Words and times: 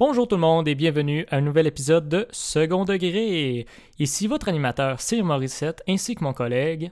Bonjour 0.00 0.26
tout 0.26 0.36
le 0.36 0.40
monde 0.40 0.66
et 0.66 0.74
bienvenue 0.74 1.26
à 1.28 1.36
un 1.36 1.40
nouvel 1.42 1.66
épisode 1.66 2.08
de 2.08 2.26
Second 2.30 2.86
Degré. 2.86 3.66
Ici 3.98 4.26
votre 4.28 4.48
animateur 4.48 4.98
Cyr 4.98 5.22
Morissette 5.22 5.82
ainsi 5.86 6.14
que 6.14 6.24
mon 6.24 6.32
collègue. 6.32 6.90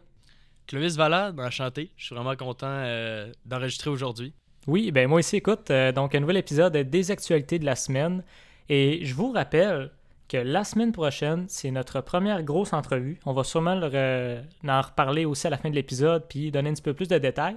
Clovis 0.67 0.97
Valade, 0.97 1.41
enchanté. 1.41 1.91
Je 1.97 2.05
suis 2.05 2.15
vraiment 2.15 2.37
content 2.37 2.67
euh, 2.69 3.33
d'enregistrer 3.47 3.89
aujourd'hui. 3.89 4.35
Oui, 4.67 4.93
ben 4.93 5.09
moi 5.09 5.21
aussi, 5.21 5.37
écoute, 5.37 5.71
euh, 5.71 5.91
donc 5.91 6.15
un 6.15 6.21
nouvel 6.21 6.37
épisode 6.37 6.77
des 6.77 7.11
actualités 7.11 7.59
de 7.59 7.65
la 7.65 7.77
semaine. 7.77 8.23
Et 8.69 9.03
je 9.03 9.15
vous 9.15 9.33
rappelle 9.33 9.91
que 10.29 10.37
la 10.37 10.63
semaine 10.65 10.93
prochaine, 10.93 11.47
c'est 11.49 11.71
notre 11.71 12.03
première 12.03 12.43
grosse 12.43 12.75
entrevue. 12.75 13.19
On 13.25 13.33
va 13.33 13.43
sûrement 13.43 13.81
en 13.81 14.83
reparler 14.83 15.25
aussi 15.25 15.47
à 15.47 15.51
la 15.51 15.57
fin 15.57 15.71
de 15.71 15.75
l'épisode 15.75 16.27
puis 16.29 16.51
donner 16.51 16.69
un 16.69 16.75
petit 16.75 16.83
peu 16.83 16.93
plus 16.93 17.09
de 17.09 17.17
détails. 17.17 17.57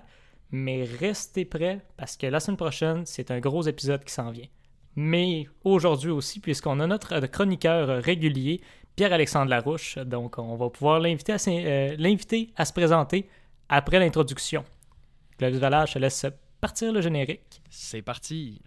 Mais 0.49 0.87
restez 1.01 1.43
prêts 1.43 1.81
parce 1.97 2.15
que 2.15 2.27
la 2.27 2.39
semaine 2.39 2.55
prochaine, 2.55 3.05
c'est 3.05 3.31
un 3.31 3.41
gros 3.41 3.63
épisode 3.63 4.05
qui 4.05 4.13
s'en 4.13 4.31
vient. 4.31 4.47
Mais 4.95 5.47
aujourd'hui 5.63 6.11
aussi, 6.11 6.39
puisqu'on 6.39 6.79
a 6.79 6.87
notre 6.87 7.19
chroniqueur 7.27 8.03
régulier, 8.03 8.61
Pierre-Alexandre 8.95 9.49
Larouche, 9.49 9.97
donc 9.97 10.37
on 10.37 10.55
va 10.55 10.69
pouvoir 10.69 10.99
l'inviter 10.99 11.31
à, 11.31 11.37
euh, 11.47 12.15
se 12.65 12.73
présenter 12.73 13.29
après 13.69 13.99
l'introduction. 13.99 14.65
Claude 15.37 15.53
Valage, 15.55 15.93
je 15.93 15.99
laisse 15.99 16.25
partir 16.59 16.91
le 16.91 17.01
générique. 17.01 17.61
C'est 17.69 18.01
parti! 18.01 18.61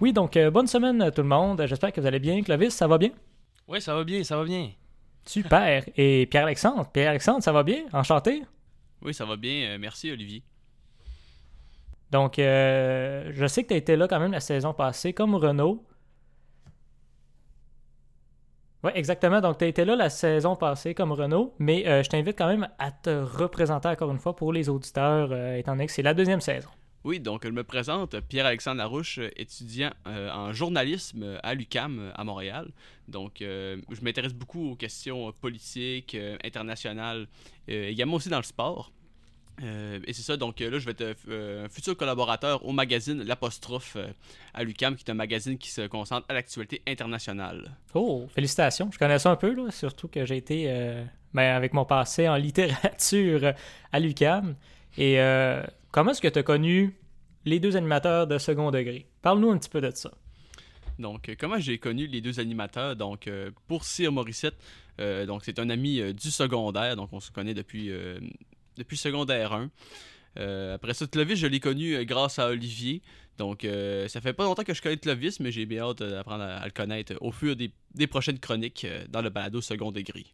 Oui, 0.00 0.12
donc 0.12 0.36
euh, 0.36 0.48
bonne 0.50 0.68
semaine 0.68 1.02
à 1.02 1.10
tout 1.10 1.22
le 1.22 1.28
monde. 1.28 1.64
J'espère 1.66 1.92
que 1.92 2.00
vous 2.00 2.06
allez 2.06 2.20
bien. 2.20 2.40
Clovis, 2.42 2.70
ça 2.70 2.86
va 2.86 2.98
bien? 2.98 3.10
Oui, 3.66 3.80
ça 3.80 3.94
va 3.96 4.04
bien, 4.04 4.22
ça 4.22 4.36
va 4.36 4.44
bien. 4.44 4.70
Super. 5.26 5.84
Et 5.96 6.26
Pierre-Alexandre, 6.26 6.88
Pierre-Alexandre, 6.92 7.42
ça 7.42 7.50
va 7.50 7.64
bien? 7.64 7.82
Enchanté? 7.92 8.44
Oui, 9.02 9.12
ça 9.12 9.24
va 9.24 9.36
bien. 9.36 9.70
Euh, 9.70 9.78
merci, 9.78 10.12
Olivier. 10.12 10.44
Donc, 12.12 12.38
euh, 12.38 13.32
je 13.34 13.46
sais 13.46 13.64
que 13.64 13.68
tu 13.68 13.74
as 13.74 13.76
été 13.76 13.96
là 13.96 14.06
quand 14.06 14.20
même 14.20 14.30
la 14.30 14.40
saison 14.40 14.72
passée, 14.72 15.12
comme 15.12 15.34
Renault. 15.34 15.84
Oui, 18.84 18.92
exactement. 18.94 19.40
Donc, 19.40 19.58
tu 19.58 19.64
as 19.64 19.68
été 19.68 19.84
là 19.84 19.96
la 19.96 20.10
saison 20.10 20.54
passée 20.54 20.94
comme 20.94 21.10
Renault, 21.10 21.54
mais 21.58 22.02
je 22.04 22.08
t'invite 22.08 22.38
quand 22.38 22.46
même 22.46 22.68
à 22.78 22.92
te 22.92 23.10
représenter 23.10 23.88
encore 23.88 24.12
une 24.12 24.20
fois 24.20 24.36
pour 24.36 24.52
les 24.52 24.68
auditeurs, 24.68 25.34
étant 25.56 25.72
donné 25.72 25.86
que 25.86 25.92
c'est 25.92 26.02
la 26.02 26.14
deuxième 26.14 26.40
saison. 26.40 26.70
Oui, 27.04 27.20
donc 27.20 27.44
je 27.44 27.50
me 27.50 27.62
présente, 27.62 28.18
Pierre-Alexandre 28.20 28.78
Larouche, 28.78 29.20
étudiant 29.36 29.90
euh, 30.06 30.30
en 30.32 30.52
journalisme 30.52 31.38
à 31.44 31.54
l'UCAM 31.54 32.12
à 32.14 32.24
Montréal. 32.24 32.70
Donc 33.06 33.36
je 33.38 34.00
m'intéresse 34.02 34.34
beaucoup 34.34 34.72
aux 34.72 34.74
questions 34.74 35.32
politiques, 35.32 36.14
euh, 36.16 36.36
internationales, 36.44 37.28
euh, 37.68 37.88
également 37.88 38.14
aussi 38.14 38.28
dans 38.28 38.38
le 38.38 38.42
sport. 38.42 38.92
et 39.60 40.12
c'est 40.12 40.22
ça, 40.22 40.36
donc 40.36 40.60
là, 40.60 40.78
je 40.78 40.84
vais 40.84 40.92
être 40.92 41.16
un 41.30 41.68
futur 41.68 41.96
collaborateur 41.96 42.64
au 42.64 42.72
magazine 42.72 43.22
L'Apostrophe 43.22 43.96
à 44.54 44.62
l'UCAM, 44.62 44.94
qui 44.94 45.04
est 45.04 45.10
un 45.10 45.14
magazine 45.14 45.56
qui 45.58 45.70
se 45.70 45.86
concentre 45.86 46.26
à 46.28 46.34
l'actualité 46.34 46.82
internationale. 46.86 47.76
Oh, 47.94 48.26
félicitations. 48.32 48.88
Je 48.92 48.98
connais 48.98 49.18
ça 49.18 49.30
un 49.32 49.36
peu, 49.36 49.70
surtout 49.70 50.06
que 50.06 50.24
j'ai 50.24 50.36
été, 50.36 50.66
ben, 51.34 51.56
avec 51.56 51.72
mon 51.72 51.84
passé 51.84 52.28
en 52.28 52.36
littérature 52.48 53.52
à 53.90 53.98
l'UCAM. 53.98 54.54
Et 54.96 55.18
Comment 55.90 56.10
est-ce 56.10 56.20
que 56.20 56.28
tu 56.28 56.38
as 56.38 56.42
connu 56.42 56.94
les 57.46 57.60
deux 57.60 57.76
animateurs 57.76 58.26
de 58.26 58.36
second 58.36 58.70
degré? 58.70 59.06
Parle-nous 59.22 59.50
un 59.50 59.58
petit 59.58 59.70
peu 59.70 59.80
de 59.80 59.90
ça. 59.90 60.10
Donc, 60.98 61.28
euh, 61.28 61.34
comment 61.38 61.58
j'ai 61.58 61.78
connu 61.78 62.06
les 62.06 62.20
deux 62.20 62.40
animateurs? 62.40 62.94
Donc, 62.94 63.26
euh, 63.26 63.50
pour 63.68 63.84
Cyr 63.84 64.12
Morissette, 64.12 64.56
euh, 65.00 65.24
donc 65.24 65.42
c'est 65.44 65.58
un 65.58 65.70
ami 65.70 66.12
du 66.12 66.30
secondaire, 66.30 66.96
donc 66.96 67.08
on 67.12 67.20
se 67.20 67.30
connaît 67.30 67.54
depuis, 67.54 67.90
depuis 68.76 68.96
secondaire 68.96 69.52
1. 69.52 69.70
après 70.74 70.92
ça, 70.92 71.06
Clovis, 71.06 71.38
je 71.38 71.46
l'ai 71.46 71.60
connu 71.60 72.04
grâce 72.04 72.38
à 72.38 72.48
Olivier. 72.48 73.00
Donc, 73.38 73.66
ça 74.08 74.20
fait 74.20 74.32
pas 74.32 74.44
longtemps 74.44 74.64
que 74.64 74.74
je 74.74 74.82
connais 74.82 74.96
Clovis, 74.96 75.40
mais 75.40 75.52
j'ai 75.52 75.64
bien 75.64 75.84
hâte 75.84 76.02
d'apprendre 76.02 76.44
à, 76.44 76.64
le 76.64 76.72
connaître 76.72 77.14
au 77.20 77.32
fur 77.32 77.56
des, 77.56 77.72
des 77.94 78.06
prochaines 78.06 78.40
chroniques 78.40 78.86
dans 79.08 79.22
le 79.22 79.30
balado 79.30 79.60
second 79.60 79.92
degré. 79.92 80.26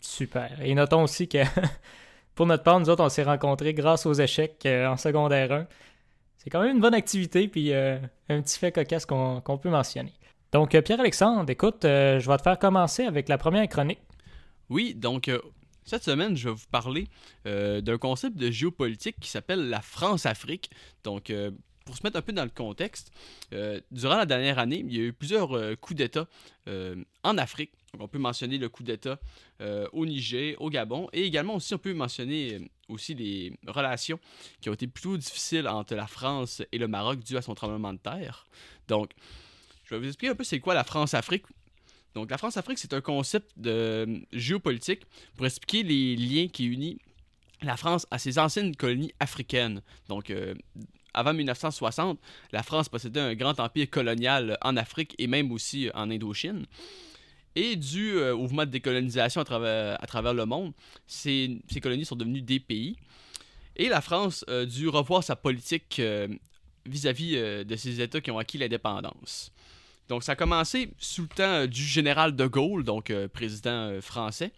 Super. 0.00 0.60
Et 0.62 0.74
notons 0.74 1.04
aussi 1.04 1.28
que 1.28 1.38
pour 2.38 2.46
notre 2.46 2.62
part, 2.62 2.78
nous 2.78 2.88
autres, 2.88 3.02
on 3.02 3.08
s'est 3.08 3.24
rencontrés 3.24 3.74
grâce 3.74 4.06
aux 4.06 4.12
échecs 4.12 4.64
euh, 4.64 4.86
en 4.86 4.96
secondaire 4.96 5.50
1. 5.50 5.66
C'est 6.36 6.50
quand 6.50 6.62
même 6.62 6.76
une 6.76 6.80
bonne 6.80 6.94
activité, 6.94 7.48
puis 7.48 7.72
euh, 7.72 7.98
un 8.28 8.42
petit 8.42 8.60
fait 8.60 8.70
cocasse 8.70 9.06
qu'on 9.06 9.58
peut 9.60 9.70
mentionner. 9.70 10.12
Donc, 10.52 10.76
euh, 10.76 10.80
Pierre-Alexandre, 10.80 11.50
écoute, 11.50 11.80
je 11.82 12.24
vais 12.24 12.36
te 12.36 12.42
faire 12.42 12.56
commencer 12.60 13.02
avec 13.02 13.28
la 13.28 13.38
première 13.38 13.66
chronique. 13.66 13.98
Oui, 14.70 14.94
donc 14.94 15.28
cette 15.84 16.04
semaine, 16.04 16.36
je 16.36 16.48
vais 16.48 16.54
vous 16.54 16.68
parler 16.70 17.08
d'un 17.44 17.98
concept 17.98 18.36
de 18.36 18.52
géopolitique 18.52 19.16
qui 19.18 19.30
s'appelle 19.30 19.68
la 19.68 19.80
France-Afrique. 19.80 20.70
Donc, 21.02 21.32
pour 21.86 21.96
se 21.96 22.04
mettre 22.04 22.18
un 22.18 22.22
peu 22.22 22.32
dans 22.32 22.44
le 22.44 22.50
contexte, 22.50 23.10
durant 23.90 24.16
la 24.16 24.26
dernière 24.26 24.60
année, 24.60 24.84
il 24.86 24.96
y 24.96 25.00
a 25.00 25.02
eu 25.02 25.12
plusieurs 25.12 25.76
coups 25.80 25.96
d'État 25.96 26.28
en 26.68 27.36
Afrique 27.36 27.72
on 27.98 28.08
peut 28.08 28.18
mentionner 28.18 28.58
le 28.58 28.68
coup 28.68 28.82
d'État 28.82 29.18
euh, 29.60 29.86
au 29.92 30.06
Niger, 30.06 30.54
au 30.58 30.70
Gabon, 30.70 31.08
et 31.12 31.24
également 31.24 31.56
aussi 31.56 31.74
on 31.74 31.78
peut 31.78 31.94
mentionner 31.94 32.54
euh, 32.54 32.60
aussi 32.88 33.14
les 33.14 33.52
relations 33.66 34.18
qui 34.60 34.68
ont 34.68 34.74
été 34.74 34.86
plutôt 34.86 35.16
difficiles 35.16 35.68
entre 35.68 35.94
la 35.94 36.06
France 36.06 36.62
et 36.72 36.78
le 36.78 36.88
Maroc 36.88 37.20
dû 37.20 37.36
à 37.36 37.42
son 37.42 37.54
tremblement 37.54 37.92
de 37.92 37.98
terre. 37.98 38.46
Donc, 38.88 39.10
je 39.84 39.94
vais 39.94 40.00
vous 40.00 40.06
expliquer 40.06 40.32
un 40.32 40.34
peu 40.34 40.44
c'est 40.44 40.60
quoi 40.60 40.74
la 40.74 40.84
France-Afrique. 40.84 41.44
Donc, 42.14 42.30
la 42.30 42.38
France-Afrique, 42.38 42.78
c'est 42.78 42.94
un 42.94 43.00
concept 43.00 43.50
de 43.58 43.70
euh, 43.70 44.18
géopolitique 44.32 45.02
pour 45.36 45.46
expliquer 45.46 45.82
les 45.82 46.16
liens 46.16 46.48
qui 46.48 46.66
unissent 46.66 46.98
la 47.62 47.76
France 47.76 48.06
à 48.10 48.18
ses 48.18 48.38
anciennes 48.38 48.76
colonies 48.76 49.12
africaines. 49.18 49.82
Donc, 50.08 50.32
avant 51.12 51.34
1960, 51.34 52.20
la 52.52 52.62
France 52.62 52.88
possédait 52.88 53.18
un 53.18 53.34
grand 53.34 53.58
empire 53.58 53.90
colonial 53.90 54.56
en 54.62 54.76
Afrique 54.76 55.16
et 55.18 55.26
même 55.26 55.50
aussi 55.50 55.90
en 55.92 56.08
Indochine. 56.10 56.66
Et 57.54 57.76
dû 57.76 58.12
euh, 58.12 58.34
au 58.34 58.42
mouvement 58.42 58.64
de 58.64 58.70
décolonisation 58.70 59.40
à 59.40 59.44
travers, 59.44 60.34
le 60.34 60.44
monde, 60.44 60.72
ces, 61.06 61.60
colonies 61.82 62.04
sont 62.04 62.16
devenues 62.16 62.42
des 62.42 62.60
pays. 62.60 62.96
Et 63.76 63.88
la 63.88 64.00
France 64.00 64.44
a 64.48 64.64
dû 64.64 64.88
revoir 64.88 65.22
sa 65.22 65.36
politique 65.36 65.98
euh, 66.00 66.28
vis-à-vis 66.86 67.36
euh, 67.36 67.64
de 67.64 67.76
ces 67.76 68.00
États 68.00 68.20
qui 68.20 68.30
ont 68.30 68.38
acquis 68.38 68.58
l'indépendance. 68.58 69.52
Donc 70.08 70.24
ça 70.24 70.32
a 70.32 70.36
commencé 70.36 70.90
sous 70.98 71.22
le 71.22 71.28
temps 71.28 71.66
du 71.66 71.82
général 71.82 72.34
de 72.34 72.46
Gaulle, 72.46 72.82
donc 72.82 73.12
président 73.34 74.00
français, 74.00 74.52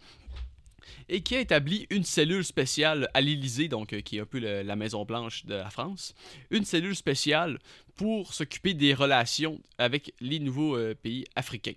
et 1.09 1.21
qui 1.21 1.35
a 1.35 1.41
établi 1.41 1.87
une 1.89 2.05
cellule 2.05 2.45
spéciale 2.45 3.09
à 3.13 3.19
l'Élysée, 3.19 3.67
donc 3.67 3.89
qui 4.03 4.17
est 4.17 4.21
un 4.21 4.25
peu 4.25 4.39
la 4.39 4.75
Maison 4.77 5.03
Blanche 5.03 5.45
de 5.45 5.55
la 5.55 5.69
France, 5.69 6.15
une 6.51 6.63
cellule 6.63 6.95
spéciale 6.95 7.59
pour 7.95 8.33
s'occuper 8.33 8.73
des 8.73 8.93
relations 8.93 9.59
avec 9.77 10.13
les 10.21 10.39
nouveaux 10.39 10.77
pays 11.03 11.25
africains. 11.35 11.75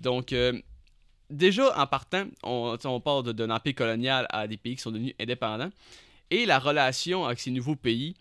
Donc, 0.00 0.32
euh, 0.32 0.60
déjà 1.30 1.78
en 1.78 1.86
partant, 1.86 2.26
on, 2.42 2.76
on 2.84 3.00
part 3.00 3.22
d'un 3.22 3.50
empire 3.50 3.74
colonial 3.74 4.26
à 4.30 4.46
des 4.46 4.56
pays 4.56 4.76
qui 4.76 4.82
sont 4.82 4.90
devenus 4.90 5.14
indépendants. 5.20 5.70
Et 6.30 6.46
la 6.46 6.58
relation 6.58 7.24
avec 7.24 7.40
ces 7.40 7.50
nouveaux 7.50 7.76
pays 7.76 8.14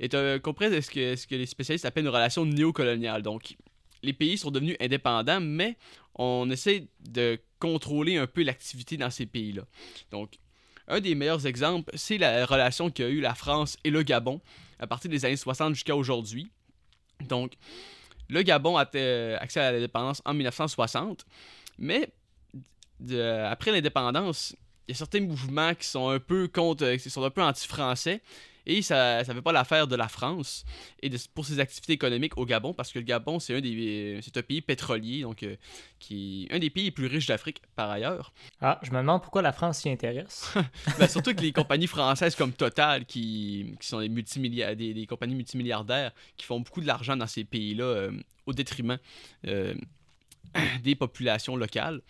est 0.00 0.42
comprise 0.42 0.72
de 0.72 0.80
ce 0.80 0.90
que, 0.90 1.16
ce 1.16 1.26
que 1.26 1.36
les 1.36 1.46
spécialistes 1.46 1.84
appellent 1.84 2.04
une 2.04 2.10
relation 2.10 2.44
néocoloniale. 2.44 3.22
Donc, 3.22 3.56
les 4.02 4.12
pays 4.12 4.36
sont 4.36 4.50
devenus 4.50 4.76
indépendants, 4.80 5.40
mais 5.40 5.76
on 6.16 6.50
essaie 6.50 6.88
de 7.00 7.38
contrôler 7.60 8.16
un 8.16 8.26
peu 8.26 8.42
l'activité 8.42 8.96
dans 8.96 9.10
ces 9.10 9.26
pays-là. 9.26 9.62
Donc, 10.10 10.38
un 10.88 11.00
des 11.00 11.14
meilleurs 11.14 11.46
exemples, 11.46 11.92
c'est 11.94 12.18
la 12.18 12.44
relation 12.44 12.90
qu'a 12.90 13.08
eu 13.08 13.20
la 13.20 13.34
France 13.34 13.76
et 13.84 13.90
le 13.90 14.02
Gabon 14.02 14.40
à 14.80 14.86
partir 14.88 15.10
des 15.10 15.24
années 15.24 15.36
60 15.36 15.74
jusqu'à 15.74 15.94
aujourd'hui. 15.94 16.50
Donc, 17.28 17.52
le 18.28 18.42
Gabon 18.42 18.76
a 18.76 18.82
accès 18.82 19.60
à 19.60 19.72
l'indépendance 19.72 20.22
en 20.24 20.34
1960, 20.34 21.26
mais 21.78 22.08
après 23.44 23.72
l'indépendance, 23.72 24.56
y 24.88 24.92
a 24.92 24.94
certains 24.94 25.20
mouvements 25.20 25.74
qui 25.74 25.86
sont 25.86 26.08
un 26.08 26.18
peu 26.18 26.48
contre, 26.48 26.94
qui 26.96 27.10
sont 27.10 27.22
un 27.24 27.30
peu 27.30 27.42
anti-français. 27.42 28.20
Et 28.64 28.80
ça 28.82 29.18
ne 29.20 29.24
fait 29.24 29.42
pas 29.42 29.52
l'affaire 29.52 29.88
de 29.88 29.96
la 29.96 30.06
France 30.06 30.64
et 31.02 31.10
pour 31.34 31.44
ses 31.44 31.58
activités 31.58 31.94
économiques 31.94 32.38
au 32.38 32.46
Gabon, 32.46 32.72
parce 32.72 32.92
que 32.92 33.00
le 33.00 33.04
Gabon, 33.04 33.40
c'est 33.40 33.56
un, 33.56 33.60
des, 33.60 34.20
c'est 34.22 34.36
un 34.36 34.42
pays 34.42 34.60
pétrolier, 34.60 35.22
donc 35.22 35.42
euh, 35.42 35.56
qui 35.98 36.46
un 36.52 36.60
des 36.60 36.70
pays 36.70 36.84
les 36.84 36.90
plus 36.92 37.08
riches 37.08 37.26
d'Afrique 37.26 37.60
par 37.74 37.90
ailleurs. 37.90 38.32
Ah, 38.60 38.78
je 38.82 38.92
me 38.92 38.98
demande 38.98 39.20
pourquoi 39.20 39.42
la 39.42 39.52
France 39.52 39.78
s'y 39.78 39.90
intéresse. 39.90 40.54
ben, 40.98 41.08
surtout 41.08 41.34
que 41.34 41.40
les 41.40 41.52
compagnies 41.52 41.88
françaises 41.88 42.36
comme 42.36 42.52
Total, 42.52 43.04
qui, 43.04 43.74
qui 43.80 43.86
sont 43.88 43.98
des, 43.98 44.08
multimilliardaires, 44.08 44.94
des, 44.94 45.06
compagnies 45.06 45.34
multimilliardaires, 45.34 46.12
qui 46.36 46.46
font 46.46 46.60
beaucoup 46.60 46.80
de 46.80 46.86
l'argent 46.86 47.16
dans 47.16 47.26
ces 47.26 47.42
pays-là 47.42 47.84
euh, 47.84 48.12
au 48.46 48.52
détriment 48.52 48.98
euh, 49.48 49.74
des 50.84 50.94
populations 50.94 51.56
locales. 51.56 52.00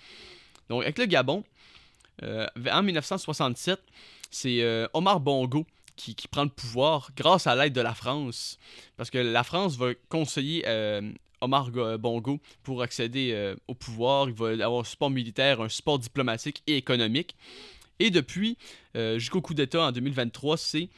Donc, 0.69 0.83
avec 0.83 0.99
le 0.99 1.07
Gabon, 1.07 1.45
en 2.23 2.83
1967, 2.83 3.81
c'est 4.31 4.89
Omar 4.93 5.21
Bongo 5.21 5.67
qui, 5.97 6.15
prend 6.29 6.45
le 6.45 6.49
pouvoir 6.51 7.11
grâce 7.17 7.47
à 7.47 7.55
l'aide 7.55 7.73
de 7.73 7.81
la 7.81 7.95
France. 7.95 8.59
Parce 8.97 9.11
que 9.11 9.19
la 9.19 9.45
France 9.45 9.77
va 9.77 9.95
conseiller 10.09 10.65
euh, 10.67 11.13
Omar 11.41 11.71
Go- 11.71 11.99
Bongo 11.99 12.41
pour 12.63 12.83
accéder 12.83 13.33
euh, 13.33 13.55
au 13.69 13.75
pouvoir. 13.75 14.29
Il 14.29 14.35
va 14.35 14.49
avoir 14.65 14.81
un 14.81 14.85
support 14.85 15.11
militaire, 15.11 15.61
un 15.61 15.69
support 15.69 15.99
diplomatique 15.99 16.63
et 16.67 16.77
économique. 16.77 17.37
Et 17.99 18.11
depuis, 18.11 18.57
euh, 18.97 19.19
jusqu'au 19.19 19.41
coup 19.41 19.55
d'État 19.55 19.83
en 19.83 19.93
2023, 19.93 20.57
c'est 20.57 20.89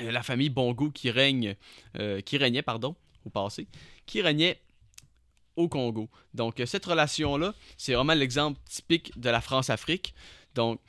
euh, 0.00 0.10
la 0.10 0.22
famille 0.22 0.50
Bongo 0.50 0.90
qui 0.90 1.10
règne, 1.10 1.54
euh, 1.98 2.20
qui 2.20 2.36
régnait, 2.36 2.62
pardon, 2.62 2.96
au 3.24 3.30
passé, 3.30 3.66
qui 4.04 4.20
régnait 4.20 4.60
au 5.58 5.68
Congo. 5.68 6.08
Donc, 6.34 6.60
euh, 6.60 6.66
cette 6.66 6.86
relation-là, 6.86 7.52
c'est 7.76 7.94
vraiment 7.94 8.14
l'exemple 8.14 8.58
typique 8.64 9.18
de 9.18 9.28
la 9.28 9.40
France-Afrique. 9.40 10.14
Donc, 10.54 10.80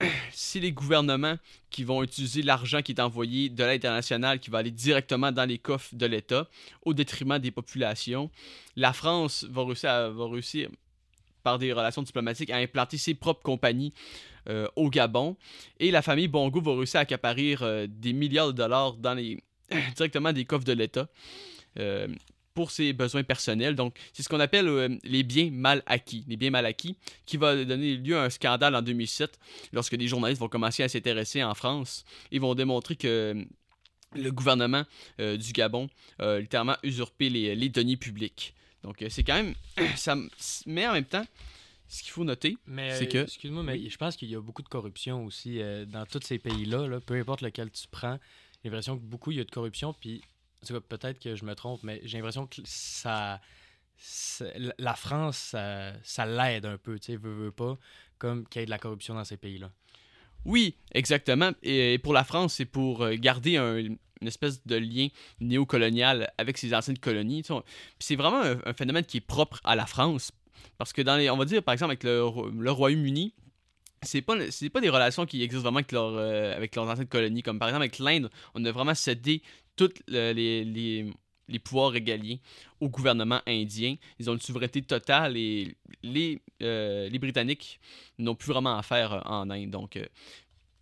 c'est 0.32 0.60
les 0.60 0.72
gouvernements 0.72 1.36
qui 1.70 1.84
vont 1.84 2.02
utiliser 2.02 2.42
l'argent 2.42 2.80
qui 2.80 2.92
est 2.92 3.00
envoyé 3.00 3.50
de 3.50 3.62
l'aide 3.62 3.84
internationale 3.84 4.40
qui 4.40 4.50
va 4.50 4.58
aller 4.58 4.70
directement 4.70 5.30
dans 5.30 5.44
les 5.44 5.58
coffres 5.58 5.94
de 5.94 6.06
l'État 6.06 6.48
au 6.84 6.94
détriment 6.94 7.38
des 7.38 7.50
populations. 7.50 8.30
La 8.76 8.92
France 8.94 9.44
va 9.44 9.64
réussir, 9.64 10.10
va 10.10 10.26
réussir 10.26 10.70
par 11.42 11.58
des 11.58 11.72
relations 11.72 12.02
diplomatiques 12.02 12.50
à 12.50 12.56
implanter 12.56 12.96
ses 12.96 13.14
propres 13.14 13.42
compagnies 13.42 13.92
euh, 14.48 14.66
au 14.74 14.88
Gabon 14.88 15.36
et 15.78 15.90
la 15.90 16.02
famille 16.02 16.28
Bongo 16.28 16.60
va 16.60 16.74
réussir 16.74 16.98
à 16.98 17.02
accaparir 17.02 17.62
euh, 17.62 17.86
des 17.88 18.12
milliards 18.12 18.48
de 18.48 18.52
dollars 18.52 18.94
dans 18.94 19.14
les 19.14 19.42
directement 19.96 20.32
des 20.32 20.44
coffres 20.44 20.64
de 20.64 20.72
l'État 20.72 21.08
pour 22.54 22.70
ses 22.70 22.92
besoins 22.92 23.22
personnels. 23.22 23.74
Donc, 23.74 23.96
c'est 24.12 24.22
ce 24.22 24.28
qu'on 24.28 24.40
appelle 24.40 24.68
euh, 24.68 24.88
les 25.04 25.22
biens 25.22 25.50
mal 25.50 25.82
acquis. 25.86 26.24
Les 26.28 26.36
biens 26.36 26.50
mal 26.50 26.66
acquis 26.66 26.96
qui 27.26 27.36
va 27.36 27.64
donner 27.64 27.96
lieu 27.96 28.16
à 28.16 28.24
un 28.24 28.30
scandale 28.30 28.74
en 28.74 28.82
2007 28.82 29.38
lorsque 29.72 29.96
des 29.96 30.08
journalistes 30.08 30.40
vont 30.40 30.48
commencer 30.48 30.82
à 30.82 30.88
s'intéresser 30.88 31.42
en 31.42 31.54
France. 31.54 32.04
Ils 32.30 32.40
vont 32.40 32.54
démontrer 32.54 32.96
que 32.96 33.08
euh, 33.34 33.44
le 34.14 34.30
gouvernement 34.30 34.84
euh, 35.20 35.36
du 35.36 35.52
Gabon 35.52 35.88
a 36.18 36.38
littéralement 36.38 36.76
usurpé 36.82 37.30
les, 37.30 37.54
les 37.56 37.68
deniers 37.68 37.96
publics. 37.96 38.54
Donc, 38.82 39.02
c'est 39.08 39.22
quand 39.24 39.34
même. 39.42 39.54
ça, 39.96 40.16
mais 40.66 40.86
en 40.86 40.92
même 40.92 41.04
temps, 41.04 41.24
ce 41.88 42.02
qu'il 42.02 42.12
faut 42.12 42.24
noter, 42.24 42.56
C'est 42.96 43.06
que- 43.08 43.18
excuse-moi, 43.24 43.62
mais 43.62 43.88
je 43.88 43.96
pense 43.96 44.16
qu'il 44.16 44.28
y 44.30 44.34
a 44.34 44.40
beaucoup 44.40 44.62
de 44.62 44.68
corruption 44.68 45.24
aussi 45.24 45.60
euh, 45.60 45.84
dans 45.86 46.04
tous 46.06 46.20
ces 46.24 46.38
pays-là, 46.38 46.86
là, 46.88 47.00
peu 47.00 47.14
importe 47.14 47.42
lequel 47.42 47.70
tu 47.70 47.86
prends. 47.90 48.18
J'ai 48.64 48.70
l'impression 48.70 48.96
que 48.98 49.02
beaucoup 49.02 49.30
il 49.30 49.38
y 49.38 49.40
a 49.40 49.44
de 49.44 49.50
corruption, 49.50 49.92
puis 49.92 50.22
peut-être 50.88 51.18
que 51.18 51.34
je 51.34 51.44
me 51.44 51.54
trompe, 51.54 51.82
mais 51.82 52.00
j'ai 52.04 52.18
l'impression 52.18 52.46
que 52.46 52.60
ça, 52.64 53.40
la- 54.78 54.94
France, 54.94 55.54
ça, 56.02 56.26
l'aide 56.26 56.66
un 56.66 56.78
peu, 56.78 56.98
tu 56.98 57.12
sais, 57.12 57.16
veut, 57.16 57.32
veut 57.32 57.52
pas, 57.52 57.78
comme 58.18 58.46
qu'il 58.48 58.60
y 58.60 58.62
ait 58.62 58.66
de 58.66 58.70
la 58.70 58.78
corruption 58.78 59.14
dans 59.14 59.24
ces 59.24 59.36
pays-là. 59.36 59.70
Oui, 60.44 60.76
exactement. 60.92 61.52
Et 61.62 61.98
pour 61.98 62.12
la 62.12 62.24
France, 62.24 62.54
c'est 62.54 62.64
pour 62.64 63.02
euh, 63.02 63.14
garder 63.14 63.56
un- 63.56 63.76
une 64.22 64.28
espèce 64.28 64.64
de 64.66 64.76
lien 64.76 65.08
néocolonial 65.40 66.32
avec 66.38 66.58
ses 66.58 66.74
anciennes 66.74 66.98
colonies. 66.98 67.42
c'est 67.98 68.16
vraiment 68.16 68.42
un, 68.42 68.72
phénomène 68.72 69.04
qui 69.04 69.18
est 69.18 69.26
propre 69.26 69.60
à 69.64 69.76
la 69.76 69.86
France. 69.86 70.32
Parce 70.78 70.92
que 70.92 71.02
dans 71.02 71.16
les, 71.16 71.28
on 71.28 71.36
va 71.36 71.44
dire 71.44 71.62
par 71.62 71.72
exemple 71.72 71.90
avec 71.90 72.04
le, 72.04 72.24
le 72.58 72.70
Royaume-Uni, 72.70 73.34
c'est 74.02 74.22
pas 74.22 74.36
pas 74.72 74.80
des 74.80 74.88
relations 74.88 75.26
qui 75.26 75.42
existent 75.42 75.62
vraiment 75.62 75.78
avec, 75.78 75.92
euh, 75.92 76.56
avec 76.56 76.74
leurs 76.74 76.88
anciennes 76.88 77.06
colonies. 77.06 77.42
Comme 77.42 77.58
par 77.58 77.68
exemple 77.68 77.82
avec 77.82 77.98
l'Inde, 77.98 78.30
on 78.54 78.64
a 78.64 78.72
vraiment 78.72 78.94
cédé 78.94 79.42
tous 79.76 79.92
les, 80.08 80.64
les, 80.64 81.58
pouvoirs 81.58 81.92
régaliens 81.92 82.38
au 82.80 82.88
gouvernement 82.88 83.40
indien. 83.46 83.96
Ils 84.18 84.30
ont 84.30 84.34
une 84.34 84.40
souveraineté 84.40 84.82
totale 84.82 85.36
et 85.36 85.76
les, 86.02 86.40
euh, 86.62 87.10
Britanniques 87.18 87.80
n'ont 88.18 88.34
plus 88.34 88.52
vraiment 88.52 88.78
affaire 88.78 89.12
euh, 89.12 89.20
en 89.24 89.50
Inde. 89.50 89.70
Donc, 89.70 89.96
euh, 89.96 90.06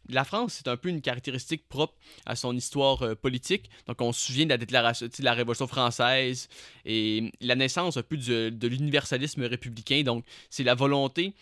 la 0.08 0.24
France, 0.24 0.54
c'est 0.54 0.68
un 0.68 0.76
peu 0.76 0.88
une 0.88 1.02
caractéristique 1.02 1.68
propre 1.68 1.94
à 2.26 2.34
son 2.34 2.56
histoire 2.56 3.16
politique. 3.16 3.70
Donc, 3.86 4.00
on 4.00 4.12
se 4.12 4.26
souvient 4.26 4.44
de 4.44 4.50
la 4.50 4.56
déclaration 4.56 5.06
de 5.06 5.24
la 5.24 5.34
Révolution 5.34 5.68
française 5.68 6.48
et 6.84 7.30
la 7.40 7.54
naissance 7.54 7.96
un 7.96 8.02
peu 8.02 8.16
de 8.16 8.66
l'universalisme 8.66 9.42
républicain. 9.44 10.02
Donc, 10.02 10.24
c'est 10.48 10.64
la 10.64 10.74
volonté, 10.74 11.34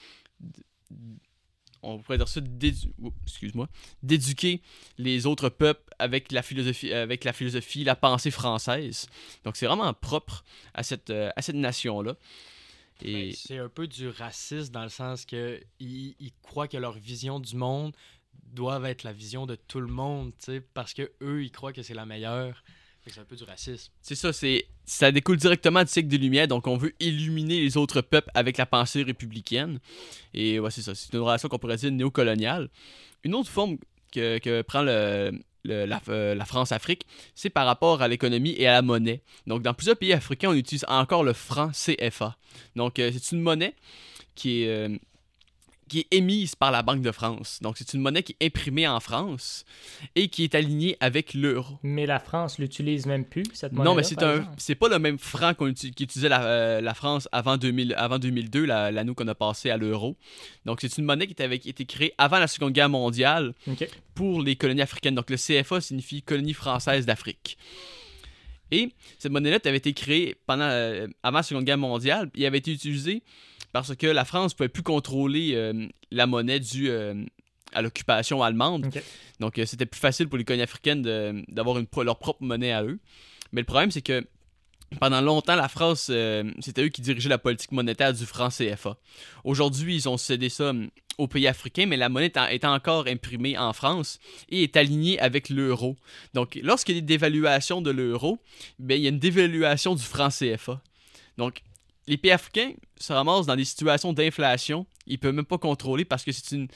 on 1.82 1.98
pourrait 1.98 2.18
dire 2.18 2.28
ça, 2.28 2.40
excuse-moi, 3.26 3.68
d'éduquer 4.02 4.62
les 4.98 5.26
autres 5.26 5.48
peuples 5.48 5.92
avec 5.98 6.32
la 6.32 6.42
philosophie, 6.42 6.92
avec 6.92 7.24
la 7.24 7.32
philosophie, 7.32 7.84
la 7.84 7.96
pensée 7.96 8.30
française. 8.30 9.06
Donc, 9.44 9.56
c'est 9.56 9.66
vraiment 9.66 9.92
propre 9.94 10.44
à 10.74 10.82
cette, 10.82 11.10
euh, 11.10 11.30
à 11.36 11.42
cette 11.42 11.56
nation-là. 11.56 12.16
Et 13.02 13.12
Ben, 13.12 13.32
C'est 13.34 13.58
un 13.58 13.68
peu 13.68 13.86
du 13.86 14.08
racisme 14.08 14.72
dans 14.72 14.82
le 14.82 14.88
sens 14.88 15.24
que 15.24 15.60
ils, 15.78 16.14
croient 16.42 16.68
que 16.68 16.76
leur 16.76 16.92
vision 16.92 17.40
du 17.40 17.56
monde 17.56 17.94
doit 18.52 18.80
être 18.88 19.02
la 19.02 19.12
vision 19.12 19.46
de 19.46 19.54
tout 19.54 19.80
le 19.80 19.86
monde, 19.88 20.32
parce 20.74 20.94
que 20.94 21.10
eux 21.22 21.44
ils 21.44 21.50
croient 21.50 21.72
que 21.72 21.82
c'est 21.82 21.94
la 21.94 22.06
meilleure. 22.06 22.64
C'est 23.12 23.20
un 23.20 23.24
peu 23.24 23.36
du 23.36 23.44
racisme. 23.44 23.92
C'est 24.02 24.14
ça, 24.14 24.32
c'est 24.32 24.66
ça 24.84 25.12
découle 25.12 25.36
directement 25.36 25.82
du 25.82 25.90
siècle 25.90 26.08
des 26.08 26.18
Lumières, 26.18 26.48
donc 26.48 26.66
on 26.66 26.76
veut 26.76 26.92
illuminer 27.00 27.60
les 27.60 27.76
autres 27.76 28.00
peuples 28.00 28.30
avec 28.34 28.56
la 28.56 28.66
pensée 28.66 29.02
républicaine. 29.02 29.80
Et 30.34 30.58
ouais, 30.58 30.70
c'est 30.70 30.82
ça, 30.82 30.94
c'est 30.94 31.12
une 31.12 31.20
relation 31.20 31.48
qu'on 31.48 31.58
pourrait 31.58 31.76
dire 31.76 31.90
néocoloniale. 31.90 32.68
Une 33.24 33.34
autre 33.34 33.50
forme 33.50 33.78
que, 34.12 34.38
que 34.38 34.62
prend 34.62 34.84
euh, 34.86 35.30
la 35.64 36.44
France-Afrique, 36.44 37.04
c'est 37.34 37.50
par 37.50 37.66
rapport 37.66 38.00
à 38.00 38.08
l'économie 38.08 38.54
et 38.56 38.66
à 38.66 38.72
la 38.72 38.82
monnaie. 38.82 39.22
Donc 39.46 39.62
dans 39.62 39.74
plusieurs 39.74 39.96
pays 39.96 40.12
africains, 40.12 40.50
on 40.50 40.54
utilise 40.54 40.84
encore 40.88 41.24
le 41.24 41.32
franc 41.32 41.70
CFA. 41.72 42.36
Donc 42.76 42.98
euh, 42.98 43.10
c'est 43.12 43.32
une 43.34 43.42
monnaie 43.42 43.74
qui 44.34 44.62
est, 44.62 44.68
euh, 44.68 44.96
qui 45.88 46.00
est 46.00 46.14
émise 46.14 46.54
par 46.54 46.70
la 46.70 46.82
Banque 46.82 47.00
de 47.02 47.10
France. 47.12 47.58
Donc 47.62 47.76
c'est 47.78 47.92
une 47.94 48.00
monnaie 48.00 48.22
qui 48.22 48.36
est 48.38 48.46
imprimée 48.46 48.86
en 48.86 49.00
France 49.00 49.64
et 50.14 50.28
qui 50.28 50.44
est 50.44 50.54
alignée 50.54 50.96
avec 51.00 51.34
l'euro. 51.34 51.78
Mais 51.82 52.06
la 52.06 52.20
France 52.20 52.58
l'utilise 52.58 53.06
même 53.06 53.24
plus, 53.24 53.44
cette 53.54 53.72
monnaie 53.72 53.84
Non, 53.88 53.94
mais 53.94 54.02
c'est 54.02 54.22
un, 54.22 54.48
c'est 54.58 54.74
pas 54.74 54.88
le 54.88 54.98
même 54.98 55.18
franc 55.18 55.54
qu'on 55.54 55.68
uti- 55.68 55.92
qu'utilisait 55.92 56.28
la, 56.28 56.44
euh, 56.44 56.80
la 56.80 56.94
France 56.94 57.28
avant, 57.32 57.56
2000, 57.56 57.94
avant 57.96 58.18
2002, 58.18 58.64
la- 58.64 58.90
l'anneau 58.90 59.14
qu'on 59.14 59.26
a 59.28 59.34
passé 59.34 59.70
à 59.70 59.76
l'euro. 59.76 60.16
Donc, 60.66 60.78
c'est 60.80 60.98
une 60.98 61.04
monnaie 61.04 61.26
qui 61.26 61.42
avait 61.42 61.56
été 61.56 61.84
créée 61.86 62.12
avant 62.18 62.38
la 62.38 62.46
Seconde 62.46 62.72
Guerre 62.72 62.88
mondiale 62.88 63.54
pour 64.14 64.42
les 64.42 64.56
colonies 64.56 64.82
africaines. 64.82 65.14
Donc, 65.14 65.30
le 65.30 65.36
CFA 65.36 65.80
signifie 65.80 66.22
Colonie 66.22 66.52
française 66.52 67.06
d'Afrique. 67.06 67.56
Et 68.70 68.90
cette 69.18 69.32
monnaie-là 69.32 69.58
avait 69.64 69.78
été 69.78 69.94
créée 69.94 70.36
pendant, 70.46 70.64
euh, 70.68 71.06
avant 71.22 71.38
la 71.38 71.42
Seconde 71.42 71.64
Guerre 71.64 71.78
mondiale, 71.78 72.30
elle 72.36 72.44
avait 72.44 72.58
été 72.58 72.70
utilisée 72.72 73.22
parce 73.72 73.94
que 73.94 74.06
la 74.06 74.24
France 74.24 74.52
ne 74.52 74.56
pouvait 74.56 74.68
plus 74.68 74.82
contrôler 74.82 75.52
euh, 75.54 75.86
la 76.10 76.26
monnaie 76.26 76.60
due 76.60 76.90
euh, 76.90 77.14
à 77.72 77.82
l'occupation 77.82 78.42
allemande. 78.42 78.88
Donc, 79.40 79.58
euh, 79.58 79.66
c'était 79.66 79.86
plus 79.86 80.00
facile 80.00 80.28
pour 80.28 80.38
les 80.38 80.44
colonies 80.44 80.62
africaines 80.62 81.02
d'avoir 81.48 81.78
leur 82.02 82.18
propre 82.18 82.42
monnaie 82.42 82.72
à 82.72 82.82
eux. 82.82 82.98
Mais 83.52 83.60
le 83.60 83.66
problème, 83.66 83.90
c'est 83.90 84.02
que 84.02 84.26
pendant 85.00 85.20
longtemps, 85.20 85.54
la 85.54 85.68
France, 85.68 86.10
c'était 86.60 86.82
eux 86.82 86.88
qui 86.88 87.02
dirigeaient 87.02 87.28
la 87.28 87.38
politique 87.38 87.72
monétaire 87.72 88.14
du 88.14 88.24
franc 88.24 88.48
CFA. 88.48 88.96
Aujourd'hui, 89.44 89.96
ils 89.96 90.08
ont 90.08 90.16
cédé 90.16 90.48
ça 90.48 90.72
aux 91.18 91.26
pays 91.26 91.46
africains, 91.46 91.84
mais 91.84 91.98
la 91.98 92.08
monnaie 92.08 92.32
est 92.50 92.64
encore 92.64 93.06
imprimée 93.06 93.58
en 93.58 93.74
France 93.74 94.18
et 94.48 94.62
est 94.62 94.76
alignée 94.76 95.18
avec 95.18 95.50
l'euro. 95.50 95.96
Donc, 96.32 96.58
lorsqu'il 96.62 96.94
y 96.94 96.98
a 96.98 97.00
des 97.02 97.06
dévaluations 97.06 97.82
de 97.82 97.90
l'euro, 97.90 98.38
ben, 98.78 98.94
il 98.94 99.02
y 99.02 99.06
a 99.06 99.10
une 99.10 99.18
dévaluation 99.18 99.94
du 99.94 100.02
franc 100.02 100.28
CFA. 100.30 100.80
Donc, 101.36 101.62
les 102.08 102.16
pays 102.16 102.32
africains 102.32 102.72
se 102.96 103.12
ramassent 103.12 103.46
dans 103.46 103.56
des 103.56 103.64
situations 103.64 104.12
d'inflation. 104.12 104.86
Ils 105.06 105.12
ne 105.12 105.18
peuvent 105.18 105.34
même 105.34 105.44
pas 105.44 105.58
contrôler 105.58 106.04
parce 106.04 106.24
que 106.24 106.32
c'est 106.32 106.54
une, 106.56 106.68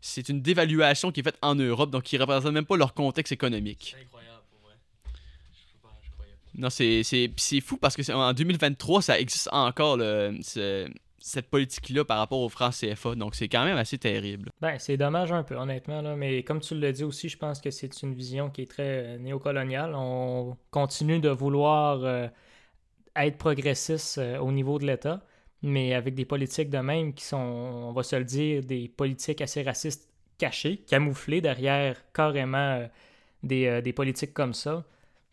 c'est 0.00 0.28
une 0.28 0.42
dévaluation 0.42 1.10
qui 1.12 1.20
est 1.20 1.22
faite 1.22 1.38
en 1.42 1.54
Europe, 1.54 1.90
donc 1.90 2.12
ils 2.12 2.16
ne 2.16 2.22
représentent 2.22 2.52
même 2.52 2.66
pas 2.66 2.76
leur 2.76 2.92
contexte 2.94 3.32
économique. 3.32 3.94
C'est 3.96 4.02
incroyable 4.04 4.42
pour 4.50 4.60
vrai. 4.68 4.74
Je, 5.52 5.58
je 5.74 6.10
croyais 6.12 6.32
pas. 6.32 6.60
Non, 6.60 6.70
c'est, 6.70 7.02
c'est, 7.02 7.30
c'est 7.36 7.60
fou 7.60 7.76
parce 7.76 7.96
que 7.96 8.02
c'est- 8.02 8.12
en 8.12 8.32
2023, 8.32 9.02
ça 9.02 9.18
existe 9.18 9.48
encore 9.52 9.96
le, 9.96 10.36
ce- 10.42 10.88
cette 11.22 11.50
politique-là 11.50 12.02
par 12.04 12.16
rapport 12.18 12.40
au 12.40 12.48
franc 12.48 12.70
CFA. 12.70 13.14
Donc 13.14 13.34
c'est 13.34 13.48
quand 13.48 13.64
même 13.64 13.76
assez 13.76 13.98
terrible. 13.98 14.50
Ben, 14.60 14.78
c'est 14.78 14.96
dommage 14.96 15.30
un 15.32 15.42
peu, 15.42 15.54
honnêtement, 15.54 16.00
là, 16.00 16.16
mais 16.16 16.42
comme 16.44 16.60
tu 16.60 16.74
l'as 16.78 16.92
dit 16.92 17.04
aussi, 17.04 17.28
je 17.28 17.36
pense 17.36 17.60
que 17.60 17.70
c'est 17.70 18.02
une 18.02 18.14
vision 18.14 18.48
qui 18.50 18.62
est 18.62 18.70
très 18.70 19.04
euh, 19.04 19.18
néocoloniale. 19.18 19.92
On 19.94 20.56
continue 20.70 21.20
de 21.20 21.28
vouloir 21.28 22.00
euh, 22.04 22.26
être 23.16 23.38
progressiste 23.38 24.18
euh, 24.18 24.38
au 24.38 24.52
niveau 24.52 24.78
de 24.78 24.86
l'État, 24.86 25.24
mais 25.62 25.94
avec 25.94 26.14
des 26.14 26.24
politiques 26.24 26.70
de 26.70 26.78
même 26.78 27.12
qui 27.14 27.24
sont, 27.24 27.36
on 27.36 27.92
va 27.92 28.02
se 28.02 28.16
le 28.16 28.24
dire, 28.24 28.62
des 28.62 28.88
politiques 28.88 29.40
assez 29.40 29.62
racistes 29.62 30.08
cachées, 30.38 30.78
camouflées 30.78 31.40
derrière 31.40 31.96
carrément 32.12 32.78
euh, 32.78 32.86
des, 33.42 33.66
euh, 33.66 33.80
des 33.80 33.92
politiques 33.92 34.32
comme 34.32 34.54
ça. 34.54 34.84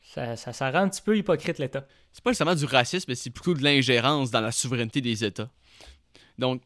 Ça, 0.01 0.36
ça, 0.38 0.72
rend 0.72 0.79
un 0.79 0.89
petit 0.89 1.01
peu 1.01 1.17
hypocrite 1.17 1.60
l'État. 1.60 1.86
C'est 2.13 2.24
pas 2.24 2.29
nécessairement 2.29 2.55
du 2.55 2.65
racisme, 2.65 3.05
mais 3.10 3.15
c'est 3.15 3.29
plutôt 3.29 3.53
de 3.53 3.62
l'ingérence 3.62 4.31
dans 4.31 4.39
la 4.39 4.53
souveraineté 4.53 5.01
des 5.01 5.25
États. 5.25 5.50
Donc, 6.38 6.62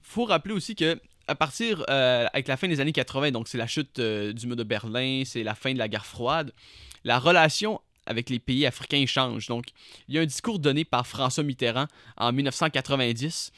faut 0.00 0.24
rappeler 0.24 0.54
aussi 0.54 0.74
que 0.74 0.98
à 1.28 1.34
partir 1.34 1.84
avec 1.88 2.48
la 2.48 2.56
fin 2.56 2.68
des 2.68 2.80
années 2.80 2.92
80, 2.92 3.32
donc 3.32 3.48
c'est 3.48 3.58
la 3.58 3.66
chute 3.66 4.00
du 4.00 4.46
mur 4.46 4.56
de 4.56 4.64
Berlin, 4.64 5.22
c'est 5.26 5.42
la 5.42 5.54
fin 5.54 5.74
de 5.74 5.78
la 5.78 5.88
guerre 5.88 6.06
froide, 6.06 6.52
la 7.04 7.18
relation 7.18 7.80
avec 8.06 8.30
les 8.30 8.38
pays 8.38 8.66
africains 8.66 9.04
change. 9.06 9.46
Donc, 9.46 9.66
il 10.08 10.14
y 10.14 10.18
a 10.18 10.22
un 10.22 10.26
discours 10.26 10.58
donné 10.58 10.84
par 10.84 11.06
François 11.06 11.44
Mitterrand 11.44 11.86
en 12.16 12.32
1990 12.32 13.52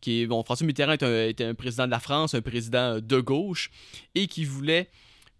qui 0.00 0.20
est, 0.20 0.26
bon, 0.26 0.44
François 0.44 0.66
Mitterrand 0.66 0.92
était 0.92 1.44
un 1.44 1.54
président 1.54 1.86
de 1.86 1.90
la 1.90 1.98
France, 1.98 2.34
un 2.34 2.42
président 2.42 3.00
de 3.00 3.20
gauche, 3.20 3.70
et 4.14 4.26
qui 4.26 4.44
voulait 4.44 4.90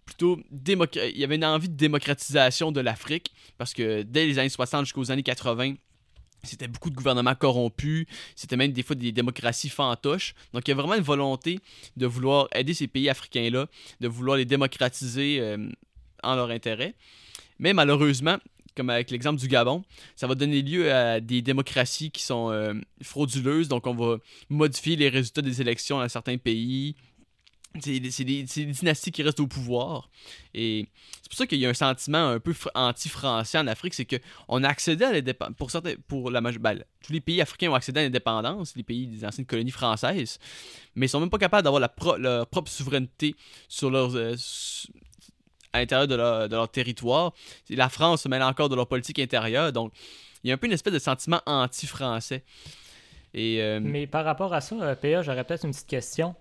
plutôt 0.07 0.41
il 0.67 1.19
y 1.19 1.25
avait 1.25 1.37
une 1.37 1.45
envie 1.45 1.69
de 1.69 1.77
démocratisation 1.77 2.73
de 2.73 2.81
l'Afrique 2.81 3.33
parce 3.57 3.73
que 3.73 4.03
dès 4.03 4.27
les 4.27 4.39
années 4.39 4.49
60 4.49 4.85
jusqu'aux 4.85 5.11
années 5.11 5.23
80 5.23 5.75
c'était 6.43 6.69
beaucoup 6.69 6.91
de 6.91 6.95
gouvernements 6.95 7.35
corrompus, 7.35 8.07
c'était 8.37 8.57
même 8.57 8.73
des 8.73 8.83
fois 8.83 8.97
des 8.97 9.13
démocraties 9.13 9.71
fantoches. 9.71 10.35
Donc 10.53 10.69
il 10.69 10.73
y 10.73 10.73
a 10.73 10.77
vraiment 10.77 10.95
une 10.95 11.03
volonté 11.03 11.59
de 11.97 12.07
vouloir 12.07 12.49
aider 12.55 12.75
ces 12.75 12.87
pays 12.87 13.09
africains-là, 13.09 13.67
de 14.01 14.09
vouloir 14.09 14.37
les 14.37 14.45
démocratiser 14.45 15.39
euh, 15.41 15.71
en 16.23 16.37
leur 16.37 16.51
intérêt. 16.51 16.95
Mais 17.59 17.73
malheureusement, 17.73 18.39
comme 18.77 18.91
avec 18.91 19.11
l'exemple 19.11 19.41
du 19.41 19.49
Gabon, 19.49 19.85
ça 20.17 20.27
va 20.27 20.35
donner 20.35 20.63
lieu 20.63 20.93
à 20.93 21.21
des 21.21 21.43
démocraties 21.43 22.11
qui 22.11 22.23
sont 22.23 22.51
euh, 22.51 22.75
frauduleuses. 23.03 23.69
Donc 23.69 23.87
on 23.87 23.95
va 23.95 24.19
modifier 24.49 24.97
les 24.97 25.09
résultats 25.09 25.43
des 25.43 25.61
élections 25.61 25.99
dans 25.99 26.09
certains 26.09 26.39
pays, 26.39 26.97
c'est 27.81 27.99
des, 27.99 28.45
dynasties 28.45 29.11
qui 29.11 29.23
restent 29.23 29.41
au 29.41 29.49
pouvoir. 29.49 30.09
Et 30.55 30.87
c'est 31.23 31.29
pour 31.29 31.39
ça 31.39 31.47
qu'il 31.47 31.59
y 31.59 31.67
a 31.67 31.69
un 31.69 31.75
sentiment 31.75 32.29
un 32.29 32.39
peu 32.39 32.53
fr- 32.53 32.71
anti-français 32.75 33.59
en 33.59 33.67
Afrique, 33.67 33.95
c'est 33.95 34.07
qu'on 34.07 34.63
a 34.63 34.69
accédé 34.69 35.05
à 35.05 35.13
l'indépendance. 35.13 35.57
Pour, 35.57 35.71
certains- 35.71 35.97
pour 36.07 36.31
la 36.31 36.41
ben, 36.41 36.85
tous 37.05 37.13
les 37.13 37.21
pays 37.21 37.41
africains 37.41 37.71
ont 37.71 37.75
accédé 37.75 38.01
à 38.01 38.03
l'indépendance, 38.05 38.77
les 38.77 38.85
pays 38.85 39.09
des 39.09 39.25
anciennes 39.25 39.47
colonies 39.47 39.73
françaises, 39.73 40.39
mais 40.95 41.07
ils 41.07 41.09
sont 41.09 41.21
même 41.21 41.31
pas 41.31 41.39
capables 41.39 41.65
d'avoir 41.65 41.81
leur 42.19 42.47
propre 42.47 42.71
souveraineté 42.71 43.35
sur 43.69 43.91
leurs, 43.91 44.15
euh, 44.15 44.37
à 45.75 45.81
l'intérieur 45.81 46.07
de 46.07 46.55
leur, 46.55 46.69
territoire. 46.71 47.33
La 47.69 47.89
France 47.89 48.23
se 48.23 48.29
mêle 48.29 48.43
encore 48.43 48.69
de 48.69 48.77
leur 48.77 48.87
politique 48.87 49.19
intérieure, 49.19 49.73
donc 49.73 49.93
il 50.43 50.49
y 50.49 50.51
a 50.51 50.55
un 50.55 50.57
peu 50.57 50.67
une 50.67 50.73
espèce 50.73 50.93
de 50.93 50.99
sentiment 50.99 51.41
anti-français. 51.47 52.45
Euh, 53.37 53.81
Mais 53.83 54.07
par 54.07 54.25
rapport 54.25 54.55
à 54.55 54.61
ça, 54.61 54.77
euh, 54.77 54.95
PA, 54.95 55.23
j'aurais 55.23 55.43
peut-être 55.45 55.65
une 55.65 55.73
petite 55.73 55.89
question. 55.89 56.37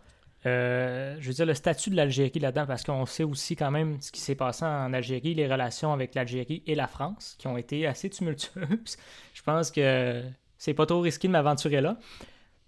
Euh, 0.46 1.16
je 1.20 1.28
veux 1.28 1.34
dire, 1.34 1.46
le 1.46 1.56
statut 1.56 1.90
de 1.90 1.96
l'Algérie 1.96 2.40
là-dedans, 2.40 2.68
parce 2.68 2.84
qu'on 2.84 3.06
sait 3.06 3.24
aussi 3.24 3.56
quand 3.56 3.72
même 3.72 4.00
ce 4.02 4.12
qui 4.12 4.22
s'est 4.22 4.36
passé 4.36 4.66
en 4.66 4.94
Algérie, 4.94 5.34
les 5.34 5.48
relations 5.48 5.94
avec 5.94 6.14
l'Algérie 6.14 6.62
et 6.68 6.76
la 6.76 6.88
France, 6.88 7.36
qui 7.40 7.48
ont 7.48 7.58
été 7.58 7.88
assez 7.88 8.10
tumultueuses. 8.10 8.98
je 9.34 9.42
pense 9.42 9.72
que 9.72 10.22
c'est 10.58 10.74
pas 10.76 10.86
trop 10.86 11.02
risqué 11.02 11.28
de 11.28 11.34
m'aventurer 11.34 11.82
là. 11.82 11.98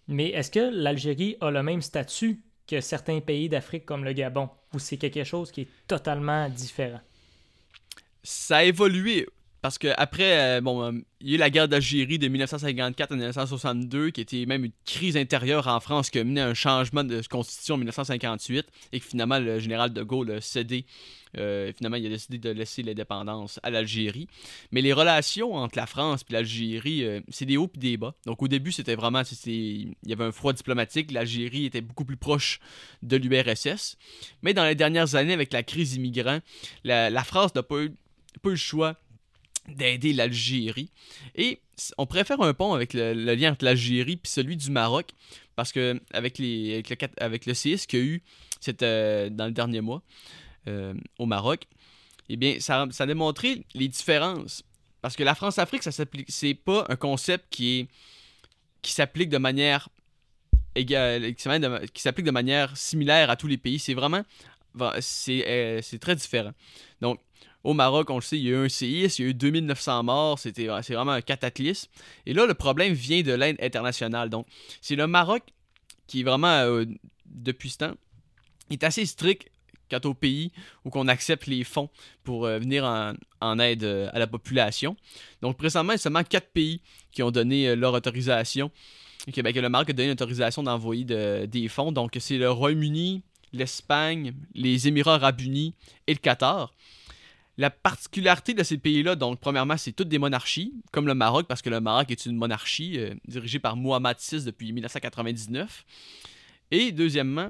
Mais 0.08 0.30
est-ce 0.30 0.50
que 0.52 0.72
l'Algérie 0.74 1.38
a 1.42 1.52
le 1.52 1.62
même 1.62 1.82
statut 1.82 2.42
que 2.68 2.82
certains 2.82 3.20
pays 3.20 3.50
d'Afrique 3.50 3.86
comme 3.86 4.04
le 4.04 4.14
Gabon, 4.14 4.50
ou 4.74 4.80
c'est 4.80 4.98
quelque 4.98 5.24
chose 5.24 5.52
qui 5.52 5.62
est 5.62 5.70
totalement 5.88 6.50
différent? 6.50 7.02
ça 8.26 8.58
a 8.58 8.64
évolué 8.64 9.28
parce 9.66 9.80
que 9.80 9.88
après, 9.98 10.58
euh, 10.58 10.62
bon, 10.62 10.84
euh, 10.84 10.92
il 11.22 11.30
y 11.30 11.32
a 11.32 11.36
eu 11.38 11.40
la 11.40 11.50
guerre 11.50 11.68
d'Algérie 11.68 12.20
de 12.20 12.28
1954 12.28 13.14
à 13.14 13.16
1962, 13.16 14.12
qui 14.12 14.22
était 14.22 14.46
même 14.46 14.64
une 14.64 14.72
crise 14.86 15.18
intérieure 15.18 15.66
en 15.68 15.80
France 15.80 16.12
qui 16.12 16.20
a 16.20 16.24
mené 16.24 16.40
à 16.40 16.50
un 16.50 16.54
changement 16.54 17.04
de 17.04 17.20
constitution 17.28 17.74
en 17.74 17.78
1958 17.80 18.68
et 18.94 19.00
que 19.00 19.06
finalement 19.08 19.40
le 19.40 19.58
général 19.58 19.92
de 19.92 20.04
Gaulle 20.04 20.30
a 20.34 20.40
cédé. 20.40 20.86
euh, 21.40 21.74
finalement, 21.76 21.98
il 21.98 22.06
a 22.06 22.10
décidé 22.10 22.38
de 22.38 22.52
laisser 22.52 22.84
l'indépendance 22.84 23.60
à 23.64 23.72
l'Algérie. 23.72 24.28
Mais 24.72 24.82
les 24.82 24.94
relations 24.94 25.56
entre 25.56 25.80
la 25.80 25.88
France 25.88 26.24
et 26.30 26.34
l'Algérie, 26.34 27.04
c'est 27.30 27.48
des 27.48 27.58
hauts 27.58 27.72
et 27.74 27.80
des 27.80 27.98
bas. 27.98 28.14
Donc 28.28 28.44
au 28.44 28.48
début, 28.48 28.72
c'était 28.72 28.94
vraiment, 28.94 29.24
il 29.48 29.96
y 30.06 30.14
avait 30.14 30.26
un 30.26 30.32
froid 30.32 30.54
diplomatique. 30.54 31.12
L'Algérie 31.12 31.66
était 31.66 31.82
beaucoup 31.82 32.06
plus 32.06 32.18
proche 32.18 32.60
de 33.02 33.18
l'URSS. 33.18 33.98
Mais 34.44 34.54
dans 34.54 34.64
les 34.64 34.76
dernières 34.76 35.16
années, 35.16 35.34
avec 35.34 35.52
la 35.52 35.64
crise 35.64 35.96
immigrant, 35.96 36.38
la, 36.84 37.10
la 37.10 37.24
France 37.24 37.56
n'a 37.56 37.64
pas 37.64 37.82
eu, 37.82 37.90
pas 38.44 38.50
eu 38.50 38.52
le 38.52 38.58
choix 38.58 38.96
d'aider 39.68 40.14
l'Algérie. 40.14 40.90
Et 41.36 41.60
on 41.98 42.06
préfère 42.06 42.42
un 42.42 42.54
pont 42.54 42.74
avec 42.74 42.94
le, 42.94 43.14
lien 43.14 43.52
entre 43.52 43.66
l'Algérie 43.66 44.18
puis 44.18 44.32
celui 44.32 44.58
du 44.58 44.72
Maroc, 44.72 45.12
parce 45.56 45.72
que 45.72 46.00
avec, 46.12 46.38
les, 46.38 46.76
avec, 46.76 46.90
le, 46.90 47.08
avec 47.18 47.46
le 47.46 47.54
qu'il 47.54 48.00
y 48.00 48.02
a 48.02 48.06
eu 48.06 48.24
euh, 48.82 49.30
dans 49.30 49.46
le 49.46 49.52
dernier 49.52 49.82
mois 49.82 50.02
euh, 50.68 50.94
au 51.20 51.26
Maroc, 51.26 51.68
eh 52.30 52.38
bien, 52.38 52.60
ça, 52.60 52.88
ça 52.92 53.04
a 53.04 53.08
démontré 53.08 53.66
les 53.74 53.88
différences. 53.88 54.64
Parce 55.02 55.16
que 55.16 55.24
la 55.24 55.36
France-Afrique, 55.36 55.84
ça 55.84 55.92
s'applique, 55.92 56.28
c'est 56.30 56.56
pas 56.56 56.86
un 56.90 56.96
concept 56.96 57.46
qui 57.50 57.88
qui 58.82 58.92
s'applique 58.92 59.30
de 59.30 59.40
manière 59.40 59.90
égale, 60.76 61.34
qui 61.34 62.02
s'applique 62.02 62.26
de 62.26 62.32
manière 62.32 62.76
similaire 62.78 63.30
à 63.30 63.36
tous 63.36 63.48
les 63.48 63.58
pays. 63.58 63.80
C'est 63.80 63.94
vraiment, 63.94 64.24
c'est 65.00 65.48
euh, 65.48 65.82
c'est 65.82 66.00
très 66.00 66.16
différent. 66.16 66.52
Donc, 67.02 67.20
au 67.66 67.74
Maroc, 67.74 68.12
on 68.12 68.16
le 68.16 68.22
sait, 68.22 68.38
il 68.38 68.44
y 68.44 68.50
a 68.50 68.52
eu 68.52 68.66
un 68.66 68.70
séisme, 68.70 69.22
il 69.22 69.26
y 69.26 69.28
a 69.28 69.32
eu 69.32 69.34
2900 69.34 70.04
morts, 70.04 70.38
c'est 70.38 70.54
vraiment 70.68 71.12
un 71.14 71.22
cataclysme. 71.22 71.90
Et 72.28 72.34
là, 72.34 72.46
le 72.46 72.54
problème 72.54 72.94
vient 72.94 73.24
de 73.24 73.34
l'aide 73.34 73.58
internationale. 73.60 74.30
Donc, 74.30 74.46
c'est 74.82 74.96
le 74.96 75.08
Maroc 75.08 75.42
qui 76.06 76.20
est 76.20 76.24
vraiment, 76.24 76.48
euh, 76.60 76.86
depuis 77.26 77.72
ce 77.72 77.80
temps, 77.80 77.94
est 78.70 78.84
assez 78.84 79.06
strict 79.08 79.50
quant 79.90 80.00
au 80.04 80.14
pays 80.14 80.52
où 80.84 80.92
qu'on 80.92 81.08
accepte 81.08 81.48
les 81.48 81.64
fonds 81.64 81.90
pour 82.24 82.46
euh, 82.46 82.60
venir 82.60 82.86
en, 83.42 83.60
aide 83.60 83.84
euh, 83.84 84.10
à 84.14 84.20
la 84.20 84.28
population. 84.28 84.96
Donc, 85.42 85.58
présentement, 85.58 85.94
il 85.94 85.96
y 85.96 86.00
a 86.00 86.00
seulement 86.00 86.24
quatre 86.24 86.52
pays 86.52 86.82
qui 87.12 87.24
ont 87.24 87.32
donné 87.32 87.76
leur 87.76 87.94
autorisation. 87.94 88.70
Que, 89.34 89.42
ben, 89.42 89.56
le 89.56 89.70
Maroc 89.70 89.90
a 89.90 89.94
donné 89.94 90.10
l'autorisation 90.10 90.62
d'envoyer 90.62 91.04
de- 91.04 91.48
des 91.48 91.68
fonds. 91.68 91.92
Donc, 91.92 92.16
c'est 92.20 92.38
le 92.38 92.52
Royaume-Uni, 92.52 93.24
l'Espagne, 93.54 94.34
les 94.54 94.88
Émirats 94.88 95.16
arabes 95.16 95.42
unis 95.42 95.74
et 96.06 96.14
le 96.14 96.20
Qatar. 96.20 96.72
La 97.58 97.70
particularité 97.70 98.54
de 98.54 98.64
ces 98.64 98.78
pays-là, 98.78 99.16
donc, 99.16 99.40
premièrement, 99.40 99.78
c'est 99.78 99.94
toutes 99.94 100.10
des 100.10 100.20
monarchies, 100.20 100.74
comme 100.92 101.08
le 101.08 101.16
Maroc, 101.16 101.48
parce 101.48 101.62
que 101.62 101.70
le 101.70 101.80
Maroc 101.80 102.12
est 102.12 102.26
une 102.26 102.36
monarchie 102.36 103.00
euh, 103.00 103.14
dirigée 103.28 103.60
par 103.60 103.78
Mohamed 103.78 104.18
VI 104.20 104.44
depuis 104.44 104.74
1999. 104.74 105.86
Et 106.72 106.92
deuxièmement, 106.92 107.50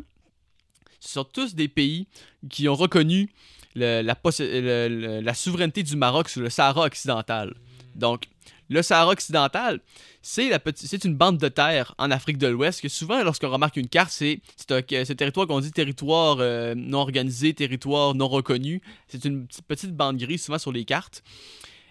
ce 1.00 1.14
sont 1.14 1.24
tous 1.24 1.56
des 1.56 1.68
pays 1.68 2.08
qui 2.50 2.70
ont 2.70 2.76
reconnu 2.76 3.32
la 3.76 5.34
souveraineté 5.34 5.84
du 5.84 5.96
Maroc 5.96 6.30
sur 6.30 6.42
le 6.42 6.50
Sahara 6.50 6.86
occidental. 6.86 7.56
Donc, 7.96 8.28
le 8.70 8.82
Sahara 8.82 9.12
occidental, 9.12 9.80
c'est 10.22 11.04
une 11.06 11.16
bande 11.16 11.38
de 11.38 11.48
terre 11.48 11.94
en 11.98 12.12
Afrique 12.12 12.38
de 12.38 12.48
l'Ouest 12.48 12.82
que 12.82 12.90
souvent, 12.90 13.24
lorsqu'on 13.24 13.50
remarque 13.50 13.78
une 13.78 13.88
carte, 13.88 14.12
c'est 14.12 14.42
un, 14.70 14.82
territoire 14.82 15.48
qu'on 15.48 15.60
dit 15.60 15.72
territoire 15.72 16.38
euh, 16.40 16.74
non 16.76 17.00
organisé, 17.00 17.54
territoire 17.54 18.16
non 18.16 18.28
reconnu. 18.28 18.82
C'est 19.08 19.24
une 19.26 19.48
petite- 19.68 19.96
bande 19.96 20.18
grise 20.18 20.44
souvent 20.44 20.58
sur 20.58 20.72
les 20.72 20.84
cartes. 20.84 21.24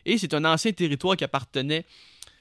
Et 0.04 0.18
c'est 0.18 0.34
un 0.34 0.44
ancien 0.44 0.72
territoire 0.72 1.16
qui 1.16 1.24
appartenait, 1.24 1.86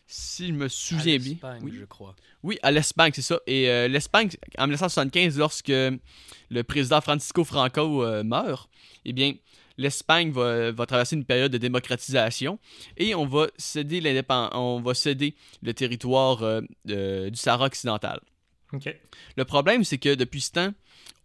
si 0.08 0.48
je 0.48 0.53
me 0.53 0.67
souviens 0.67 1.17
bien. 1.17 1.34
Espagne, 1.34 1.62
Oui. 1.63 1.72
je 1.79 1.86
crois. 1.86 2.15
Oui, 2.41 2.58
à 2.62 2.72
l'Espagne, 2.72 3.12
c'est 3.15 3.22
ça. 3.22 3.39
Et 3.48 3.70
euh, 3.70 3.88
l'Espagne, 3.88 4.29
en 4.58 4.63
1975, 4.63 5.38
lorsque 5.38 5.70
le 5.70 6.62
président 6.63 7.00
Francisco 7.00 7.43
Franco 7.46 8.03
euh, 8.03 8.24
meurt, 8.24 8.70
eh 9.05 9.13
bien, 9.13 9.34
l'Espagne 9.77 10.32
va, 10.32 10.72
va 10.72 10.86
traverser 10.86 11.15
une 11.15 11.25
période 11.25 11.51
de 11.51 11.58
démocratisation 11.58 12.60
et 12.98 13.15
on 13.15 13.25
va 13.25 13.48
céder, 13.58 14.24
on 14.30 14.82
va 14.82 14.94
céder 14.94 15.36
le 15.62 15.74
territoire 15.74 16.44
euh, 16.44 16.62
du 16.86 17.36
Sahara 17.38 17.65
occidental. 17.65 18.20
Le 19.36 19.46
problème, 19.46 19.84
c'est 19.84 19.98
que 19.98 20.15
depuis 20.15 20.42
ce 20.42 20.51
temps, 20.51 20.74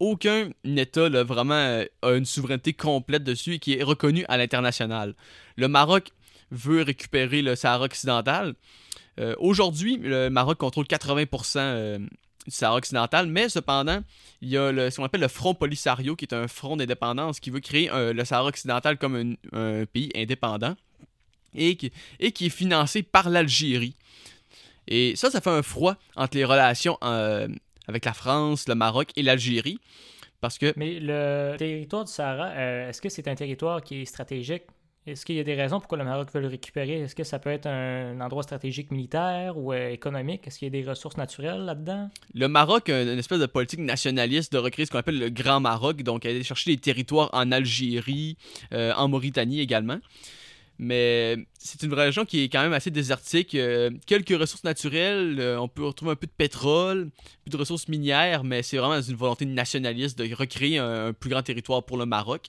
aucun 0.01 0.51
État 0.65 1.09
là, 1.09 1.25
vraiment 1.25 1.55
euh, 1.55 1.85
a 2.03 2.13
une 2.13 2.25
souveraineté 2.25 2.73
complète 2.73 3.25
dessus 3.25 3.55
et 3.55 3.59
qui 3.59 3.75
est 3.75 3.83
reconnue 3.83 4.25
à 4.29 4.37
l'international. 4.37 5.15
Le 5.57 5.69
Maroc 5.69 6.13
veut 6.51 6.83
récupérer 6.83 7.43
le 7.43 7.57
Sahara 7.57 7.85
occidental. 7.85 8.55
Euh, 9.19 9.35
Aujourd'hui, 9.39 9.99
le 9.99 10.29
Maroc 10.29 10.59
contrôle 10.59 10.87
80% 10.87 11.59
euh, 11.59 11.99
du 11.99 12.09
Sahara 12.49 12.77
occidental, 12.77 13.27
mais 13.27 13.49
cependant, 13.49 14.03
il 14.41 14.49
y 14.49 14.57
a 14.57 14.91
ce 14.91 14.97
qu'on 14.97 15.05
appelle 15.05 15.21
le 15.21 15.29
Front 15.29 15.55
Polisario, 15.55 16.17
qui 16.17 16.25
est 16.25 16.35
un 16.35 16.49
front 16.49 16.77
d'indépendance 16.77 17.41
qui 17.41 17.51
veut 17.51 17.61
créer 17.61 17.91
euh, 17.91 18.13
le 18.13 18.25
Sahara 18.25 18.49
occidental 18.49 18.99
comme 18.99 19.37
un, 19.53 19.85
pays 19.87 20.11
indépendant 20.15 20.77
et 21.55 21.77
qui, 21.77 21.93
et 22.21 22.33
qui 22.33 22.47
est 22.47 22.51
financé 22.51 23.03
par 23.03 23.31
l'Algérie. 23.31 23.95
Et 24.87 25.17
ça, 25.17 25.31
ça 25.31 25.41
fait 25.41 25.51
un 25.51 25.63
froid 25.63 25.97
entre 26.17 26.37
les 26.37 26.45
relations 26.45 26.99
euh, 27.03 27.49
avec 27.87 28.05
la 28.05 28.13
France, 28.13 28.69
le 28.69 28.75
Maroc 28.75 29.11
et 29.17 29.23
l'Algérie. 29.23 29.79
Parce 30.41 30.57
que 30.57 30.73
Mais 30.77 31.01
le 31.01 31.57
territoire 31.59 32.05
du 32.05 32.13
Sahara, 32.13 32.51
euh, 32.51 32.89
est-ce 32.89 33.03
que 33.03 33.09
c'est 33.09 33.27
un 33.29 33.35
territoire 33.35 33.83
qui 33.83 34.03
est 34.03 34.05
stratégique? 34.05 34.63
Est-ce 35.09 35.25
qu'il 35.25 35.37
y 35.37 35.41
a 35.41 35.45
des 35.45 35.55
raisons 35.55 35.81
pourquoi 35.81 35.99
le 35.99 36.05
Maroc 36.05 36.29
veut 36.33 36.41
le 36.41 36.49
récupérer? 36.49 37.01
Est-ce 37.01 37.15
que 37.15 37.25
ça 37.25 37.39
peut 37.39 37.51
être 37.51 37.67
un 37.67 38.21
endroit 38.21 38.43
stratégique 38.43 38.91
militaire 38.91 39.57
ou 39.57 39.73
euh, 39.73 39.91
économique? 39.91 40.47
Est-ce 40.47 40.59
qu'il 40.59 40.67
y 40.67 40.79
a 40.79 40.83
des 40.83 40.89
ressources 40.89 41.17
naturelles 41.17 41.65
là-dedans? 41.65 42.11
le 42.35 42.49
Maroc 42.49 42.89
a 42.89 43.03
une 43.03 43.19
espèce 43.19 43.41
de 43.41 43.47
politique 43.47 43.81
nationaliste 43.81 44.53
de 44.53 44.59
recréer 44.59 44.87
ce 44.87 44.91
qu'on 44.91 44.99
appelle 44.99 45.19
le 45.19 45.31
Grand 45.31 45.61
Maroc, 45.61 46.03
donc 46.03 46.27
aller 46.27 46.43
chercher 46.43 46.73
des 46.73 46.81
territoires 46.81 47.31
en 47.33 47.51
Algérie, 47.53 48.37
euh, 48.73 48.93
en 48.95 49.09
Mauritanie 49.09 49.61
également. 49.61 49.99
Mais 50.79 51.37
c'est 51.59 51.83
une 51.83 51.93
région 51.93 52.25
qui 52.25 52.45
est 52.45 52.49
quand 52.49 52.63
même 52.63 52.73
assez 52.73 52.93
désertique. 52.93 53.57
euh, 53.57 53.91
quelques 54.07 54.39
ressources 54.39 54.63
naturelles, 54.63 55.41
euh, 55.41 55.61
on 55.61 55.67
peut 55.67 55.85
retrouver 55.85 56.13
un 56.13 56.17
peu 56.17 56.29
de 56.29 56.33
pétrole, 56.33 57.11
plus 57.45 57.51
de 57.51 57.57
ressources 57.57 57.89
minières, 57.89 58.45
mais 58.45 58.63
c'est 58.63 58.77
vraiment 58.77 59.01
une 59.01 59.17
volonté 59.17 59.45
nationaliste 59.45 60.17
de 60.17 60.33
recréer 60.33 60.79
un, 60.79 61.07
un 61.07 61.13
plus 61.13 61.31
grand 61.31 61.43
territoire 61.43 61.83
pour 61.85 61.97
le 61.97 62.07
Maroc. 62.07 62.47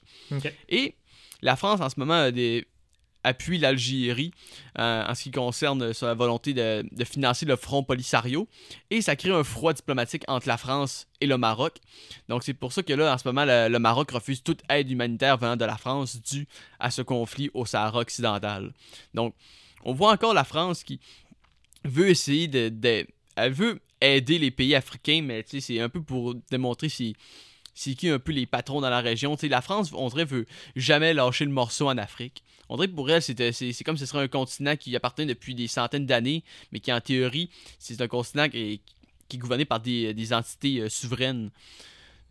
Et 0.70 0.94
la 1.42 1.56
France, 1.56 1.82
en 1.82 1.90
ce 1.90 2.00
moment, 2.00 2.30
appuie 3.24 3.58
l'Algérie 3.58 4.32
euh, 4.78 5.04
en 5.06 5.16
ce 5.16 5.24
qui 5.24 5.32
concerne 5.32 5.94
sa 5.94 6.14
volonté 6.14 6.54
de, 6.54 6.86
financer 7.04 7.46
le 7.46 7.56
front 7.56 7.84
Polisario. 7.84 8.48
Et 8.90 9.02
ça 9.02 9.16
crée 9.16 9.32
un 9.32 9.44
froid 9.44 9.74
diplomatique 9.74 10.24
entre 10.28 10.48
la 10.48 10.58
France 10.58 11.08
et 11.20 11.28
le 11.28 11.38
Maroc. 11.38 11.78
Donc 12.28 12.44
c'est 12.44 12.54
pour 12.54 12.72
ça 12.72 12.84
que 12.84 12.94
là, 12.94 13.14
en 13.14 13.18
ce 13.18 13.28
moment, 13.28 13.46
le, 13.46 13.78
Maroc 13.78 14.12
refuse 14.12 14.44
toute 14.44 14.62
aide 14.70 14.90
humanitaire 14.90 15.38
venant 15.38 15.58
de 15.58 15.66
la 15.66 15.78
France 15.78 16.22
due 16.22 16.48
à 16.80 16.92
ce 16.92 17.02
conflit 17.02 17.50
au 17.54 17.66
Sahara 17.66 18.00
occidental. 18.00 18.74
Donc 19.14 19.36
on 19.84 19.94
voit 19.94 20.12
encore 20.12 20.34
la 20.34 20.44
France 20.44 20.84
qui 20.84 21.00
veut 21.84 22.10
essayer 22.10 22.48
de... 22.48 22.70
de 22.70 23.08
elle 23.36 23.54
veut 23.54 23.80
aider 24.02 24.38
les 24.38 24.52
pays 24.52 24.76
africains, 24.76 25.22
mais 25.24 25.46
c'est 25.48 25.80
un 25.80 25.90
peu 25.90 26.02
pour 26.02 26.36
démontrer 26.50 26.90
si 26.90 27.16
c'est 27.80 27.94
qui 27.94 28.10
un 28.10 28.20
peu 28.20 28.34
les 28.34 28.46
patrons 28.46 28.82
dans 28.82 28.90
la 28.90 29.00
région? 29.00 29.38
la 29.42 29.62
France, 29.62 29.92
on 29.94 30.10
dirait, 30.10 30.26
veut 30.26 30.46
jamais 30.76 31.14
lâcher 31.14 31.46
le 31.46 31.52
morceau 31.52 31.88
en 31.88 31.98
Afrique. 31.98 32.44
On 32.68 32.76
dirait 32.76 32.90
que 32.90 32.94
pour 32.94 33.10
elle, 33.10 33.22
c'est 33.22 33.34
comme 33.86 33.96
si 33.96 34.02
ce 34.02 34.06
serait 34.06 34.22
un 34.22 34.28
continent 34.28 34.76
qui 34.76 34.94
appartient 34.98 35.26
depuis 35.26 35.56
des 35.56 35.68
centaines 35.68 36.06
d'années, 36.06 36.44
mais 36.74 36.82
qui 36.82 36.92
en 36.92 37.00
théorie, 37.00 37.50
c'est 37.80 38.02
un 38.02 38.10
continent 38.10 38.50
qui, 38.50 38.82
est 39.32 39.38
gouverné 39.38 39.64
par 39.64 39.80
des, 39.80 40.34
entités 40.34 40.82
euh, 40.82 40.90
souveraines. 40.90 41.52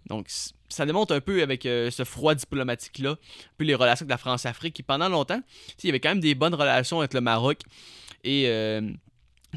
Donc, 0.07 0.27
ça 0.69 0.85
démontre 0.85 1.15
un 1.15 1.21
peu 1.23 1.43
avec 1.43 1.65
euh, 1.65 1.91
ce 1.91 2.05
froid 2.05 2.35
diplomatique-là, 2.35 3.13
un 3.13 3.17
peu 3.57 3.65
les 3.65 3.75
relations 3.75 4.05
avec 4.05 4.11
la 4.11 4.19
France-Afrique, 4.19 4.75
qui 4.75 4.83
pendant 4.83 5.09
longtemps, 5.09 5.41
il 5.83 5.87
y 5.87 5.89
avait 5.89 6.01
quand 6.01 6.11
même 6.11 6.21
des 6.21 6.35
bonnes 6.35 6.55
relations 6.55 6.99
avec 6.99 7.15
le 7.15 7.23
Maroc 7.23 7.63
et 8.23 8.49
euh, 8.49 8.83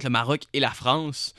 le 0.01 0.09
Maroc 0.09 0.43
et 0.53 0.61
la 0.61 0.71
France. 0.71 1.35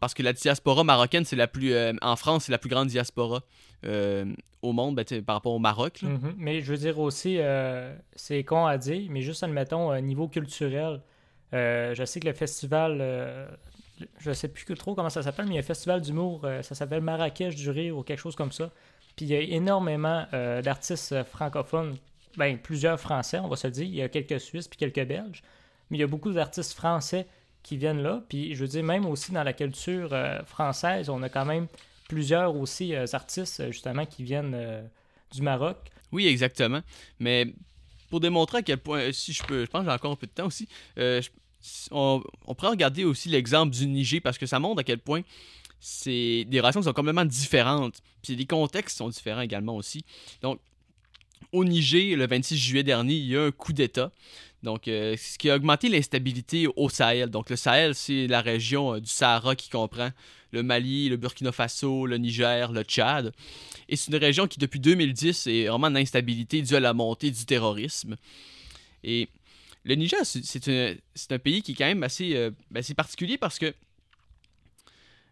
Parce 0.00 0.12
que 0.12 0.24
la 0.24 0.32
diaspora 0.32 0.82
marocaine, 0.82 1.24
c'est 1.24 1.36
la 1.36 1.46
plus. 1.46 1.72
En 2.02 2.16
France, 2.16 2.46
c'est 2.46 2.52
la 2.52 2.58
plus 2.58 2.68
grande 2.68 2.88
diaspora 2.88 3.44
au 3.82 4.72
monde 4.72 4.96
ben, 4.96 5.22
par 5.22 5.36
rapport 5.36 5.52
au 5.52 5.58
Maroc. 5.58 6.00
Mm-hmm. 6.02 6.34
Mais 6.36 6.60
je 6.60 6.72
veux 6.72 6.78
dire 6.78 6.98
aussi, 6.98 7.38
euh, 7.38 7.94
c'est 8.14 8.42
con 8.44 8.66
à 8.66 8.78
dire, 8.78 9.08
mais 9.10 9.22
juste 9.22 9.42
admettons, 9.42 9.90
au 9.90 10.00
niveau 10.00 10.28
culturel, 10.28 11.00
je 11.52 12.02
sais 12.04 12.20
que 12.20 12.26
le 12.26 12.34
festival. 12.34 13.48
je 14.18 14.32
sais 14.32 14.48
plus 14.48 14.74
trop 14.74 14.94
comment 14.94 15.10
ça 15.10 15.22
s'appelle, 15.22 15.46
mais 15.46 15.52
il 15.52 15.56
y 15.56 15.58
a 15.58 15.60
un 15.60 15.64
festival 15.64 16.00
d'humour, 16.00 16.46
ça 16.62 16.74
s'appelle 16.74 17.00
Marrakech 17.00 17.54
du 17.54 17.70
rire 17.70 17.96
ou 17.96 18.02
quelque 18.02 18.20
chose 18.20 18.36
comme 18.36 18.52
ça. 18.52 18.70
Puis 19.14 19.26
il 19.26 19.28
y 19.28 19.34
a 19.34 19.40
énormément 19.40 20.26
d'artistes 20.32 21.22
francophones, 21.24 21.96
ben 22.36 22.58
plusieurs 22.58 23.00
français, 23.00 23.38
on 23.38 23.48
va 23.48 23.56
se 23.56 23.68
dire. 23.68 23.84
Il 23.84 23.94
y 23.94 24.02
a 24.02 24.08
quelques 24.08 24.40
Suisses 24.40 24.68
puis 24.68 24.78
quelques 24.78 25.06
Belges, 25.06 25.42
mais 25.90 25.98
il 25.98 26.00
y 26.00 26.04
a 26.04 26.06
beaucoup 26.06 26.32
d'artistes 26.32 26.74
français 26.74 27.26
qui 27.62 27.76
viennent 27.76 28.02
là. 28.02 28.22
Puis 28.28 28.54
je 28.54 28.60
veux 28.60 28.68
dire, 28.68 28.84
même 28.84 29.06
aussi 29.06 29.32
dans 29.32 29.42
la 29.42 29.52
culture 29.52 30.10
euh, 30.12 30.42
française, 30.44 31.08
on 31.08 31.22
a 31.22 31.28
quand 31.28 31.44
même 31.44 31.66
plusieurs 32.08 32.56
aussi 32.56 32.94
euh, 32.94 33.06
artistes 33.12 33.60
euh, 33.60 33.72
justement 33.72 34.06
qui 34.06 34.22
viennent 34.22 34.88
du 35.32 35.42
Maroc. 35.42 35.76
Oui, 36.12 36.26
exactement. 36.26 36.80
Mais 37.18 37.52
pour 38.10 38.20
démontrer 38.20 38.58
à 38.58 38.62
quel 38.62 38.78
point, 38.78 39.12
si 39.12 39.32
je 39.32 39.42
peux, 39.42 39.64
je 39.64 39.70
pense 39.70 39.82
que 39.82 39.86
j'ai 39.88 39.94
encore 39.94 40.12
un 40.12 40.16
peu 40.16 40.26
de 40.26 40.32
temps 40.32 40.46
aussi, 40.46 40.68
on, 41.90 42.22
pourrait 42.56 42.70
regarder 42.70 43.04
aussi 43.04 43.28
l'exemple 43.28 43.74
du 43.74 43.86
Niger 43.86 44.20
parce 44.20 44.38
que 44.38 44.46
ça 44.46 44.60
montre 44.60 44.80
à 44.80 44.84
quel 44.84 44.98
point 44.98 45.22
c'est 45.80 46.44
des 46.44 46.60
relations 46.60 46.82
sont 46.82 46.92
complètement 46.92 47.24
différentes. 47.24 48.00
Puis 48.22 48.36
les 48.36 48.46
contextes 48.46 48.96
sont 48.98 49.08
différents 49.08 49.42
également 49.42 49.76
aussi. 49.76 50.04
Donc, 50.42 50.60
au 51.52 51.64
Niger, 51.64 52.16
le 52.16 52.26
26 52.26 52.56
juillet 52.56 52.82
dernier, 52.82 53.14
il 53.14 53.26
y 53.26 53.36
a 53.36 53.44
un 53.44 53.50
coup 53.50 53.72
d'État. 53.72 54.10
Donc, 54.66 54.88
euh, 54.88 55.16
ce 55.16 55.38
qui 55.38 55.48
a 55.48 55.54
augmenté 55.54 55.88
l'instabilité 55.88 56.66
au 56.74 56.88
Sahel. 56.88 57.30
Donc, 57.30 57.50
le 57.50 57.56
Sahel, 57.56 57.94
c'est 57.94 58.26
la 58.26 58.40
région 58.40 58.94
euh, 58.94 59.00
du 59.00 59.08
Sahara 59.08 59.54
qui 59.54 59.70
comprend 59.70 60.10
le 60.50 60.64
Mali, 60.64 61.08
le 61.08 61.16
Burkina 61.16 61.52
Faso, 61.52 62.04
le 62.04 62.18
Niger, 62.18 62.72
le 62.72 62.82
Tchad. 62.82 63.32
Et 63.88 63.94
c'est 63.94 64.10
une 64.10 64.18
région 64.18 64.48
qui, 64.48 64.58
depuis 64.58 64.80
2010, 64.80 65.46
est 65.46 65.68
vraiment 65.68 65.86
en 65.86 65.94
instabilité 65.94 66.62
due 66.62 66.74
à 66.74 66.80
la 66.80 66.92
montée 66.94 67.30
du 67.30 67.46
terrorisme. 67.46 68.16
Et 69.04 69.28
le 69.84 69.94
Niger, 69.94 70.18
c'est 70.24 70.68
un, 71.30 71.38
pays 71.38 71.62
qui 71.62 71.70
est 71.70 71.74
quand 71.76 71.86
même 71.86 72.02
assez, 72.02 72.34
euh, 72.34 72.50
ben, 72.72 72.82
particulier 72.96 73.38
parce 73.38 73.60
que 73.60 73.72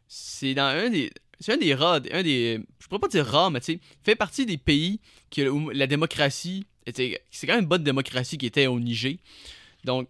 c'est 0.06 0.54
dans 0.54 0.62
un 0.62 0.90
des. 0.90 1.10
C'est 1.40 1.54
un 1.54 1.56
des 1.56 1.74
rares, 1.74 2.02
un 2.12 2.22
des. 2.22 2.60
Je 2.78 2.86
pourrais 2.86 3.00
pas 3.00 3.08
dire 3.08 3.26
rares, 3.26 3.50
mais 3.50 3.58
tu 3.58 3.72
sais, 3.72 3.80
fait 4.04 4.14
partie 4.14 4.46
des 4.46 4.58
pays 4.58 5.00
que, 5.32 5.48
où 5.48 5.70
la 5.70 5.88
démocratie 5.88 6.66
c'est 6.92 7.46
quand 7.46 7.54
même 7.54 7.62
une 7.62 7.68
bonne 7.68 7.84
démocratie 7.84 8.38
qui 8.38 8.46
était 8.46 8.66
au 8.66 8.78
Niger. 8.78 9.16
Donc, 9.84 10.08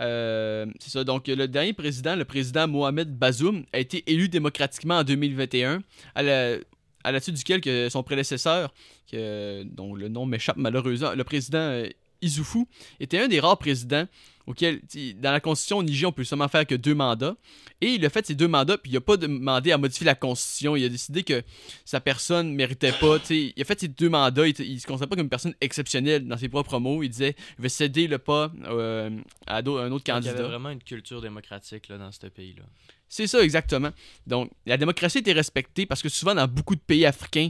euh, 0.00 0.66
c'est 0.78 0.90
ça. 0.90 1.04
Donc, 1.04 1.28
le 1.28 1.46
dernier 1.48 1.72
président, 1.72 2.16
le 2.16 2.24
président 2.24 2.68
Mohamed 2.68 3.16
Bazoum, 3.16 3.64
a 3.72 3.78
été 3.78 4.04
élu 4.06 4.28
démocratiquement 4.28 4.98
en 4.98 5.04
2021, 5.04 5.82
à 6.14 6.22
la, 6.22 6.56
à 7.04 7.12
la 7.12 7.20
suite 7.20 7.36
duquel 7.36 7.60
que 7.60 7.88
son 7.88 8.02
prédécesseur, 8.02 8.72
que, 9.10 9.62
dont 9.64 9.94
le 9.94 10.08
nom 10.08 10.26
m'échappe 10.26 10.56
malheureusement, 10.56 11.12
le 11.14 11.24
président 11.24 11.82
Issoufou, 12.22 12.68
était 13.00 13.18
un 13.18 13.28
des 13.28 13.40
rares 13.40 13.58
présidents 13.58 14.06
auquel, 14.46 14.80
dans 15.16 15.32
la 15.32 15.40
constitution 15.40 15.78
au 15.78 15.82
Niger, 15.82 16.08
on 16.08 16.12
peut 16.12 16.24
seulement 16.24 16.48
faire 16.48 16.66
que 16.66 16.74
deux 16.74 16.94
mandats. 16.94 17.36
Et 17.80 17.88
il 17.88 18.06
a 18.06 18.10
fait 18.10 18.24
ces 18.26 18.34
deux 18.34 18.48
mandats, 18.48 18.78
puis 18.78 18.92
il 18.92 18.94
n'a 18.94 19.00
pas 19.00 19.16
demandé 19.16 19.72
à 19.72 19.78
modifier 19.78 20.06
la 20.06 20.14
constitution. 20.14 20.76
Il 20.76 20.84
a 20.84 20.88
décidé 20.88 21.24
que 21.24 21.42
sa 21.84 22.00
personne 22.00 22.50
ne 22.52 22.54
méritait 22.54 22.92
pas. 22.92 23.18
il 23.28 23.52
a 23.60 23.64
fait 23.64 23.80
ces 23.80 23.88
deux 23.88 24.08
mandats. 24.08 24.46
Il, 24.46 24.74
ne 24.74 24.78
se 24.78 24.86
considère 24.86 25.08
pas 25.08 25.16
comme 25.16 25.24
une 25.24 25.30
personne 25.30 25.54
exceptionnelle 25.60 26.26
dans 26.26 26.36
ses 26.38 26.48
propres 26.48 26.78
mots. 26.78 27.02
Il 27.02 27.10
disait 27.10 27.34
il 27.58 27.62
veut 27.62 27.68
céder 27.68 28.06
le 28.06 28.18
pas 28.18 28.52
euh, 28.64 29.10
à 29.46 29.58
un 29.58 29.66
autre 29.66 30.04
candidat. 30.04 30.32
Il 30.32 30.36
y 30.36 30.40
avait 30.40 30.48
vraiment 30.48 30.70
une 30.70 30.82
culture 30.82 31.20
démocratique 31.20 31.88
là, 31.88 31.98
dans 31.98 32.12
ce 32.12 32.26
pays-là. 32.28 32.62
C'est 33.08 33.26
ça, 33.26 33.40
exactement. 33.42 33.90
Donc, 34.26 34.50
la 34.66 34.76
démocratie 34.76 35.18
était 35.18 35.32
respectée 35.32 35.86
parce 35.86 36.02
que 36.02 36.08
souvent, 36.08 36.34
dans 36.34 36.48
beaucoup 36.48 36.74
de 36.74 36.80
pays 36.80 37.06
africains, 37.06 37.48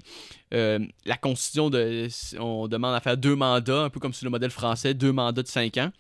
euh, 0.53 0.79
la 1.05 1.17
constitution, 1.17 1.71
de, 1.71 2.09
on 2.39 2.69
demande 2.69 2.95
à 2.95 3.01
faire 3.01 3.17
deux 3.17 3.35
mandats, 3.35 3.85
un 3.85 3.91
peu 3.91 3.99
comme 3.99 4.13
sur 4.13 4.27
le 4.27 4.31
modèle 4.31 4.51
français, 4.51 4.93
deux 4.93 5.13
mandats 5.13 5.43
de 5.43 5.49
cinq 5.49 5.79
ans. 5.79 5.91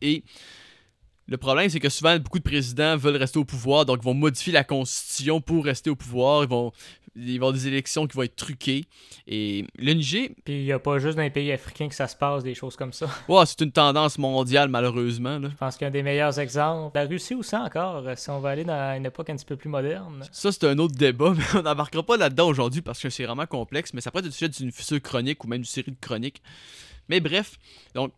Et 0.00 0.22
le 1.26 1.36
problème, 1.36 1.68
c'est 1.68 1.80
que 1.80 1.88
souvent, 1.88 2.18
beaucoup 2.18 2.38
de 2.38 2.44
présidents 2.44 2.96
veulent 2.96 3.16
rester 3.16 3.38
au 3.38 3.44
pouvoir, 3.44 3.86
donc 3.86 3.98
ils 4.02 4.04
vont 4.04 4.14
modifier 4.14 4.52
la 4.52 4.64
constitution 4.64 5.40
pour 5.40 5.64
rester 5.64 5.90
au 5.90 5.96
pouvoir. 5.96 6.44
Ils 6.44 6.48
vont, 6.48 6.72
ils 7.16 7.38
vont 7.38 7.48
avoir 7.48 7.52
des 7.52 7.66
élections 7.66 8.06
qui 8.06 8.16
vont 8.16 8.22
être 8.22 8.36
truquées. 8.36 8.84
Et 9.26 9.64
Niger. 9.78 10.30
Puis 10.44 10.60
il 10.60 10.64
n'y 10.64 10.72
a 10.72 10.78
pas 10.78 10.98
juste 10.98 11.16
dans 11.16 11.22
les 11.22 11.30
pays 11.30 11.52
africains 11.52 11.88
que 11.88 11.94
ça 11.94 12.08
se 12.08 12.16
passe, 12.16 12.42
des 12.42 12.54
choses 12.54 12.76
comme 12.76 12.92
ça. 12.92 13.08
Ouais, 13.28 13.44
c'est 13.46 13.60
une 13.60 13.72
tendance 13.72 14.18
mondiale, 14.18 14.68
malheureusement. 14.68 15.40
Je 15.42 15.54
pense 15.56 15.76
qu'un 15.76 15.90
des 15.90 16.02
meilleurs 16.02 16.38
exemples, 16.38 16.96
la 16.96 17.06
Russie 17.06 17.34
aussi 17.34 17.56
encore, 17.56 18.04
si 18.16 18.30
on 18.30 18.40
va 18.40 18.50
aller 18.50 18.64
dans 18.64 18.96
une 18.96 19.06
époque 19.06 19.30
un 19.30 19.36
petit 19.36 19.44
peu 19.44 19.56
plus 19.56 19.68
moderne. 19.68 20.24
Ça, 20.32 20.50
c'est 20.52 20.64
un 20.64 20.78
autre 20.78 20.94
débat, 20.94 21.32
mais 21.36 21.44
on 21.54 21.62
n'embarquera 21.62 22.02
pas 22.02 22.16
là-dedans 22.16 22.48
aujourd'hui 22.48 22.82
parce 22.82 23.00
que 23.00 23.10
c'est 23.10 23.24
vraiment 23.24 23.46
complexe. 23.46 23.94
Mais 23.94 24.00
ça 24.00 24.10
pourrait 24.10 24.20
être 24.20 24.26
le 24.26 24.32
sujet 24.32 24.48
d'une 24.48 24.72
future 24.72 25.00
chronique 25.00 25.44
ou 25.44 25.48
même 25.48 25.58
d'une 25.58 25.64
série 25.64 25.92
de 25.92 26.00
chroniques. 26.00 26.42
Mais 27.08 27.20
bref, 27.20 27.56
donc 27.94 28.12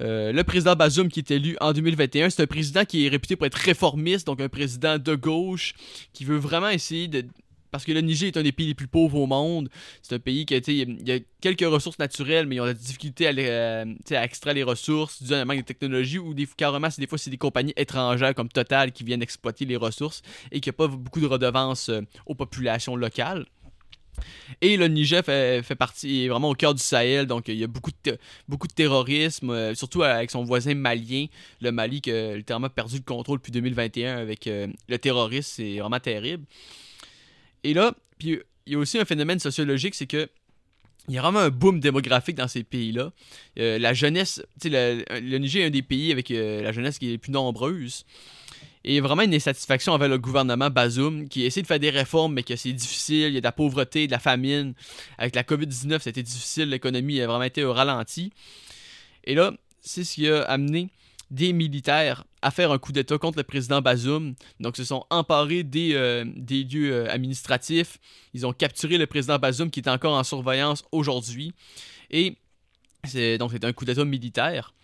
euh, 0.00 0.32
le 0.32 0.44
président 0.44 0.74
Bazoum 0.76 1.08
qui 1.08 1.20
est 1.20 1.30
élu 1.30 1.56
en 1.60 1.72
2021, 1.72 2.30
c'est 2.30 2.42
un 2.42 2.46
président 2.46 2.84
qui 2.84 3.06
est 3.06 3.08
réputé 3.08 3.36
pour 3.36 3.46
être 3.46 3.54
réformiste, 3.54 4.26
donc 4.26 4.40
un 4.40 4.48
président 4.48 4.98
de 4.98 5.14
gauche 5.14 5.74
qui 6.12 6.24
veut 6.24 6.38
vraiment 6.38 6.70
essayer 6.70 7.08
de 7.08 7.26
parce 7.70 7.84
que 7.84 7.92
le 7.92 8.00
Niger 8.00 8.28
est 8.28 8.36
un 8.36 8.42
des 8.42 8.52
pays 8.52 8.66
les 8.66 8.74
plus 8.74 8.88
pauvres 8.88 9.18
au 9.18 9.26
monde. 9.26 9.68
C'est 10.02 10.14
un 10.14 10.18
pays 10.18 10.46
qui 10.46 10.54
y 10.54 11.12
a 11.12 11.18
quelques 11.40 11.60
ressources 11.66 11.98
naturelles, 11.98 12.46
mais 12.46 12.56
ils 12.56 12.60
ont 12.60 12.66
la 12.66 12.74
difficulté 12.74 13.26
à, 13.26 13.32
euh, 13.32 13.94
à 14.10 14.24
extraire 14.24 14.54
les 14.54 14.62
ressources 14.62 15.22
dû 15.22 15.34
à 15.34 15.40
un 15.40 15.44
manque 15.44 15.58
de 15.58 15.62
technologie 15.62 16.18
ou 16.18 16.34
des, 16.34 16.46
carrément, 16.46 16.88
des 16.96 17.06
fois, 17.06 17.18
c'est 17.18 17.30
des 17.30 17.38
compagnies 17.38 17.72
étrangères 17.76 18.34
comme 18.34 18.48
Total 18.48 18.92
qui 18.92 19.04
viennent 19.04 19.22
exploiter 19.22 19.64
les 19.64 19.76
ressources 19.76 20.22
et 20.50 20.60
qui 20.60 20.68
n'ont 20.68 20.74
pas 20.74 20.88
beaucoup 20.88 21.20
de 21.20 21.26
redevances 21.26 21.88
euh, 21.88 22.00
aux 22.26 22.34
populations 22.34 22.96
locales. 22.96 23.46
Et 24.60 24.76
le 24.76 24.88
Niger 24.88 25.24
fait, 25.24 25.62
partie, 25.78 26.24
est 26.24 26.28
vraiment 26.28 26.50
au 26.50 26.54
cœur 26.54 26.74
du 26.74 26.82
Sahel, 26.82 27.26
donc 27.26 27.48
il 27.48 27.54
y 27.54 27.64
a 27.64 27.68
beaucoup 27.68 27.92
de, 28.04 28.18
beaucoup 28.48 28.66
de 28.66 28.72
terrorisme, 28.72 29.50
euh, 29.50 29.74
surtout 29.74 30.02
avec 30.02 30.30
son 30.30 30.44
voisin 30.44 30.74
malien, 30.74 31.26
le 31.62 31.70
Mali 31.72 32.00
qui 32.02 32.10
a 32.10 32.36
littéralement 32.36 32.68
perdu 32.68 32.96
le 32.96 33.02
contrôle 33.02 33.38
depuis 33.38 33.52
2021 33.52 34.18
avec 34.18 34.46
le 34.46 34.98
terrorisme, 34.98 35.52
c'est 35.56 35.78
vraiment 35.78 36.00
terrible. 36.00 36.44
Et 37.64 37.74
là, 37.74 37.94
puis 38.18 38.38
il 38.66 38.72
y 38.72 38.76
a 38.76 38.78
aussi 38.78 38.98
un 38.98 39.04
phénomène 39.04 39.38
sociologique, 39.38 39.94
c'est 39.94 40.06
que 40.06 40.28
il 41.08 41.14
y 41.14 41.18
a 41.18 41.22
vraiment 41.22 41.40
un 41.40 41.50
boom 41.50 41.80
démographique 41.80 42.36
dans 42.36 42.46
ces 42.46 42.62
pays-là. 42.62 43.10
Euh, 43.58 43.78
la 43.78 43.94
jeunesse, 43.94 44.42
tu 44.60 44.70
sais, 44.70 45.02
le, 45.08 45.20
le, 45.20 45.38
Niger 45.38 45.62
est 45.62 45.66
un 45.66 45.70
des 45.70 45.82
pays 45.82 46.12
avec 46.12 46.28
la 46.28 46.70
jeunesse 46.72 46.98
qui 46.98 47.12
est 47.12 47.18
plus 47.18 47.32
nombreuse 47.32 48.04
et 48.84 49.00
vraiment 49.00 49.22
une 49.22 49.34
insatisfaction 49.34 49.92
avec 49.94 50.08
le 50.08 50.18
gouvernement 50.18 50.70
Bazoum 50.70 51.28
qui 51.28 51.44
essaie 51.44 51.62
de 51.62 51.66
faire 51.66 51.80
des 51.80 51.90
réformes 51.90 52.34
mais 52.34 52.42
que 52.42 52.56
c'est 52.56 52.72
difficile, 52.72 53.28
il 53.28 53.34
y 53.34 53.36
a 53.36 53.40
de 53.40 53.44
la 53.44 53.52
pauvreté, 53.52 54.06
de 54.06 54.12
la 54.12 54.18
famine. 54.18 54.74
Avec 55.18 55.34
la 55.34 55.42
COVID-19, 55.42 56.00
c'était 56.00 56.22
difficile, 56.22 56.70
l'économie 56.70 57.20
a 57.20 57.26
vraiment 57.26 57.44
été 57.44 57.62
au 57.62 57.72
ralenti. 57.72 58.32
Et 59.24 59.34
là, 59.34 59.52
c'est 59.82 60.04
ce 60.04 60.14
qui 60.14 60.28
a 60.28 60.42
amené 60.42 60.88
des 61.30 61.52
militaires 61.52 62.24
à 62.42 62.50
faire 62.50 62.72
un 62.72 62.78
coup 62.78 62.92
d'État 62.92 63.18
contre 63.18 63.38
le 63.38 63.44
président 63.44 63.80
Bazoum. 63.80 64.34
Donc, 64.58 64.78
ils 64.78 64.82
se 64.82 64.88
sont 64.88 65.04
emparés 65.10 65.62
des, 65.62 65.94
euh, 65.94 66.24
lieux 66.24 66.92
euh, 66.92 67.10
administratifs. 67.10 67.98
Ils 68.34 68.46
ont 68.46 68.52
capturé 68.52 68.98
le 68.98 69.06
président 69.06 69.38
Bazoum 69.38 69.70
qui 69.70 69.80
est 69.80 69.88
encore 69.88 70.14
en 70.14 70.24
surveillance 70.24 70.84
aujourd'hui. 70.92 71.52
Et 72.10 72.36
c'est 73.04 73.38
donc 73.38 73.52
c'est 73.52 73.64
un 73.64 73.72
coup 73.72 73.84
d'État 73.84 74.04
militaire. 74.04 74.74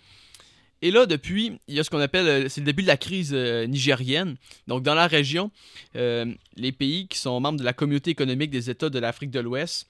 Et 0.83 0.91
là, 0.91 1.07
depuis, 1.07 1.59
il 1.69 1.75
y 1.75 1.81
a 1.81 1.85
ce 1.85 1.91
qu'on 1.91 2.01
appelle, 2.01 2.27
euh, 2.27 2.49
c'est 2.49 2.61
le 2.61 2.67
début 2.67 2.83
de 2.83 2.89
la 2.89 2.99
crise 2.99 3.33
nigérienne. 3.33 4.37
Donc, 4.67 4.83
dans 4.83 4.95
la 4.95 5.07
région, 5.07 5.51
les 5.95 6.73
pays 6.73 7.09
qui 7.09 7.19
sont 7.19 7.41
membres 7.41 7.59
de 7.59 7.65
la 7.65 7.73
communauté 7.73 8.11
économique 8.11 8.51
des 8.51 8.71
États 8.71 8.91
de 8.91 8.99
l'Afrique 8.99 9.31
de 9.31 9.41
l'Ouest, 9.41 9.89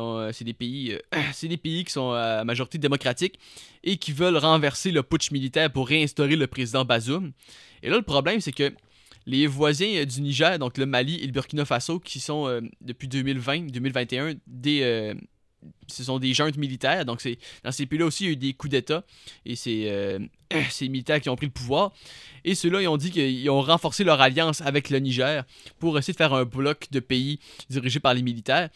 euh, 0.00 0.30
c'est 0.32 0.44
des 0.44 0.52
pays, 0.52 0.92
euh, 0.92 0.98
c'est 1.32 1.48
des 1.48 1.56
pays 1.56 1.84
qui 1.84 1.92
sont 1.92 2.10
à 2.12 2.44
majorité 2.44 2.78
démocratique 2.78 3.38
et 3.82 3.96
qui 3.96 4.12
veulent 4.12 4.36
renverser 4.36 4.90
le 4.90 5.02
putsch 5.02 5.30
militaire 5.30 5.70
pour 5.72 5.88
réinstaurer 5.88 6.36
le 6.36 6.46
président 6.46 6.84
Bazoum. 6.84 7.32
Et 7.82 7.90
là, 7.90 7.96
le 7.96 8.02
problème, 8.02 8.40
c'est 8.40 8.52
que 8.52 8.72
les 9.26 9.46
voisins 9.46 10.04
du 10.04 10.20
Niger, 10.20 10.58
donc 10.58 10.76
le 10.76 10.86
Mali 10.86 11.16
et 11.16 11.26
le 11.26 11.32
Burkina 11.32 11.64
Faso, 11.64 11.98
qui 11.98 12.20
sont 12.20 12.60
depuis 12.82 13.08
2020-2021 13.08 14.36
des, 14.46 15.14
ce 15.86 16.04
sont 16.04 16.18
des 16.18 16.34
juntes 16.34 16.56
militaires. 16.56 17.04
Donc, 17.04 17.20
c'est 17.20 17.38
dans 17.62 17.72
ces 17.72 17.86
pays-là 17.86 18.06
aussi, 18.06 18.24
il 18.24 18.26
y 18.26 18.30
a 18.30 18.32
eu 18.32 18.36
des 18.36 18.52
coups 18.54 18.70
d'État. 18.70 19.04
Et 19.44 19.56
c'est 19.56 19.90
euh, 19.90 20.18
ces 20.70 20.88
militaires 20.88 21.20
qui 21.20 21.28
ont 21.28 21.36
pris 21.36 21.46
le 21.46 21.52
pouvoir. 21.52 21.92
Et 22.44 22.54
ceux-là, 22.54 22.82
ils 22.82 22.88
ont 22.88 22.96
dit 22.96 23.10
qu'ils 23.10 23.48
ont 23.50 23.62
renforcé 23.62 24.04
leur 24.04 24.20
alliance 24.20 24.60
avec 24.60 24.90
le 24.90 24.98
Niger 24.98 25.44
pour 25.78 25.98
essayer 25.98 26.12
de 26.12 26.18
faire 26.18 26.34
un 26.34 26.44
bloc 26.44 26.88
de 26.90 27.00
pays 27.00 27.38
dirigés 27.70 28.00
par 28.00 28.14
les 28.14 28.22
militaires. 28.22 28.70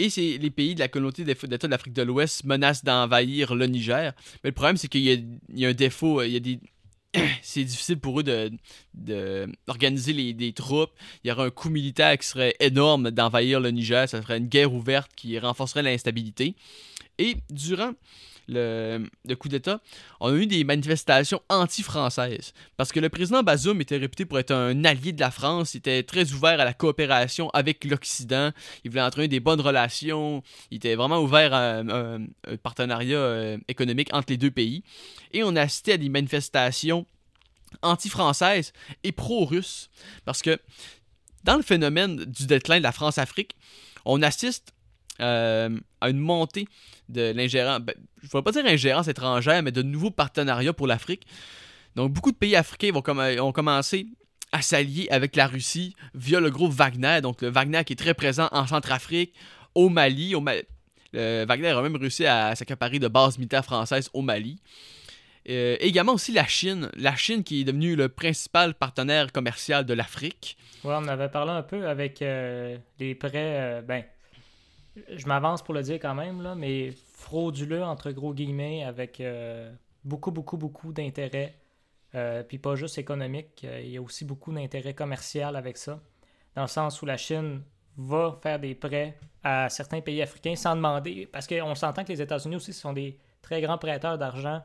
Et 0.00 0.38
les 0.38 0.50
pays 0.50 0.74
de 0.74 0.80
la 0.80 0.88
communauté 0.88 1.24
d'État 1.24 1.66
de 1.66 1.70
l'Afrique 1.70 1.92
de 1.92 2.00
l'Ouest 2.02 2.44
menacent 2.44 2.84
d'envahir 2.84 3.54
le 3.54 3.66
Niger. 3.66 4.14
Mais 4.42 4.48
le 4.50 4.54
problème, 4.54 4.78
c'est 4.78 4.88
qu'il 4.88 5.02
y, 5.02 5.64
a 5.66 5.68
un 5.68 5.74
défaut. 5.74 6.22
Il 6.22 6.32
y 6.32 6.36
a 6.36 6.40
des, 6.40 6.58
c'est 7.42 7.64
difficile 7.64 7.98
pour 7.98 8.20
eux 8.20 8.22
de, 8.22 8.50
d'organiser 9.66 10.14
les, 10.14 10.32
des 10.32 10.54
troupes. 10.54 10.92
Il 11.22 11.28
y 11.28 11.32
aurait 11.32 11.46
un 11.46 11.50
coup 11.50 11.68
militaire 11.68 12.16
qui 12.16 12.26
serait 12.26 12.54
énorme 12.60 13.10
d'envahir 13.10 13.60
le 13.60 13.70
Niger. 13.70 14.08
Ça 14.08 14.22
ferait 14.22 14.38
une 14.38 14.48
guerre 14.48 14.72
ouverte 14.72 15.10
qui 15.14 15.38
renforcerait 15.38 15.82
l'instabilité. 15.82 16.54
Et 17.20 17.36
durant 17.50 17.92
le, 18.48 19.04
coup 19.38 19.48
d'État, 19.48 19.82
on 20.20 20.32
a 20.32 20.36
eu 20.36 20.46
des 20.46 20.64
manifestations 20.64 21.42
anti-françaises. 21.50 22.54
Parce 22.78 22.92
que 22.92 22.98
le 22.98 23.10
président 23.10 23.42
Bazoum 23.42 23.78
était 23.82 23.98
réputé 23.98 24.24
pour 24.24 24.38
être 24.38 24.52
un 24.52 24.84
allié 24.84 25.12
de 25.12 25.20
la 25.20 25.30
France, 25.30 25.74
il 25.74 25.78
était 25.78 26.02
très 26.02 26.32
ouvert 26.32 26.58
à 26.58 26.64
la 26.64 26.72
coopération 26.72 27.50
avec 27.50 27.84
l'Occident, 27.84 28.52
il 28.84 28.90
voulait 28.90 29.02
entraîner 29.02 29.28
des 29.28 29.38
bonnes 29.38 29.60
relations, 29.60 30.42
il 30.70 30.78
était 30.78 30.94
vraiment 30.94 31.20
ouvert 31.20 31.52
à, 31.52 31.80
un, 31.80 32.26
partenariat 32.62 33.18
euh, 33.18 33.58
économique 33.68 34.08
entre 34.14 34.30
les 34.30 34.38
deux 34.38 34.50
pays. 34.50 34.82
Et 35.32 35.44
on 35.44 35.54
a 35.56 35.64
à 35.64 35.96
des 35.98 36.08
manifestations 36.08 37.06
anti-françaises 37.82 38.72
et 39.04 39.12
pro-russes. 39.12 39.90
Parce 40.24 40.40
que 40.40 40.58
dans 41.44 41.56
le 41.56 41.62
phénomène 41.62 42.16
du 42.24 42.46
déclin 42.46 42.78
de 42.78 42.82
la 42.82 42.92
France-Afrique, 42.92 43.56
on 44.06 44.22
assiste 44.22 44.72
euh, 45.20 45.70
à 46.00 46.10
une 46.10 46.18
montée 46.18 46.66
de 47.08 47.32
l'ingérence, 47.32 47.80
ben, 47.80 47.94
je 48.22 48.26
ne 48.26 48.32
vais 48.32 48.42
pas 48.42 48.52
dire 48.52 48.64
ingérence 48.66 49.08
étrangère, 49.08 49.62
mais 49.62 49.72
de 49.72 49.82
nouveaux 49.82 50.10
partenariats 50.10 50.72
pour 50.72 50.86
l'Afrique. 50.86 51.26
Donc, 51.96 52.12
beaucoup 52.12 52.32
de 52.32 52.36
pays 52.36 52.56
africains 52.56 52.92
vont 52.92 53.02
ont 53.42 53.52
commencé 53.52 54.06
à 54.52 54.62
s'allier 54.62 55.08
avec 55.10 55.36
la 55.36 55.46
Russie 55.46 55.94
via 56.14 56.40
le 56.40 56.50
groupe 56.50 56.72
Wagner. 56.72 57.20
Donc, 57.20 57.42
le 57.42 57.48
Wagner 57.48 57.84
qui 57.84 57.92
est 57.92 57.96
très 57.96 58.14
présent 58.14 58.48
en 58.52 58.66
Centrafrique, 58.66 59.34
au 59.74 59.88
Mali. 59.88 60.34
Au 60.34 60.42
Wagner 60.42 61.68
a 61.68 61.82
même 61.82 61.96
réussi 61.96 62.26
à 62.26 62.54
s'accaparer 62.54 62.98
de 62.98 63.08
bases 63.08 63.38
militaires 63.38 63.64
françaises 63.64 64.10
au 64.12 64.22
Mali. 64.22 64.60
Euh, 65.48 65.76
également 65.80 66.12
aussi 66.12 66.32
la 66.32 66.46
Chine. 66.46 66.90
La 66.96 67.16
Chine 67.16 67.42
qui 67.42 67.62
est 67.62 67.64
devenue 67.64 67.96
le 67.96 68.08
principal 68.08 68.74
partenaire 68.74 69.32
commercial 69.32 69.86
de 69.86 69.94
l'Afrique. 69.94 70.56
Oui, 70.84 70.92
on 70.96 71.08
avait 71.08 71.28
parlé 71.28 71.52
un 71.52 71.62
peu 71.62 71.88
avec 71.88 72.20
euh, 72.22 72.76
les 72.98 73.14
prêts. 73.14 73.82
ben, 73.86 74.04
je 74.96 75.26
m'avance 75.26 75.62
pour 75.62 75.74
le 75.74 75.82
dire 75.82 75.96
quand 75.96 76.14
même, 76.14 76.42
là, 76.42 76.54
mais 76.54 76.92
frauduleux, 77.12 77.82
entre 77.82 78.10
gros 78.10 78.34
guillemets, 78.34 78.84
avec 78.84 79.20
euh, 79.20 79.72
beaucoup, 80.04 80.30
beaucoup, 80.30 80.56
beaucoup 80.56 80.92
d'intérêts. 80.92 81.54
Euh, 82.16 82.42
puis 82.42 82.58
pas 82.58 82.74
juste 82.74 82.98
économique, 82.98 83.64
euh, 83.64 83.80
il 83.80 83.90
y 83.90 83.96
a 83.96 84.02
aussi 84.02 84.24
beaucoup 84.24 84.52
d'intérêts 84.52 84.94
commercial 84.94 85.54
avec 85.54 85.76
ça. 85.76 86.00
Dans 86.56 86.62
le 86.62 86.68
sens 86.68 87.00
où 87.02 87.06
la 87.06 87.16
Chine 87.16 87.62
va 87.96 88.36
faire 88.42 88.58
des 88.58 88.74
prêts 88.74 89.16
à 89.44 89.68
certains 89.68 90.00
pays 90.00 90.20
africains 90.20 90.56
sans 90.56 90.74
demander, 90.74 91.28
parce 91.30 91.46
qu'on 91.46 91.74
s'entend 91.76 92.02
que 92.02 92.08
les 92.08 92.20
États-Unis 92.20 92.56
aussi 92.56 92.72
sont 92.72 92.92
des 92.92 93.16
très 93.42 93.60
grands 93.60 93.78
prêteurs 93.78 94.18
d'argent 94.18 94.62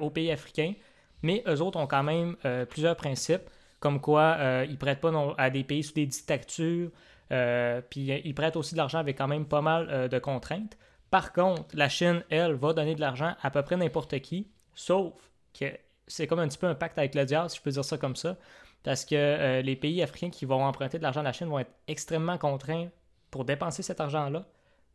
aux 0.00 0.10
pays 0.10 0.30
africains, 0.30 0.74
mais 1.22 1.42
eux 1.48 1.60
autres 1.60 1.78
ont 1.78 1.88
quand 1.88 2.04
même 2.04 2.36
plusieurs 2.68 2.96
principes, 2.96 3.50
comme 3.80 4.00
quoi 4.00 4.64
ils 4.64 4.78
prêtent 4.78 5.00
pas 5.00 5.34
à 5.38 5.50
des 5.50 5.64
pays 5.64 5.82
sous 5.82 5.94
des 5.94 6.06
dictatures, 6.06 6.90
puis 7.28 8.20
ils 8.24 8.34
prêtent 8.34 8.56
aussi 8.56 8.74
de 8.74 8.78
l'argent 8.78 8.98
avec 8.98 9.18
quand 9.18 9.28
même 9.28 9.46
pas 9.46 9.60
mal 9.60 9.88
euh, 9.90 10.08
de 10.08 10.18
contraintes. 10.18 10.76
Par 11.10 11.32
contre, 11.32 11.64
la 11.74 11.88
Chine, 11.88 12.24
elle, 12.30 12.54
va 12.54 12.72
donner 12.72 12.94
de 12.94 13.00
l'argent 13.00 13.34
à 13.42 13.50
peu 13.50 13.62
près 13.62 13.76
n'importe 13.76 14.18
qui, 14.20 14.48
sauf 14.74 15.12
que 15.58 15.66
c'est 16.06 16.26
comme 16.26 16.38
un 16.38 16.48
petit 16.48 16.58
peu 16.58 16.66
un 16.66 16.74
pacte 16.74 16.98
avec 16.98 17.14
le 17.14 17.24
diable, 17.24 17.50
si 17.50 17.58
je 17.58 17.62
peux 17.62 17.70
dire 17.70 17.84
ça 17.84 17.98
comme 17.98 18.16
ça, 18.16 18.36
parce 18.82 19.04
que 19.04 19.14
euh, 19.14 19.62
les 19.62 19.76
pays 19.76 20.02
africains 20.02 20.30
qui 20.30 20.44
vont 20.44 20.64
emprunter 20.64 20.98
de 20.98 21.02
l'argent 21.02 21.20
à 21.20 21.24
la 21.24 21.32
Chine 21.32 21.48
vont 21.48 21.58
être 21.58 21.72
extrêmement 21.86 22.38
contraints 22.38 22.88
pour 23.30 23.44
dépenser 23.44 23.82
cet 23.82 24.00
argent-là, 24.00 24.46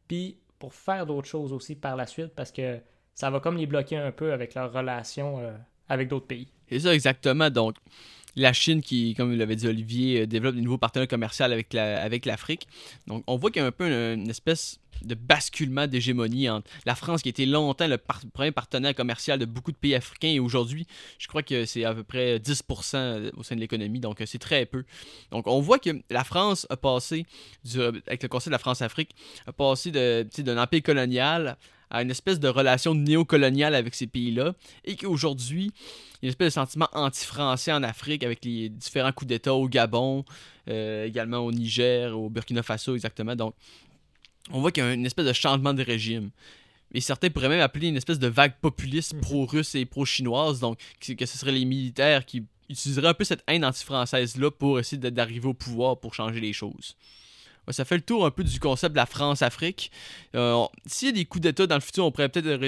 puis 0.08 0.40
pour 0.60 0.74
faire 0.74 1.06
d'autres 1.06 1.28
choses 1.28 1.54
aussi 1.54 1.76
par 1.76 1.96
la 1.96 2.08
suite, 2.08 2.34
parce 2.36 2.52
que 2.52 2.80
ça 3.14 3.30
va 3.30 3.40
comme 3.40 3.58
les 3.58 3.68
bloquer 3.68 3.98
un 3.98 4.12
peu 4.12 4.34
avec 4.34 4.56
leurs 4.56 4.72
relations 4.72 5.42
avec 5.90 6.08
d'autres 6.08 6.28
pays. 6.28 6.52
C'est 6.70 6.80
ça 6.80 6.94
exactement. 6.94 7.50
Donc, 7.50 7.76
la 8.38 8.54
Chine 8.54 8.82
qui, 8.82 9.16
comme 9.16 9.36
l'avait 9.36 9.56
dit 9.56 9.68
Olivier, 9.68 10.22
euh, 10.22 10.28
développe 10.28 10.56
des 10.56 10.62
nouveaux 10.62 10.78
partenaires 10.78 11.08
commerciaux 11.08 11.46
avec, 11.46 11.74
la, 11.74 12.02
avec 12.02 12.26
l'Afrique. 12.26 12.68
Donc 13.08 13.24
on 13.28 13.36
voit 13.36 13.50
qu'il 13.50 13.62
y 13.62 13.66
a 13.66 13.68
un 13.68 13.72
peu 13.72 13.86
une, 13.86 14.30
espèce 14.30 14.80
de 15.04 15.16
basculement 15.16 15.88
d'hégémonie 15.88 16.50
entre 16.50 16.70
la 16.86 16.96
France 16.96 17.22
qui 17.22 17.30
était 17.30 17.46
longtemps 17.46 17.88
le 17.88 17.98
premier 18.34 18.52
partenaire 18.52 18.96
commercial 18.96 19.38
de 19.38 19.46
beaucoup 19.46 19.72
de 19.72 19.78
pays 19.78 19.96
africains 19.96 20.30
et 20.30 20.40
aujourd'hui, 20.40 20.88
je 21.20 21.28
crois 21.28 21.44
que 21.44 21.66
c'est 21.66 21.84
à 21.84 21.94
peu 21.94 22.04
près 22.04 22.38
10% 22.38 23.32
au 23.36 23.44
sein 23.44 23.56
de 23.56 23.60
l'économie, 23.60 24.00
donc 24.00 24.22
euh, 24.22 24.26
c'est 24.28 24.40
très 24.40 24.66
peu. 24.66 24.86
Donc 25.32 25.48
on 25.48 25.60
voit 25.60 25.80
que 25.80 25.90
la 26.10 26.24
France 26.24 26.68
a 26.70 26.78
passé, 26.78 27.26
avec 28.08 28.24
le 28.24 28.30
Conseil 28.30 28.50
de 28.50 28.56
la 28.56 28.60
France-Afrique, 28.60 29.16
a 29.48 29.52
passé 29.52 29.92
de, 29.92 30.28
d'un 30.40 30.62
empire 30.62 30.84
colonial 30.84 31.58
à 31.90 32.02
une 32.02 32.12
espèce 32.12 32.40
de 32.40 32.48
relation 32.48 32.94
néocoloniale 32.94 33.76
avec 33.76 33.96
ces 33.96 34.08
pays-là, 34.08 34.54
et 34.86 34.96
qu'aujourd'hui, 34.96 35.72
il 36.22 36.26
y 36.26 36.26
a 36.26 36.28
une 36.28 36.30
espèce 36.30 36.48
de 36.48 36.54
sentiment 36.54 36.90
anti-français 36.94 37.72
en 37.72 37.84
Afrique 37.84 38.24
avec 38.24 38.44
les 38.44 38.70
différents 38.70 39.12
coups 39.12 39.30
d'État 39.30 39.54
au 39.54 39.68
Gabon, 39.68 40.26
euh, 40.70 41.06
également 41.06 41.40
au 41.40 41.52
Niger, 41.52 42.18
au 42.18 42.30
Burkina 42.30 42.64
Faso 42.64 42.96
exactement. 42.96 43.36
Donc, 43.36 43.54
on 44.52 44.62
voit 44.62 44.72
qu'il 44.72 44.84
y 44.84 44.88
a 44.88 44.94
une 44.94 45.06
espèce 45.06 45.26
de 45.26 45.34
changement 45.34 45.74
de 45.74 45.84
régime. 45.84 46.32
Et 46.94 47.02
certains 47.02 47.30
pourraient 47.30 47.50
même 47.50 47.62
appeler 47.62 47.90
une 47.90 47.98
espèce 47.98 48.20
de 48.20 48.28
vague 48.28 48.56
populiste 48.62 49.14
mhm. 49.14 49.22
pro-russe 49.22 49.76
et 49.76 49.86
pro-chinoise, 49.86 50.60
donc 50.60 50.80
que 51.00 51.26
ce 51.26 51.38
seraient 51.38 51.52
les 51.52 51.66
militaires 51.66 52.26
qui 52.26 52.46
utiliseraient 52.70 53.10
un 53.10 53.14
peu 53.14 53.24
cette 53.24 53.44
haine 53.48 53.66
anti-française-là 53.66 54.52
pour 54.52 54.80
essayer 54.80 54.98
d'arriver 55.12 55.48
au 55.48 55.54
pouvoir 55.54 56.00
pour 56.00 56.14
changer 56.14 56.40
les 56.40 56.54
choses 56.54 56.96
ça 57.70 57.86
fait 57.86 57.96
le 57.96 58.02
tour 58.02 58.26
un 58.26 58.32
peu 58.32 58.44
du 58.44 58.60
concept 58.60 58.94
de 58.94 58.98
la 58.98 59.06
France-Afrique. 59.06 59.92
Euh, 60.36 60.66
s'il 60.86 61.08
y 61.08 61.12
a 61.12 61.14
des 61.14 61.26
coups 61.26 61.42
d'État 61.42 61.68
dans 61.68 61.76
le 61.76 61.82
futur, 61.82 62.06
on 62.06 62.12
pourrait 62.12 62.30
peut-être 62.30 62.64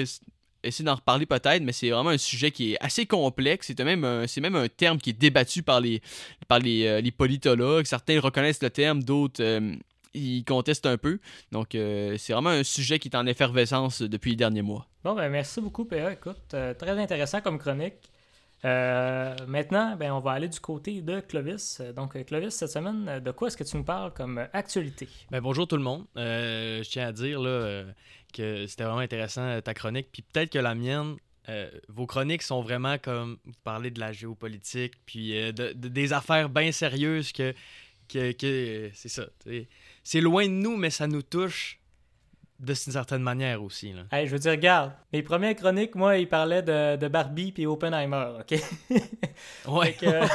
essayer 0.62 0.84
d'en 0.84 0.94
reparler 0.94 1.26
peut-être, 1.26 1.62
mais 1.62 1.72
c'est 1.72 1.90
vraiment 1.90 2.10
un 2.10 2.18
sujet 2.18 2.50
qui 2.50 2.72
est 2.72 2.76
assez 2.80 3.06
complexe. 3.06 3.68
C'est 3.68 3.84
même, 3.84 4.04
un, 4.04 4.68
terme 4.68 4.98
qui 4.98 5.10
est 5.10 5.18
débattu 5.18 5.62
par 5.62 5.80
les, 5.80 6.02
par 6.48 6.58
les, 6.58 6.86
euh, 6.86 7.10
politologues. 7.16 7.86
Certains 7.86 8.20
reconnaissent 8.20 8.62
le 8.62 8.70
terme, 8.70 9.02
d'autres 9.02 9.42
euh, 9.42 9.74
ils 10.12 10.44
contestent 10.44 10.86
un 10.86 10.98
peu. 10.98 11.20
Donc 11.52 11.68
c'est 11.72 12.32
vraiment 12.32 12.50
un 12.50 12.64
sujet 12.64 12.98
qui 12.98 13.08
est 13.08 13.16
en 13.16 13.26
effervescence 13.26 14.02
depuis 14.02 14.30
les 14.30 14.36
derniers 14.36 14.62
mois. 14.62 14.88
Bon, 15.04 15.14
ben 15.14 15.28
merci 15.28 15.60
beaucoup, 15.60 15.84
PA. 15.84 16.12
Écoute, 16.12 16.48
très 16.48 16.98
intéressant 16.98 17.40
comme 17.40 17.58
chronique. 17.60 18.09
Euh, 18.64 19.34
maintenant, 19.46 19.96
ben, 19.96 20.12
on 20.12 20.18
va 20.18 20.32
aller 20.32 20.48
du 20.48 20.60
côté 20.60 21.00
de 21.00 21.20
Clovis. 21.20 21.80
Donc, 21.96 22.22
Clovis, 22.26 22.54
cette 22.54 22.70
semaine, 22.70 23.20
de 23.20 23.30
quoi 23.30 23.48
est-ce 23.48 23.56
que 23.56 23.64
tu 23.64 23.76
nous 23.76 23.84
parles 23.84 24.12
comme 24.12 24.46
actualité? 24.52 25.08
Ben, 25.30 25.40
bonjour 25.40 25.66
tout 25.66 25.76
le 25.76 25.82
monde. 25.82 26.04
Euh, 26.16 26.82
je 26.82 26.90
tiens 26.90 27.08
à 27.08 27.12
dire 27.12 27.40
là, 27.40 27.84
que 28.32 28.66
c'était 28.66 28.84
vraiment 28.84 29.00
intéressant 29.00 29.60
ta 29.62 29.74
chronique. 29.74 30.08
Puis 30.12 30.22
peut-être 30.22 30.50
que 30.50 30.58
la 30.58 30.74
mienne, 30.74 31.16
euh, 31.48 31.70
vos 31.88 32.06
chroniques 32.06 32.42
sont 32.42 32.60
vraiment 32.60 32.98
comme 32.98 33.38
vous 33.44 33.52
parlez 33.64 33.90
de 33.90 33.98
la 33.98 34.12
géopolitique, 34.12 34.94
puis 35.06 35.30
de, 35.30 35.72
des 35.72 36.12
affaires 36.12 36.50
bien 36.50 36.70
sérieuses 36.70 37.32
que, 37.32 37.54
que, 38.08 38.32
que 38.32 38.90
c'est 38.94 39.08
ça. 39.08 39.24
C'est 40.04 40.20
loin 40.20 40.46
de 40.46 40.52
nous, 40.52 40.76
mais 40.76 40.90
ça 40.90 41.06
nous 41.06 41.22
touche 41.22 41.79
de 42.60 42.72
une 42.72 42.92
certaine 42.92 43.22
manière 43.22 43.62
aussi. 43.62 43.92
Là. 43.92 44.24
je 44.24 44.30
veux 44.30 44.38
dire, 44.38 44.52
regarde, 44.52 44.92
mes 45.12 45.22
premières 45.22 45.56
chroniques, 45.56 45.94
moi, 45.94 46.18
ils 46.18 46.28
parlaient 46.28 46.62
de, 46.62 46.96
de 46.96 47.08
Barbie 47.08 47.52
puis 47.52 47.66
Oppenheimer, 47.66 48.38
OK? 48.40 48.60
ouais. 49.68 49.96
Donc, 50.00 50.02
euh, 50.02 50.26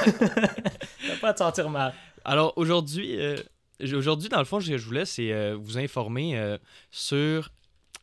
pas 1.22 1.34
te 1.34 1.40
sentir 1.40 1.70
mal. 1.70 1.94
Alors, 2.24 2.54
aujourd'hui, 2.56 3.20
euh, 3.20 3.38
aujourd'hui, 3.82 4.30
dans 4.30 4.40
le 4.40 4.46
fond, 4.46 4.60
ce 4.60 4.70
que 4.70 4.78
je 4.78 4.86
voulais, 4.86 5.06
c'est 5.06 5.32
euh, 5.32 5.56
vous 5.60 5.78
informer 5.78 6.58
sur 6.90 7.52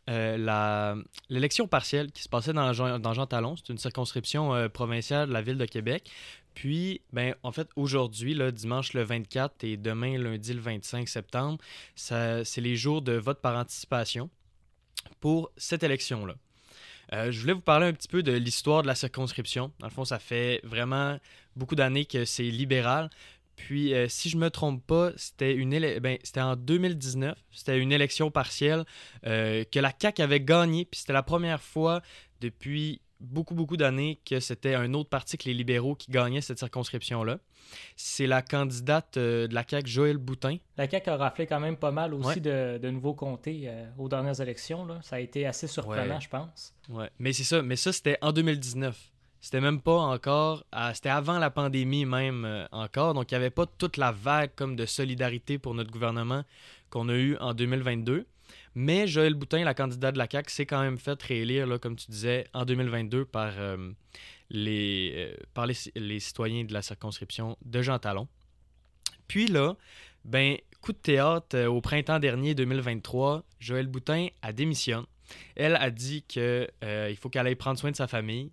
la, 0.06 0.94
l'élection 1.28 1.66
partielle 1.66 2.12
qui 2.12 2.22
se 2.22 2.28
passait 2.28 2.52
dans, 2.52 2.98
dans 2.98 3.14
Jean 3.14 3.26
Talon. 3.26 3.56
C'est 3.56 3.72
une 3.72 3.78
circonscription 3.78 4.68
provinciale 4.68 5.28
de 5.28 5.32
la 5.32 5.42
ville 5.42 5.58
de 5.58 5.64
Québec. 5.64 6.10
Puis, 6.54 7.00
ben, 7.12 7.34
en 7.42 7.52
fait, 7.52 7.68
aujourd'hui, 7.76 8.36
dimanche 8.52 8.92
le 8.92 9.02
24 9.02 9.64
et 9.64 9.76
demain, 9.76 10.18
lundi 10.18 10.52
le 10.52 10.60
25 10.60 11.08
septembre, 11.08 11.58
c'est 11.94 12.60
les 12.60 12.76
jours 12.76 13.02
de 13.02 13.12
vote 13.12 13.40
par 13.40 13.56
anticipation 13.56 14.30
pour 15.20 15.50
cette 15.56 15.82
élection-là. 15.82 16.34
Euh, 17.12 17.30
je 17.30 17.40
voulais 17.40 17.52
vous 17.52 17.60
parler 17.60 17.86
un 17.86 17.92
petit 17.92 18.08
peu 18.08 18.22
de 18.22 18.32
l'histoire 18.32 18.82
de 18.82 18.86
la 18.86 18.94
circonscription. 18.94 19.72
Dans 19.80 19.86
le 19.86 19.92
fond, 19.92 20.04
ça 20.04 20.18
fait 20.18 20.60
vraiment 20.64 21.18
beaucoup 21.56 21.74
d'années 21.74 22.06
que 22.06 22.24
c'est 22.24 22.44
libéral. 22.44 23.10
Puis, 23.56 23.94
euh, 23.94 24.08
si 24.08 24.30
je 24.30 24.38
me 24.38 24.48
trompe 24.48 24.84
pas, 24.86 25.12
c'était 25.16 25.54
ben, 26.00 26.18
en 26.36 26.56
2019. 26.56 27.36
C'était 27.50 27.78
une 27.78 27.92
élection 27.92 28.30
partielle 28.30 28.84
euh, 29.26 29.64
que 29.70 29.78
la 29.78 29.92
CAQ 29.96 30.22
avait 30.22 30.40
gagnée. 30.40 30.86
Puis, 30.86 31.00
c'était 31.00 31.12
la 31.12 31.22
première 31.22 31.62
fois 31.62 32.00
depuis 32.40 33.00
beaucoup, 33.22 33.54
beaucoup 33.54 33.76
d'années 33.76 34.20
que 34.28 34.40
c'était 34.40 34.74
un 34.74 34.92
autre 34.94 35.08
parti 35.08 35.38
que 35.38 35.44
les 35.44 35.54
libéraux 35.54 35.94
qui 35.94 36.10
gagnait 36.10 36.40
cette 36.40 36.58
circonscription-là. 36.58 37.38
C'est 37.96 38.26
la 38.26 38.42
candidate 38.42 39.16
euh, 39.16 39.46
de 39.48 39.54
la 39.54 39.64
CAQ, 39.66 39.88
Joël 39.88 40.18
Boutin. 40.18 40.56
La 40.76 40.88
CAQ 40.90 41.10
a 41.10 41.16
raflé 41.16 41.46
quand 41.46 41.60
même 41.60 41.76
pas 41.76 41.90
mal 41.92 42.12
aussi 42.12 42.28
Ouais. 42.28 42.40
de, 42.40 42.78
de 42.78 42.90
nouveaux 42.90 43.14
comtés 43.14 43.62
euh, 43.66 43.86
aux 43.98 44.08
dernières 44.08 44.40
élections. 44.40 44.84
Là. 44.84 44.98
Ça 45.02 45.16
a 45.16 45.20
été 45.20 45.46
assez 45.46 45.66
surprenant, 45.66 46.14
Ouais. 46.16 46.20
je 46.20 46.28
pense. 46.28 46.74
Ouais. 46.90 47.08
Mais 47.18 47.32
c'est 47.32 47.44
ça. 47.44 47.62
Mais 47.62 47.76
ça, 47.76 47.92
c'était 47.92 48.18
en 48.20 48.32
2019. 48.32 49.10
C'était 49.40 49.60
même 49.60 49.80
pas 49.80 49.96
encore. 49.98 50.64
C'était 50.94 51.08
avant 51.08 51.38
la 51.38 51.50
pandémie, 51.50 52.04
même 52.04 52.44
euh, 52.44 52.64
encore. 52.70 53.14
Donc, 53.14 53.30
il 53.32 53.34
n'y 53.34 53.38
avait 53.38 53.50
pas 53.50 53.66
toute 53.66 53.96
la 53.96 54.12
vague 54.12 54.50
comme 54.54 54.76
de 54.76 54.86
solidarité 54.86 55.58
pour 55.58 55.74
notre 55.74 55.90
gouvernement 55.90 56.44
qu'on 56.90 57.08
a 57.08 57.14
eu 57.14 57.36
en 57.38 57.52
2022. 57.54 58.26
Mais 58.74 59.06
Joël 59.06 59.34
Boutin, 59.34 59.64
la 59.64 59.74
candidate 59.74 60.14
de 60.14 60.18
la 60.18 60.28
CAQ, 60.30 60.50
s'est 60.50 60.66
quand 60.66 60.80
même 60.80 60.98
fait 60.98 61.20
réélire, 61.22 61.66
là, 61.66 61.78
comme 61.78 61.96
tu 61.96 62.10
disais, 62.10 62.46
en 62.54 62.64
2022 62.64 63.24
par, 63.24 63.52
euh, 63.58 63.92
les, 64.50 65.12
euh, 65.16 65.36
par 65.54 65.66
les, 65.66 65.74
les 65.94 66.20
citoyens 66.20 66.64
de 66.64 66.72
la 66.72 66.82
circonscription 66.82 67.56
de 67.64 67.82
Jean 67.82 67.98
Talon. 67.98 68.28
Puis 69.28 69.46
là, 69.46 69.76
ben, 70.24 70.56
coup 70.80 70.92
de 70.92 70.98
théâtre, 70.98 71.56
euh, 71.56 71.66
au 71.66 71.80
printemps 71.80 72.18
dernier 72.18 72.54
2023, 72.54 73.44
Joël 73.60 73.86
Boutin 73.86 74.28
a 74.42 74.52
démissionne. 74.52 75.04
Elle 75.56 75.76
a 75.76 75.90
dit 75.90 76.24
que 76.24 76.68
euh, 76.84 77.08
il 77.10 77.16
faut 77.16 77.30
qu'elle 77.30 77.46
aille 77.46 77.54
prendre 77.54 77.78
soin 77.78 77.90
de 77.90 77.96
sa 77.96 78.06
famille. 78.06 78.50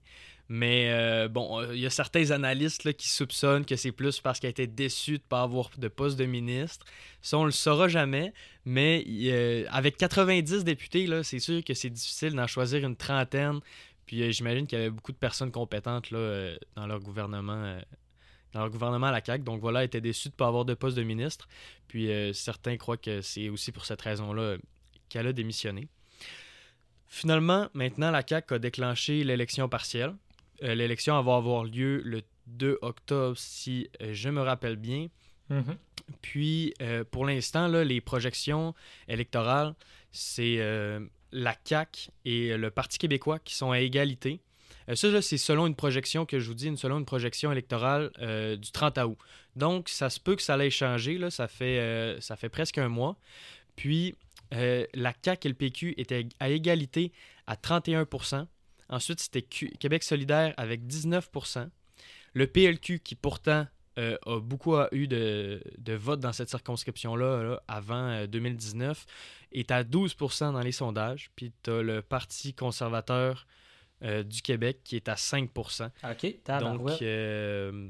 Mais 0.52 0.90
euh, 0.92 1.28
bon, 1.28 1.62
euh, 1.62 1.76
il 1.76 1.80
y 1.80 1.86
a 1.86 1.92
certains 1.92 2.32
analystes 2.32 2.84
là, 2.84 2.92
qui 2.92 3.08
soupçonnent 3.08 3.66
que 3.66 3.76
c'est 3.76 3.92
plus 3.92 4.20
parce 4.20 4.40
qu'elle 4.40 4.50
était 4.50 4.66
déçue 4.66 5.20
de 5.20 5.24
ne 5.24 5.28
pas 5.30 5.44
avoir 5.44 5.70
de 5.78 5.88
poste 5.88 6.18
de 6.18 6.26
ministre. 6.26 6.88
Ça, 7.22 7.38
on 7.38 7.46
le 7.46 7.52
saura 7.52 7.88
jamais. 7.88 8.34
Mais 8.66 9.06
euh, 9.08 9.66
avec 9.70 9.98
90 9.98 10.64
députés, 10.64 11.08
c'est 11.24 11.40
sûr 11.40 11.64
que 11.64 11.76
c'est 11.76 11.92
difficile 11.92 12.34
d'en 12.34 12.48
choisir 12.48 12.84
une 12.84 12.96
trentaine. 12.96 13.60
Puis 14.08 14.34
j'imagine 14.34 14.66
qu'il 14.66 14.80
y 14.80 14.82
avait 14.82 14.90
beaucoup 14.90 15.12
de 15.12 15.18
personnes 15.18 15.52
compétentes 15.52 16.10
là, 16.10 16.56
dans 16.76 16.88
leur 16.88 17.00
gouvernement. 17.00 17.80
dans 18.54 18.62
leur 18.62 18.72
gouvernement 18.72 19.08
à 19.08 19.12
la 19.12 19.24
CAQ. 19.24 19.44
Donc 19.44 19.62
voilà, 19.62 19.84
était 19.84 20.02
déçue 20.02 20.30
de 20.30 20.34
ne 20.34 20.38
pas 20.38 20.48
avoir 20.48 20.66
de 20.66 20.74
poste 20.74 20.98
de 20.98 21.04
ministre. 21.04 21.48
Puis 21.88 22.10
certains 22.34 22.76
croient 22.78 22.98
que 22.98 23.22
c'est 23.22 23.50
aussi 23.50 23.72
pour 23.72 23.86
cette 23.86 24.02
raison-là 24.02 24.58
qu'elle 25.10 25.28
a 25.28 25.34
démissionné. 25.34 25.88
Finalement, 27.06 27.70
maintenant, 27.76 28.10
la 28.10 28.24
CAQ 28.28 28.56
a 28.56 28.60
déclenché 28.60 29.24
l'élection 29.24 29.70
partielle. 29.70 30.16
Euh, 30.64 30.76
l'élection 30.76 31.22
va 31.22 31.36
avoir 31.36 31.64
lieu 31.64 32.02
le 32.04 32.22
2 32.48 32.80
octobre, 32.82 33.38
si 33.38 33.90
euh, 34.02 34.14
je 34.14 34.30
me 34.30 34.42
rappelle 34.42 34.76
bien. 34.76 35.08
Mhm. 35.50 35.78
Puis, 36.22 36.74
euh, 36.82 37.04
pour 37.10 37.26
l'instant, 37.26 37.68
les 37.68 38.02
projections 38.02 38.74
électorales, 39.08 39.76
c'est 40.12 40.58
euh, 40.60 41.00
la 41.32 41.56
CAQ 41.64 42.10
et 42.26 42.58
le 42.58 42.72
Parti 42.72 42.98
québécois 42.98 43.40
qui 43.40 43.56
sont 43.56 43.72
à 43.72 43.80
égalité. 43.80 44.42
Euh, 44.90 44.96
ça, 44.96 45.22
c'est 45.22 45.38
selon 45.38 45.68
une 45.68 45.76
projection 45.76 46.26
que 46.26 46.40
je 46.40 46.48
vous 46.48 46.54
dis, 46.54 46.68
une, 46.68 46.78
selon 46.78 47.00
une 47.00 47.06
projection 47.06 47.52
électorale 47.52 48.12
du 48.58 48.72
30 48.72 48.98
août. 49.00 49.18
Donc, 49.56 49.90
ça 49.90 50.10
se 50.10 50.20
peut 50.20 50.36
que 50.36 50.42
ça 50.42 50.54
allait 50.56 50.70
changer. 50.70 51.18
Là, 51.18 51.30
ça, 51.30 51.48
fait, 51.48 52.18
ça 52.22 52.36
fait 52.36 52.50
presque 52.50 52.78
un 52.78 52.90
mois. 52.90 53.18
Puis, 53.76 54.16
la 54.52 55.14
CAQ 55.24 55.48
et 55.48 55.50
le 55.50 55.56
PQ 55.56 55.94
étaient 55.98 56.28
à 56.40 56.50
égalité 56.50 57.12
à 57.46 57.56
31 57.56 58.06
Ensuite, 58.90 59.20
c'était 59.20 59.42
Québec 59.42 60.04
solidaire 60.04 60.54
avec 60.58 60.86
19% 60.86 61.70
Le 62.34 62.48
PLQ, 62.48 63.00
qui 63.00 63.16
pourtant 63.16 63.68
euh, 63.98 64.18
a 64.26 64.40
beaucoup 64.40 64.76
eu 64.92 65.08
de, 65.08 65.62
de 65.78 65.94
votes 65.94 66.20
dans 66.20 66.34
cette 66.34 66.50
circonscription-là 66.50 67.44
là, 67.44 67.64
avant 67.68 68.10
euh, 68.10 68.28
2019, 68.28 69.06
est 69.52 69.72
à 69.72 69.84
12% 69.84 70.54
dans 70.54 70.62
les 70.62 70.72
sondages. 70.72 71.32
Puis 71.36 71.52
tu 71.64 71.72
as 71.72 71.82
le 71.82 72.02
Parti 72.02 72.54
conservateur 72.54 73.46
euh, 74.02 74.24
du 74.24 74.42
Québec 74.42 74.80
qui 74.86 74.96
est 74.96 75.10
à 75.10 75.18
5 75.18 75.50
OK, 75.58 76.36
Donc, 76.62 77.02
euh, 77.02 77.90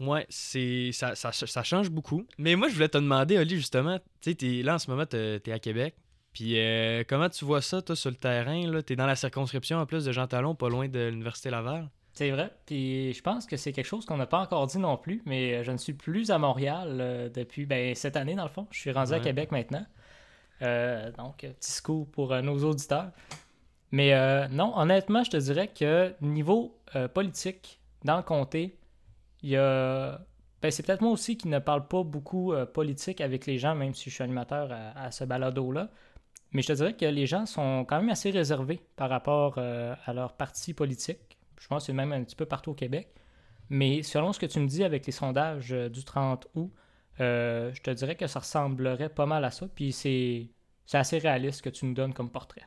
ouais, 0.00 0.24
c'est, 0.30 0.92
ça, 0.92 1.14
ça, 1.14 1.30
ça 1.30 1.62
change 1.62 1.90
beaucoup. 1.90 2.24
Mais 2.38 2.56
moi, 2.56 2.68
je 2.68 2.74
voulais 2.74 2.88
te 2.88 2.96
demander, 2.96 3.36
Oli, 3.36 3.56
justement, 3.56 3.98
tu 4.22 4.34
sais, 4.38 4.62
là 4.62 4.76
en 4.76 4.78
ce 4.78 4.90
moment, 4.90 5.04
tu 5.04 5.16
es 5.16 5.52
à 5.52 5.58
Québec. 5.58 5.94
Puis 6.36 6.60
euh, 6.60 7.02
comment 7.08 7.30
tu 7.30 7.46
vois 7.46 7.62
ça, 7.62 7.80
toi, 7.80 7.96
sur 7.96 8.10
le 8.10 8.16
terrain? 8.16 8.60
Tu 8.82 8.92
es 8.92 8.96
dans 8.96 9.06
la 9.06 9.16
circonscription 9.16 9.78
en 9.78 9.86
plus 9.86 10.04
de 10.04 10.12
Jean 10.12 10.26
Talon, 10.26 10.54
pas 10.54 10.68
loin 10.68 10.86
de 10.86 11.08
l'Université 11.08 11.48
Laval. 11.48 11.88
C'est 12.12 12.30
vrai. 12.30 12.50
Puis 12.66 13.14
je 13.14 13.22
pense 13.22 13.46
que 13.46 13.56
c'est 13.56 13.72
quelque 13.72 13.86
chose 13.86 14.04
qu'on 14.04 14.18
n'a 14.18 14.26
pas 14.26 14.40
encore 14.40 14.66
dit 14.66 14.76
non 14.76 14.98
plus, 14.98 15.22
mais 15.24 15.64
je 15.64 15.72
ne 15.72 15.78
suis 15.78 15.94
plus 15.94 16.30
à 16.30 16.36
Montréal 16.36 16.98
euh, 17.00 17.30
depuis 17.30 17.64
ben, 17.64 17.94
cette 17.94 18.16
année, 18.16 18.34
dans 18.34 18.42
le 18.42 18.50
fond. 18.50 18.66
Je 18.70 18.78
suis 18.78 18.92
rendu 18.92 19.14
à. 19.14 19.20
Québec 19.20 19.50
maintenant. 19.50 19.86
Euh, 20.60 21.10
donc, 21.12 21.42
euh, 21.42 21.54
petit 21.54 21.72
scoop 21.72 22.12
pour 22.12 22.34
euh, 22.34 22.42
nos 22.42 22.62
auditeurs. 22.64 23.12
Mais 23.90 24.12
euh, 24.12 24.46
non, 24.48 24.76
honnêtement, 24.76 25.24
je 25.24 25.30
te 25.30 25.36
dirais 25.38 25.68
que 25.68 26.14
niveau 26.20 26.78
euh, 26.96 27.08
politique, 27.08 27.80
dans 28.04 28.18
le 28.18 28.22
comté, 28.22 28.76
il 29.42 29.48
y 29.48 29.56
a. 29.56 30.20
Ben, 30.60 30.70
c'est 30.70 30.84
peut-être 30.84 31.00
moi 31.00 31.12
aussi 31.12 31.38
qui 31.38 31.48
ne 31.48 31.60
parle 31.60 31.88
pas 31.88 32.02
beaucoup 32.02 32.52
euh, 32.52 32.66
politique 32.66 33.22
avec 33.22 33.46
les 33.46 33.56
gens, 33.56 33.74
même 33.74 33.94
si 33.94 34.10
je 34.10 34.16
suis 34.16 34.22
animateur 34.22 34.70
à, 34.70 35.00
à 35.00 35.10
ce 35.10 35.24
balado-là. 35.24 35.88
Mais 36.56 36.62
je 36.62 36.68
te 36.68 36.72
dirais 36.72 36.96
que 36.96 37.04
les 37.04 37.26
gens 37.26 37.44
sont 37.44 37.84
quand 37.84 37.98
même 38.00 38.08
assez 38.08 38.30
réservés 38.30 38.80
par 38.96 39.10
rapport 39.10 39.56
euh, 39.58 39.94
à 40.06 40.14
leur 40.14 40.32
parti 40.38 40.72
politique. 40.72 41.36
Je 41.60 41.66
pense 41.66 41.82
que 41.82 41.86
c'est 41.88 41.92
même 41.92 42.12
un 42.12 42.24
petit 42.24 42.34
peu 42.34 42.46
partout 42.46 42.70
au 42.70 42.74
Québec. 42.74 43.08
Mais 43.68 44.02
selon 44.02 44.32
ce 44.32 44.38
que 44.38 44.46
tu 44.46 44.58
me 44.60 44.66
dis 44.66 44.82
avec 44.82 45.04
les 45.04 45.12
sondages 45.12 45.74
euh, 45.74 45.90
du 45.90 46.02
30 46.02 46.48
août, 46.54 46.72
euh, 47.20 47.74
je 47.74 47.82
te 47.82 47.90
dirais 47.90 48.16
que 48.16 48.26
ça 48.26 48.40
ressemblerait 48.40 49.10
pas 49.10 49.26
mal 49.26 49.44
à 49.44 49.50
ça. 49.50 49.68
Puis 49.68 49.92
c'est 49.92 50.48
c'est 50.86 50.96
assez 50.96 51.18
réaliste 51.18 51.58
ce 51.58 51.62
que 51.62 51.68
tu 51.68 51.84
nous 51.84 51.92
donnes 51.92 52.14
comme 52.14 52.30
portrait. 52.30 52.62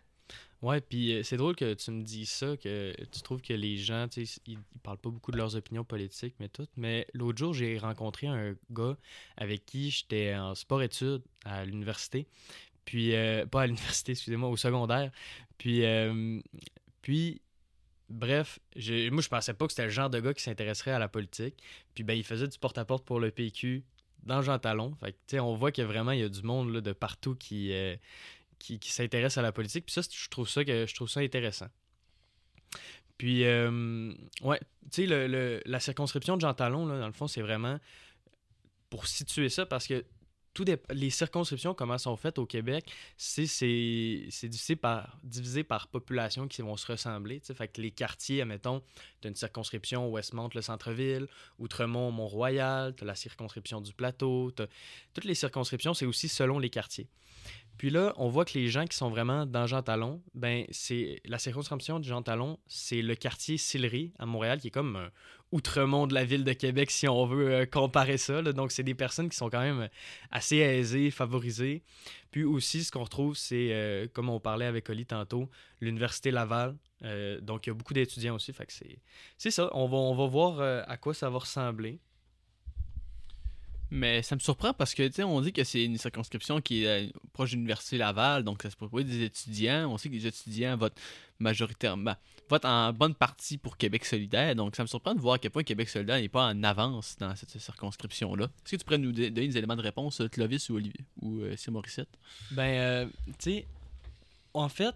Ouais, 0.62 0.82
puis 0.82 1.21
c'est 1.23 1.38
drôle 1.38 1.56
que 1.56 1.73
tu 1.73 1.89
me 1.89 2.04
dises 2.04 2.30
ça, 2.30 2.58
que 2.58 2.93
tu 3.12 3.21
trouves 3.21 3.41
que 3.41 3.54
les 3.54 3.78
gens, 3.78 4.08
tu 4.10 4.25
sais, 4.25 4.41
ils, 4.45 4.60
ils 4.73 4.80
parlent 4.84 4.97
pas 4.97 5.10
beaucoup 5.10 5.32
de 5.32 5.38
leurs 5.38 5.56
opinions 5.56 5.86
politiques, 5.86 6.36
mais 6.39 6.49
tout. 6.49 6.67
Mais 6.75 7.08
l'autre 7.13 7.39
jour, 7.39 7.54
j'ai 7.54 7.78
rencontré 7.80 8.28
un 8.28 8.56
gars 8.69 8.97
avec 9.38 9.65
qui 9.65 9.89
j'étais 9.89 10.36
en 10.36 10.54
sport-études 10.54 11.23
à 11.45 11.63
l'université. 11.63 12.28
Puis, 12.89 13.13
euh, 13.15 13.45
pas 13.45 13.62
à 13.62 13.67
l'université, 13.67 14.13
excusez-moi, 14.13 14.49
au 14.49 14.58
secondaire. 14.58 15.12
Puis, 15.60 15.86
euh, 15.86 16.39
puis 17.04 17.39
bref, 18.10 18.58
moi, 18.75 19.21
je 19.21 19.28
pensais 19.28 19.54
pas 19.54 19.67
que 19.67 19.73
c'était 19.73 19.84
le 19.84 19.91
genre 19.91 20.10
de 20.10 20.19
gars 20.19 20.34
qui 20.34 20.41
s'intéresserait 20.41 20.89
à 20.89 20.97
la 20.97 21.08
politique. 21.08 21.54
Puis, 21.93 22.04
ben, 22.04 22.15
il 22.15 22.23
faisait 22.23 22.47
du 22.47 22.58
porte-à-porte 22.58 23.06
pour 23.06 23.19
le 23.19 23.30
PQ 23.30 23.84
dans 24.23 24.41
Jean 24.41 24.58
Talon. 24.58 24.95
Fait 24.95 25.15
que, 25.28 25.38
on 25.38 25.54
voit 25.54 25.71
que 25.71 25.84
vraiment, 25.84 26.13
il 26.13 26.21
y 26.21 26.23
a 26.23 26.30
du 26.30 26.41
monde 26.41 26.73
là, 26.73 26.82
de 26.82 26.91
partout 26.91 27.36
qui. 27.36 27.71
euh, 27.73 27.95
qui, 28.58 28.80
qui 28.80 28.91
s'intéresse 28.91 29.38
à 29.38 29.43
la 29.43 29.52
politique. 29.52 29.86
Puis 29.86 29.93
ça, 29.93 30.02
je 30.02 30.28
trouve 30.30 30.49
ça, 30.49 30.65
que, 30.65 30.88
je 30.88 30.95
trouve 30.95 31.08
ça 31.08 31.19
intéressant. 31.19 31.67
Puis, 33.19 33.43
euh, 33.45 34.12
ouais, 34.41 34.60
tu 34.91 35.04
sais, 35.04 35.06
le, 35.06 35.28
le- 35.28 35.62
la 35.65 35.80
circonscription 35.80 36.38
de 36.38 36.41
Jean 36.41 36.56
Talon, 36.56 36.88
là, 36.88 36.99
dans 36.99 37.06
le 37.08 37.13
fond, 37.13 37.28
c'est 37.28 37.41
vraiment 37.43 37.80
pour 38.89 39.06
situer 39.08 39.49
ça 39.49 39.67
parce 39.67 39.86
que 39.88 40.04
tout 40.54 40.66
les 40.90 41.10
circonscriptions, 41.10 41.74
comment 41.74 41.98
sont 41.98 42.16
faites 42.16 42.40
au 42.40 42.46
Québec, 42.46 42.92
c'est 43.18 43.44
divisé 44.44 44.76
par, 44.76 45.18
divisé 45.24 45.64
par 45.64 45.88
population 45.88 46.48
qui 46.48 46.62
vont 46.62 46.76
se 46.78 46.92
ressembler. 46.92 47.40
Fait 47.40 47.68
que 47.68 47.82
les 47.82 47.92
quartiers, 47.92 48.42
admettons, 48.42 48.82
tu 49.22 49.28
as 49.28 49.30
une 49.30 49.36
circonscription 49.36 50.10
Westmont, 50.10 50.50
le 50.54 50.62
centre-ville, 50.62 51.28
Outremont, 51.60 52.12
Mont-Royal, 52.12 52.96
tu 52.96 53.04
as 53.04 53.08
la 53.08 53.16
circonscription 53.16 53.82
du 53.82 53.94
Plateau. 53.94 54.52
Toutes 55.14 55.26
les 55.26 55.36
circonscriptions, 55.36 55.94
c'est 55.94 56.06
aussi 56.06 56.28
selon 56.28 56.60
les 56.60 56.70
quartiers. 56.70 57.08
Puis 57.80 57.89
là, 57.89 58.13
on 58.18 58.28
voit 58.28 58.44
que 58.44 58.60
les 58.60 58.68
gens 58.68 58.86
qui 58.86 58.98
sont 58.98 59.10
vraiment 59.10 59.46
dans 59.46 59.65
Jean 59.65 59.82
Talon, 59.82 60.22
ben 60.34 60.65
c'est 60.70 61.22
la 61.24 61.39
circonscription 61.39 61.98
de 62.00 62.04
Jean 62.04 62.22
Talon, 62.22 62.60
c'est 62.68 63.02
le 63.02 63.15
quartier 63.15 63.58
Sillery 63.58 64.12
à 64.20 64.26
Montréal 64.26 64.60
qui 64.60 64.68
est 64.68 64.72
comme 64.72 64.98
un 64.98 65.10
outremont 65.54 66.06
de 66.06 66.13
la 66.13 66.26
ville 66.26 66.44
de 66.44 66.52
Québec 66.52 66.92
si 66.92 67.08
on 67.08 67.26
veut 67.26 67.54
euh, 67.54 67.65
comparer 67.65 68.18
ça. 68.18 68.42
Donc 68.42 68.74
c'est 68.74 68.84
des 68.84 68.96
personnes 68.96 69.30
qui 69.30 69.38
sont 69.38 69.50
quand 69.50 69.62
même 69.62 69.88
assez 70.30 70.58
aisées, 70.58 71.10
favorisées. 71.10 71.82
Puis 72.32 72.44
aussi 72.44 72.84
ce 72.84 72.92
qu'on 72.92 73.06
retrouve 73.06 73.38
c'est 73.38 73.70
euh, 73.72 74.08
comme 74.12 74.28
on 74.28 74.42
parlait 74.42 74.65
avec 74.65 74.89
Oli 74.89 75.06
tantôt, 75.06 75.50
l'université 75.80 76.32
Laval. 76.32 76.76
Euh, 77.06 77.39
donc 77.39 77.65
il 77.65 77.70
y 77.70 77.72
a 77.72 77.76
beaucoup 77.76 77.94
d'étudiants 77.94 78.36
aussi, 78.36 78.52
fait 78.52 78.65
que 78.65 78.74
c'est 79.38 79.52
ça. 79.52 79.70
On 79.74 79.88
va 79.88 79.96
on 79.96 80.15
va 80.15 80.28
voir 80.28 80.60
euh, 80.60 80.82
à 80.86 80.98
quoi 80.98 81.13
ça 81.13 81.30
va 81.30 81.39
ressembler. 81.39 82.02
Mais 83.91 84.21
ça 84.21 84.36
me 84.36 84.39
surprend 84.39 84.73
parce 84.73 84.93
que, 84.93 85.08
tu 85.08 85.13
sais, 85.13 85.23
on 85.23 85.41
dit 85.41 85.52
que 85.52 85.63
c'est 85.63 85.84
une 85.84 85.97
circonscription 85.97 86.62
qui 86.62 86.84
est 86.84 87.08
euh, 87.08 87.12
proche 87.34 87.52
de 87.52 87.56
l'Université 87.56 87.97
Laval, 87.97 88.43
donc 88.43 88.62
ça 88.62 88.69
se 88.69 88.75
pourrait 88.75 89.04
des 89.04 89.23
étudiants. 89.23 89.91
On 89.91 89.97
sait 89.97 90.10
que 90.10 90.13
les 90.13 90.28
étudiants 90.28 90.78
votent 90.78 90.99
majoritairement, 91.39 92.15
votent 92.49 92.65
en 92.65 92.93
bonne 92.93 93.15
partie 93.15 93.58
pour 93.58 93.78
Québec 93.78 94.06
solidaire, 94.06 94.56
donc 94.56 94.75
ça 94.75 94.84
me 94.84 94.88
surprend 94.88 95.15
de 95.15 95.21
voir 95.21 95.36
à 95.36 95.39
quel 95.39 95.52
point 95.52 95.63
Québec 95.63 95.89
solidaire 95.89 96.19
n'est 96.19 96.30
pas 96.30 96.47
en 96.47 96.63
avance 96.63 97.15
dans 97.17 97.36
cette 97.36 97.58
circonscription-là. 97.58 98.45
Est-ce 98.45 98.71
que 98.71 98.75
tu 98.78 98.84
pourrais 98.84 98.97
nous 98.97 99.12
donner 99.12 99.32
des 99.32 99.58
éléments 99.58 99.78
de 99.78 99.82
réponse, 99.82 100.21
euh, 100.21 100.28
Clovis 100.28 100.69
ou 100.69 100.75
Olivier, 100.75 101.06
ou 101.21 101.41
euh, 101.41 101.56
Sim 101.56 101.71
Morissette? 101.71 102.10
Ben, 102.52 102.63
euh, 102.63 103.06
tu 103.39 103.52
sais, 103.52 103.67
en 104.54 104.69
fait, 104.69 104.95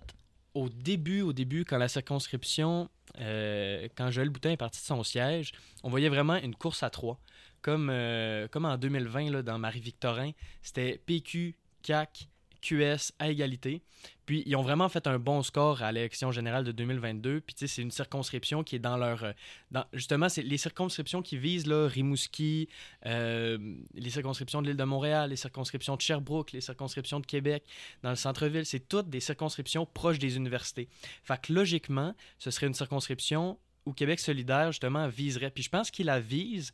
au 0.53 0.69
début, 0.69 1.21
au 1.21 1.33
début, 1.33 1.65
quand 1.65 1.77
la 1.77 1.87
circonscription, 1.87 2.89
euh, 3.19 3.87
quand 3.95 4.11
Joël 4.11 4.29
Boutin 4.29 4.51
est 4.51 4.57
parti 4.57 4.79
de 4.79 4.85
son 4.85 5.03
siège, 5.03 5.51
on 5.83 5.89
voyait 5.89 6.09
vraiment 6.09 6.35
une 6.35 6.55
course 6.55 6.83
à 6.83 6.89
trois. 6.89 7.19
Comme, 7.63 7.89
euh, 7.89 8.47
comme 8.49 8.65
en 8.65 8.77
2020, 8.77 9.31
là, 9.31 9.41
dans 9.41 9.57
Marie-Victorin, 9.57 10.31
c'était 10.61 11.01
PQ, 11.03 11.55
CAC, 11.81 12.27
QS 12.61 13.11
à 13.19 13.29
égalité. 13.29 13.81
Puis 14.25 14.43
ils 14.45 14.55
ont 14.55 14.61
vraiment 14.61 14.87
fait 14.87 15.05
un 15.07 15.19
bon 15.19 15.43
score 15.43 15.83
à 15.83 15.91
l'élection 15.91 16.31
générale 16.31 16.63
de 16.63 16.71
2022. 16.71 17.41
Puis 17.41 17.55
tu 17.55 17.67
sais, 17.67 17.75
c'est 17.75 17.81
une 17.81 17.91
circonscription 17.91 18.63
qui 18.63 18.77
est 18.77 18.79
dans 18.79 18.95
leur. 18.95 19.23
euh, 19.23 19.33
Dans, 19.71 19.83
justement, 19.91 20.29
c'est 20.29 20.43
les 20.43 20.57
circonscriptions 20.57 21.21
qui 21.21 21.37
visent 21.37 21.67
là, 21.67 21.87
Rimouski, 21.87 22.69
euh, 23.05 23.57
les 23.93 24.09
circonscriptions 24.09 24.61
de 24.61 24.67
l'île 24.67 24.77
de 24.77 24.83
Montréal, 24.85 25.31
les 25.31 25.35
circonscriptions 25.35 25.97
de 25.97 26.01
Sherbrooke, 26.01 26.53
les 26.53 26.61
circonscriptions 26.61 27.19
de 27.19 27.25
Québec, 27.25 27.63
dans 28.01 28.11
le 28.11 28.15
centre-ville. 28.15 28.65
C'est 28.65 28.87
toutes 28.87 29.09
des 29.09 29.19
circonscriptions 29.19 29.85
proches 29.85 30.19
des 30.19 30.37
universités. 30.37 30.87
Fait 31.23 31.41
que 31.41 31.51
logiquement, 31.51 32.15
ce 32.39 32.49
serait 32.49 32.67
une 32.67 32.73
circonscription 32.73 33.57
où 33.85 33.91
Québec 33.91 34.19
solidaire, 34.21 34.71
justement, 34.71 35.07
viserait. 35.09 35.51
Puis 35.51 35.63
je 35.63 35.69
pense 35.69 35.91
qu'il 35.91 36.05
la 36.05 36.21
vise. 36.21 36.71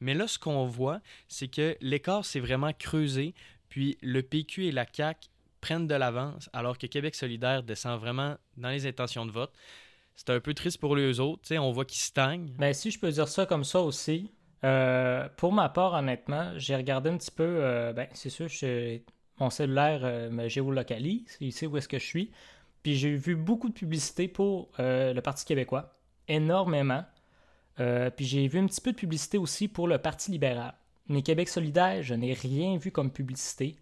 Mais 0.00 0.14
là, 0.14 0.28
ce 0.28 0.38
qu'on 0.38 0.64
voit, 0.64 1.00
c'est 1.28 1.48
que 1.48 1.76
l'écart 1.80 2.24
s'est 2.24 2.40
vraiment 2.40 2.72
creusé. 2.72 3.34
Puis 3.68 3.98
le 4.02 4.22
PQ 4.22 4.66
et 4.66 4.72
la 4.72 4.86
CAQ 4.90 5.28
prennent 5.60 5.86
de 5.86 5.94
l'avance, 5.94 6.48
alors 6.52 6.78
que 6.78 6.86
Québec 6.86 7.14
solidaire 7.14 7.62
descend 7.62 7.98
vraiment 8.00 8.36
dans 8.56 8.68
les 8.70 8.86
intentions 8.86 9.26
de 9.26 9.32
vote. 9.32 9.52
C'est 10.14 10.30
un 10.30 10.40
peu 10.40 10.54
triste 10.54 10.78
pour 10.78 10.96
les 10.96 11.20
autres. 11.20 11.54
on 11.56 11.72
voit 11.72 11.84
qu'ils 11.84 12.00
stagnent. 12.00 12.52
Ben, 12.58 12.72
si 12.72 12.90
je 12.90 12.98
peux 12.98 13.10
dire 13.10 13.28
ça 13.28 13.44
comme 13.46 13.64
ça 13.64 13.80
aussi, 13.80 14.30
euh, 14.64 15.28
pour 15.36 15.52
ma 15.52 15.68
part, 15.68 15.92
honnêtement, 15.92 16.52
j'ai 16.56 16.74
regardé 16.74 17.10
un 17.10 17.18
petit 17.18 17.30
peu. 17.30 17.44
euh, 17.44 17.92
ben, 17.92 18.08
c'est 18.12 18.30
sûr, 18.30 18.48
mon 19.38 19.50
cellulaire 19.50 20.00
euh, 20.04 20.30
me 20.30 20.48
géolocalise, 20.48 21.36
il 21.40 21.52
sait 21.52 21.66
où 21.66 21.76
est-ce 21.76 21.88
que 21.88 21.98
je 21.98 22.04
suis. 22.04 22.30
Puis 22.82 22.96
j'ai 22.96 23.14
vu 23.14 23.36
beaucoup 23.36 23.68
de 23.68 23.74
publicité 23.74 24.28
pour 24.28 24.70
le 24.78 25.20
Parti 25.20 25.44
québécois, 25.44 25.98
énormément. 26.28 27.04
Euh, 27.80 28.10
puis 28.10 28.24
j'ai 28.24 28.46
vu 28.48 28.58
un 28.58 28.66
petit 28.66 28.80
peu 28.80 28.92
de 28.92 28.96
publicité 28.96 29.38
aussi 29.38 29.68
pour 29.68 29.88
le 29.88 29.98
Parti 29.98 30.30
libéral. 30.30 30.74
Mais 31.08 31.22
Québec 31.22 31.48
solidaire, 31.48 32.02
je 32.02 32.14
n'ai 32.14 32.32
rien 32.32 32.76
vu 32.78 32.90
comme 32.90 33.10
publicité. 33.10 33.76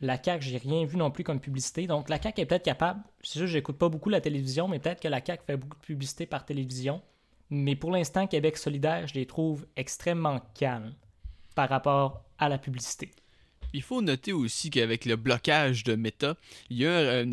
La 0.00 0.22
CAQ, 0.22 0.44
j'ai 0.44 0.58
rien 0.58 0.84
vu 0.84 0.96
non 0.96 1.10
plus 1.10 1.24
comme 1.24 1.40
publicité. 1.40 1.86
Donc 1.86 2.08
la 2.08 2.20
CAQ 2.20 2.42
est 2.42 2.46
peut-être 2.46 2.64
capable. 2.64 3.02
C'est 3.22 3.38
sûr, 3.38 3.46
j'écoute 3.46 3.78
pas 3.78 3.88
beaucoup 3.88 4.10
la 4.10 4.20
télévision, 4.20 4.68
mais 4.68 4.78
peut-être 4.78 5.00
que 5.00 5.08
la 5.08 5.24
CAQ 5.24 5.44
fait 5.46 5.56
beaucoup 5.56 5.78
de 5.78 5.86
publicité 5.86 6.26
par 6.26 6.44
télévision. 6.44 7.02
Mais 7.50 7.76
pour 7.76 7.90
l'instant, 7.90 8.26
Québec 8.26 8.58
solidaire, 8.58 9.06
je 9.06 9.14
les 9.14 9.26
trouve 9.26 9.66
extrêmement 9.76 10.40
calmes 10.54 10.94
par 11.54 11.68
rapport 11.68 12.24
à 12.38 12.48
la 12.48 12.58
publicité. 12.58 13.10
Il 13.72 13.82
faut 13.82 14.02
noter 14.02 14.32
aussi 14.32 14.70
qu'avec 14.70 15.04
le 15.04 15.16
blocage 15.16 15.84
de 15.84 15.96
Meta, 15.96 16.36
il 16.70 16.78
y 16.78 16.86
a 16.86 17.24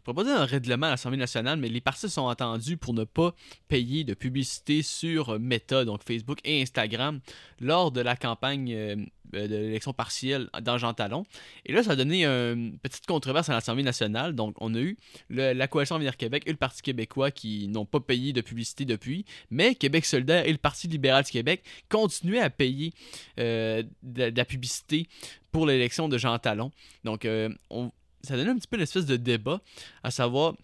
je 0.00 0.04
pourrais 0.04 0.24
pas 0.24 0.24
dire 0.24 0.40
un 0.40 0.46
règlement 0.46 0.86
à 0.86 0.90
l'Assemblée 0.90 1.18
nationale, 1.18 1.58
mais 1.58 1.68
les 1.68 1.82
partis 1.82 2.08
sont 2.08 2.22
entendus 2.22 2.78
pour 2.78 2.94
ne 2.94 3.04
pas 3.04 3.34
payer 3.68 4.02
de 4.02 4.14
publicité 4.14 4.80
sur 4.80 5.38
Meta, 5.38 5.84
donc 5.84 6.02
Facebook 6.02 6.38
et 6.44 6.62
Instagram, 6.62 7.20
lors 7.60 7.92
de 7.92 8.00
la 8.00 8.16
campagne 8.16 8.72
euh, 8.72 8.96
de 9.32 9.46
l'élection 9.46 9.92
partielle 9.92 10.48
dans 10.62 10.78
Jean 10.78 10.94
Talon. 10.94 11.24
Et 11.66 11.72
là, 11.72 11.82
ça 11.82 11.92
a 11.92 11.96
donné 11.96 12.24
une 12.24 12.78
petite 12.78 13.04
controverse 13.04 13.50
à 13.50 13.52
l'Assemblée 13.52 13.82
nationale. 13.82 14.34
Donc, 14.34 14.56
on 14.58 14.74
a 14.74 14.78
eu 14.78 14.96
la 15.28 15.68
Coalition 15.68 15.96
Avenir 15.96 16.16
Québec 16.16 16.44
et 16.46 16.50
le 16.50 16.56
Parti 16.56 16.80
québécois 16.82 17.30
qui 17.30 17.68
n'ont 17.68 17.84
pas 17.84 18.00
payé 18.00 18.32
de 18.32 18.40
publicité 18.40 18.86
depuis, 18.86 19.24
mais 19.50 19.74
Québec 19.74 20.06
solidaire 20.06 20.46
et 20.46 20.52
le 20.52 20.58
Parti 20.58 20.88
libéral 20.88 21.24
du 21.24 21.30
Québec 21.30 21.62
continuaient 21.90 22.40
à 22.40 22.50
payer 22.50 22.92
euh, 23.38 23.82
de, 24.02 24.32
la 24.34 24.44
publicité 24.44 25.06
pour 25.52 25.66
l'élection 25.66 26.08
de 26.08 26.16
Jean 26.16 26.38
Talon. 26.38 26.70
Donc, 27.04 27.24
euh, 27.24 27.50
on- 27.68 27.92
ça 28.22 28.36
donne 28.36 28.48
un 28.48 28.56
petit 28.56 28.68
peu 28.68 28.76
une 28.76 28.82
espèce 28.82 29.06
de 29.06 29.16
débat, 29.16 29.60
à 30.02 30.10
savoir, 30.10 30.54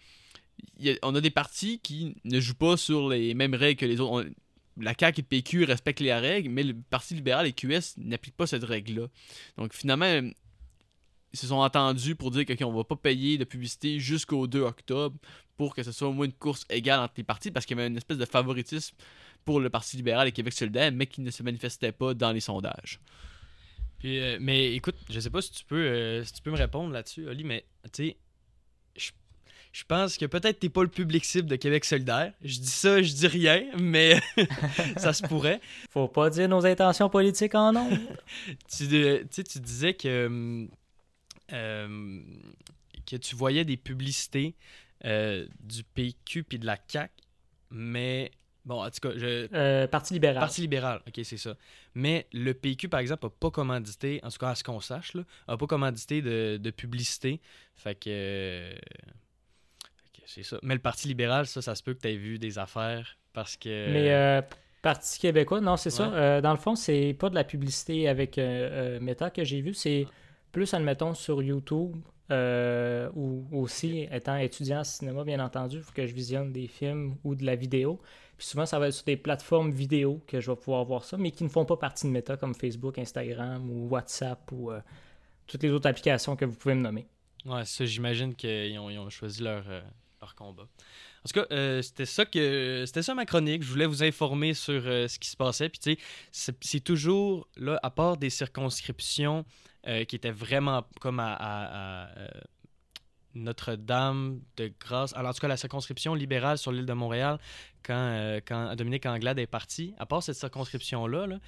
on 1.03 1.15
a 1.15 1.21
des 1.21 1.31
partis 1.31 1.79
qui 1.79 2.15
ne 2.23 2.39
jouent 2.39 2.55
pas 2.55 2.77
sur 2.77 3.09
les 3.09 3.33
mêmes 3.33 3.55
règles 3.55 3.79
que 3.79 3.85
les 3.85 3.99
autres. 3.99 4.29
La 4.79 4.93
CAQ 4.97 5.19
et 5.19 5.21
le 5.23 5.27
PQ 5.27 5.63
respectent 5.63 6.01
les 6.01 6.13
règles, 6.13 6.49
mais 6.49 6.61
le 6.61 6.75
Parti 6.75 7.15
libéral 7.15 7.47
et 7.47 7.53
QS 7.53 7.97
n'appliquent 7.97 8.37
pas 8.37 8.45
cette 8.45 8.63
règle-là. 8.63 9.07
Donc, 9.57 9.73
finalement, 9.73 10.05
ils 11.33 11.39
se 11.39 11.47
sont 11.47 11.55
entendus 11.55 12.15
pour 12.15 12.29
dire 12.29 12.45
que 12.45 12.53
OK, 12.53 12.61
on 12.61 12.71
va 12.71 12.83
pas 12.83 12.95
payer 12.95 13.39
de 13.39 13.43
publicité 13.43 13.99
jusqu'au 13.99 14.45
2 14.45 14.61
octobre 14.61 15.17
pour 15.57 15.73
que 15.73 15.81
ce 15.81 15.91
soit 15.91 16.07
au 16.07 16.13
moins 16.13 16.27
une 16.27 16.33
course 16.33 16.63
égale 16.69 16.99
entre 16.99 17.15
les 17.17 17.23
partis, 17.23 17.49
parce 17.49 17.65
qu'il 17.65 17.75
y 17.75 17.79
avait 17.79 17.89
une 17.89 17.97
espèce 17.97 18.19
de 18.19 18.25
favoritisme 18.25 18.95
pour 19.45 19.59
le 19.59 19.71
Parti 19.71 19.97
libéral 19.97 20.27
et 20.27 20.31
Québec 20.31 20.53
solidaire, 20.53 20.91
mais 20.91 21.07
qui 21.07 21.21
ne 21.21 21.31
se 21.31 21.41
manifestait 21.41 21.91
pas 21.91 22.13
dans 22.13 22.31
les 22.31 22.39
sondages. 22.39 22.99
Puis, 23.99 24.19
euh, 24.19 24.37
mais 24.39 24.73
écoute, 24.73 24.95
je 25.09 25.19
sais 25.19 25.29
pas 25.29 25.41
si 25.41 25.51
tu 25.51 25.63
peux, 25.65 25.75
euh, 25.75 26.23
si 26.23 26.33
tu 26.33 26.41
peux 26.41 26.51
me 26.51 26.57
répondre 26.57 26.91
là-dessus, 26.93 27.27
Oli, 27.27 27.43
mais 27.43 27.65
tu 27.93 28.09
sais, 28.09 28.17
je- 28.95 29.11
je 29.71 29.83
pense 29.85 30.17
que 30.17 30.25
peut-être 30.25 30.59
t'es 30.59 30.69
pas 30.69 30.83
le 30.83 30.87
public 30.89 31.25
cible 31.25 31.47
de 31.47 31.55
Québec 31.55 31.83
solidaire. 31.85 32.33
Je 32.43 32.59
dis 32.59 32.67
ça, 32.67 33.01
je 33.01 33.11
dis 33.13 33.27
rien, 33.27 33.65
mais 33.79 34.19
ça 34.97 35.13
se 35.13 35.23
pourrait. 35.23 35.61
Faut 35.89 36.07
pas 36.07 36.29
dire 36.29 36.47
nos 36.47 36.65
intentions 36.65 37.09
politiques 37.09 37.55
en 37.55 37.73
nom. 37.73 37.89
Tu, 38.75 38.83
euh, 38.93 39.19
tu 39.21 39.27
sais, 39.31 39.43
tu 39.43 39.59
disais 39.59 39.93
que, 39.95 40.67
euh, 41.53 42.21
que 43.05 43.15
tu 43.15 43.35
voyais 43.35 43.65
des 43.65 43.77
publicités 43.77 44.55
du 45.03 45.83
PQ 45.93 46.43
puis 46.43 46.57
de 46.59 46.65
la 46.65 46.77
CAQ, 46.87 47.11
mais 47.71 48.31
bon, 48.67 48.83
en 48.83 48.89
tout 48.91 48.99
cas, 49.01 49.11
je, 49.15 49.47
Euh, 49.53 49.87
Parti 49.87 50.13
libéral. 50.13 50.39
Parti 50.39 50.61
libéral, 50.61 51.01
ok, 51.07 51.19
c'est 51.23 51.37
ça. 51.37 51.55
Mais 51.95 52.27
le 52.33 52.53
PQ, 52.53 52.89
par 52.89 52.99
exemple, 52.99 53.25
n'a 53.25 53.31
pas 53.39 53.49
commandité, 53.49 54.19
en 54.23 54.29
tout 54.29 54.37
cas 54.37 54.49
à 54.49 54.55
ce 54.55 54.63
qu'on 54.63 54.79
sache, 54.79 55.13
là, 55.15 55.23
a 55.47 55.57
pas 55.57 55.65
commandité 55.65 56.21
de, 56.21 56.57
de 56.61 56.71
publicité. 56.71 57.41
Fait 57.75 57.95
que. 57.95 58.09
euh, 58.09 58.71
fait 59.95 60.21
que 60.21 60.21
c'est 60.27 60.43
ça. 60.43 60.59
Mais 60.61 60.75
le 60.75 60.81
Parti 60.81 61.07
libéral, 61.07 61.47
ça, 61.47 61.61
ça 61.61 61.73
se 61.73 61.81
peut 61.81 61.93
que 61.93 62.01
tu 62.01 62.09
aies 62.09 62.17
vu 62.17 62.37
des 62.37 62.59
affaires 62.59 63.17
parce 63.33 63.55
que. 63.57 63.91
Mais 63.91 64.11
euh, 64.13 64.41
Parti 64.81 65.19
québécois, 65.19 65.61
non, 65.61 65.77
c'est 65.77 65.89
ça. 65.89 66.13
Euh, 66.13 66.41
dans 66.41 66.51
le 66.51 66.59
fond, 66.59 66.75
c'est 66.75 67.15
pas 67.17 67.29
de 67.29 67.35
la 67.35 67.43
publicité 67.43 68.07
avec 68.07 68.37
Meta 68.37 69.31
que 69.31 69.43
j'ai 69.43 69.61
vu, 69.61 69.73
c'est 69.73 70.05
plus, 70.51 70.73
admettons, 70.73 71.13
sur 71.13 71.41
YouTube 71.41 71.95
euh, 72.31 73.09
ou 73.15 73.47
aussi, 73.51 74.07
étant 74.11 74.35
étudiant 74.37 74.79
en 74.79 74.83
cinéma, 74.83 75.23
bien 75.23 75.39
entendu, 75.39 75.77
il 75.77 75.81
faut 75.81 75.93
que 75.93 76.05
je 76.05 76.13
visionne 76.13 76.51
des 76.51 76.67
films 76.67 77.15
ou 77.23 77.35
de 77.35 77.45
la 77.45 77.55
vidéo. 77.55 78.01
Puis 78.37 78.45
souvent, 78.47 78.65
ça 78.65 78.77
va 78.77 78.87
être 78.87 78.93
sur 78.93 79.05
des 79.05 79.17
plateformes 79.17 79.71
vidéo 79.71 80.21
que 80.27 80.39
je 80.39 80.51
vais 80.51 80.57
pouvoir 80.57 80.85
voir 80.85 81.03
ça, 81.03 81.17
mais 81.17 81.31
qui 81.31 81.43
ne 81.43 81.49
font 81.49 81.65
pas 81.65 81.77
partie 81.77 82.05
de 82.05 82.11
Meta, 82.11 82.37
comme 82.37 82.53
Facebook, 82.53 82.99
Instagram 82.99 83.69
ou 83.69 83.87
WhatsApp 83.89 84.51
ou 84.51 84.71
euh, 84.71 84.79
toutes 85.47 85.63
les 85.63 85.71
autres 85.71 85.89
applications 85.89 86.35
que 86.35 86.45
vous 86.45 86.55
pouvez 86.55 86.75
me 86.75 86.81
nommer. 86.81 87.07
Ouais, 87.45 87.65
ça, 87.65 87.85
j'imagine 87.85 88.35
qu'ils 88.35 88.77
ont, 88.77 89.09
choisi 89.09 89.41
leur, 89.41 89.63
euh, 89.67 89.81
leur 90.21 90.35
combat. 90.35 90.63
En 90.63 91.27
tout 91.27 91.41
cas, 91.41 91.47
euh, 91.51 91.81
c'était 91.81 92.05
ça 92.05 92.25
que 92.25 92.83
c'était 92.85 93.01
ça 93.01 93.15
ma 93.15 93.25
chronique. 93.25 93.63
Je 93.63 93.69
voulais 93.71 93.87
vous 93.87 94.03
informer 94.03 94.53
sur 94.53 94.83
ce 94.83 95.17
qui 95.17 95.29
se 95.29 95.35
passait. 95.35 95.69
Puis 95.69 95.79
tu 95.79 95.97
sais, 96.31 96.53
c'est, 96.61 96.79
toujours 96.79 97.47
là, 97.57 97.79
à 97.81 97.89
part 97.89 98.17
des 98.17 98.29
circonscriptions 98.29 99.45
qui 99.83 100.15
étaient 100.15 100.31
vraiment 100.31 100.85
comme 100.99 101.19
à, 101.19 101.35
à- 101.39 102.09
Notre-Dame 103.37 104.41
de 104.57 104.71
Grâce. 104.79 105.13
Alors, 105.15 105.31
en 105.31 105.33
tout 105.33 105.39
cas, 105.39 105.47
la 105.47 105.57
circonscription 105.57 106.13
libérale 106.13 106.57
sur 106.57 106.71
l'île 106.71 106.85
de 106.85 106.93
Montréal, 106.93 107.39
quand, 107.87 107.95
euh, 107.95 108.39
quand 108.45 108.75
Dominique 108.75 109.05
Anglade 109.05 109.39
est 109.39 109.47
parti, 109.47 109.93
à 109.97 110.05
part 110.05 110.21
cette 110.21 110.35
circonscription-là, 110.35 111.25
là, 111.27 111.39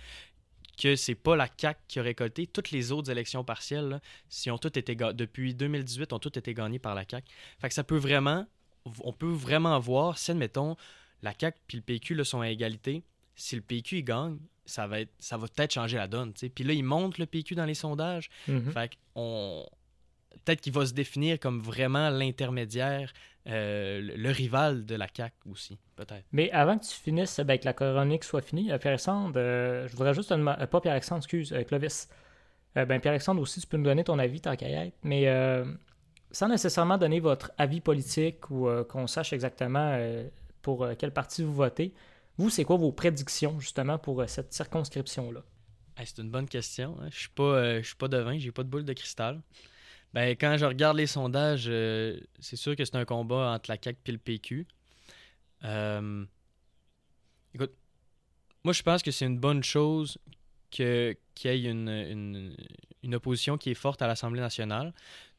que 0.82 0.96
c'est 0.96 1.16
pas 1.16 1.36
la 1.36 1.48
CAQ 1.56 1.80
qui 1.88 2.00
a 2.00 2.02
récolté, 2.02 2.48
toutes 2.48 2.72
les 2.72 2.92
autres 2.92 3.12
élections 3.12 3.44
partielles, 3.44 3.90
là, 3.90 4.00
si 4.30 4.50
ont 4.50 4.58
toutes 4.58 4.78
été 4.78 4.96
depuis 4.96 5.54
2018, 5.54 6.14
ont 6.14 6.20
toutes 6.20 6.38
été 6.38 6.54
gagnées 6.54 6.80
par 6.80 6.96
la 6.96 7.04
CAQ. 7.10 7.28
Fait 7.60 7.68
que 7.68 7.74
ça 7.74 7.84
peut 7.84 7.98
vraiment, 7.98 8.48
on 9.02 9.12
peut 9.12 9.28
vraiment 9.28 9.78
voir, 9.80 10.18
si 10.18 10.32
admettons, 10.32 10.78
la 11.22 11.34
CAQ 11.38 11.60
puis 11.68 11.78
le 11.78 11.84
PQ 11.84 12.16
là, 12.16 12.24
sont 12.24 12.40
à 12.40 12.50
égalité, 12.50 13.04
si 13.36 13.56
le 13.56 13.62
PQ 13.62 13.98
il 13.98 14.04
gagne, 14.04 14.38
ça 14.66 14.88
va 14.88 15.02
être, 15.02 15.12
ça 15.20 15.38
va 15.38 15.48
peut-être 15.48 15.74
changer 15.74 15.98
la 15.98 16.08
donne. 16.08 16.34
Puis 16.34 16.64
là, 16.64 16.74
il 16.74 16.84
monte 16.84 17.18
le 17.18 17.26
PQ 17.26 17.56
dans 17.56 17.66
les 17.66 17.74
sondages. 17.74 18.30
Fait 18.46 18.92
qu'on 19.14 19.68
peut-être 20.44 20.62
qu'il 20.62 20.74
va 20.74 20.86
se 20.86 20.94
définir 20.94 21.40
comme 21.40 21.60
vraiment 21.60 22.10
l'intermédiaire, 22.10 23.14
euh, 23.48 24.02
le, 24.16 24.32
rival 24.32 24.86
de 24.86 24.96
la 24.96 25.08
CAQ 25.14 25.34
aussi, 25.50 25.80
peut-être. 25.96 26.26
Mais 26.32 26.52
avant 26.52 26.78
que 26.78 26.86
tu 26.86 26.94
finisses, 26.94 27.40
ben, 27.40 27.58
que 27.58 27.66
la 27.66 27.74
chronique 27.74 28.24
soit 28.24 28.42
finie, 28.42 28.72
euh, 28.72 28.78
Pierre-Alexandre, 28.78 29.34
euh, 29.38 29.88
je 29.88 29.96
voudrais 29.96 30.14
juste 30.14 30.32
demander, 30.32 30.68
pas 30.68 30.82
Pierre-Alexandre, 30.82 31.20
excuse, 31.20 31.56
Clovis. 31.68 32.10
Ben, 32.76 33.00
Pierre-Alexandre 33.00 33.42
aussi, 33.42 33.60
tu 33.60 33.68
peux 33.68 33.78
nous 33.78 33.84
donner 33.84 34.04
ton 34.04 34.20
avis 34.20 34.42
tant 34.42 34.56
qu'à 34.56 34.70
y 34.70 34.74
être, 34.74 34.96
mais 35.04 35.26
sans 36.32 36.48
nécessairement 36.48 37.00
donner 37.00 37.20
votre 37.20 37.52
avis 37.58 37.82
politique 37.82 38.50
ou 38.52 38.70
qu'on 38.88 39.08
sache 39.08 39.34
exactement 39.34 40.00
pour 40.62 40.88
quel 40.98 41.12
parti 41.12 41.44
vous 41.44 41.54
votez, 41.54 41.94
vous, 42.38 42.50
c'est 42.50 42.64
quoi 42.64 42.78
vos 42.78 42.92
prédictions 42.94 43.60
justement 43.60 43.98
pour 43.98 44.24
cette 44.28 44.54
circonscription-là? 44.54 45.42
Hey, 46.00 46.06
c'est 46.06 46.22
une 46.22 46.32
bonne 46.32 46.48
question. 46.48 46.96
hein. 47.02 47.10
Je 47.12 47.20
suis 47.20 47.30
pas, 47.30 47.44
euh, 47.44 47.82
je 47.82 47.88
suis 47.88 47.98
pas 47.98 48.08
devin, 48.08 48.38
j'ai 48.38 48.54
pas 48.54 48.64
de 48.64 48.70
boule 48.70 48.86
de 48.86 48.94
cristal. 48.94 49.42
Ben, 50.14 50.36
quand 50.36 50.58
je 50.58 50.66
regarde 50.66 50.98
les 50.98 51.08
sondages, 51.08 51.66
euh, 51.68 52.20
c'est 52.40 52.56
sûr 52.56 52.76
que 52.76 52.84
c'est 52.84 52.96
un 52.96 53.06
combat 53.06 53.52
entre 53.54 53.70
la 53.70 53.78
CAQ 53.82 54.00
et 54.06 54.12
le 54.12 54.18
PQ. 54.18 54.68
Euh, 55.66 56.26
écoute, 57.54 57.74
moi 58.64 58.74
je 58.74 58.82
pense 58.82 59.04
que 59.04 59.12
c'est 59.12 59.26
une 59.26 59.38
bonne 59.38 59.64
chose 59.64 60.18
qu'il 60.72 61.16
y 61.44 61.48
ait 61.48 61.62
une, 61.62 62.56
une, 63.04 63.16
opposition 63.16 63.58
qui 63.58 63.72
est 63.72 63.76
forte 63.76 64.02
à 64.02 64.08
l'Assemblée 64.08 64.40
nationale. 64.42 64.94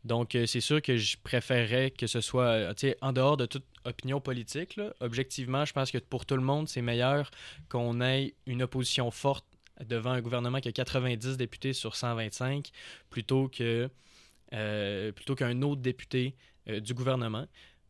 Donc 0.04 0.34
euh, 0.34 0.46
c'est 0.46 0.60
sûr 0.60 0.80
que 0.82 0.96
je 0.96 1.16
préférerais 1.18 1.90
que 1.90 2.06
ce 2.06 2.20
soit 2.20 2.74
en 3.00 3.12
dehors 3.12 3.36
de 3.36 3.46
toute 3.46 3.64
opinion 3.84 4.20
politique. 4.20 4.78
Objectivement, 5.00 5.64
je 5.64 5.72
pense 5.72 5.90
que 5.90 5.98
pour 5.98 6.26
tout 6.26 6.36
le 6.36 6.42
monde, 6.42 6.68
c'est 6.68 6.82
meilleur 6.82 7.30
qu'on 7.68 8.00
ait 8.00 8.34
une 8.46 8.62
opposition 8.62 9.10
forte 9.10 9.46
devant 9.84 10.10
un 10.10 10.20
gouvernement 10.20 10.60
qui 10.60 10.68
a 10.68 10.72
90 10.72 11.36
députés 11.36 11.72
sur 11.72 11.96
125 11.96 12.70
plutôt 13.08 13.48
que 13.48 13.90
plutôt 14.50 15.34
qu'un 15.34 15.62
autre 15.62 15.80
député 15.80 16.34
euh, 16.68 16.80
du 16.80 16.94
gouvernement. 16.94 17.46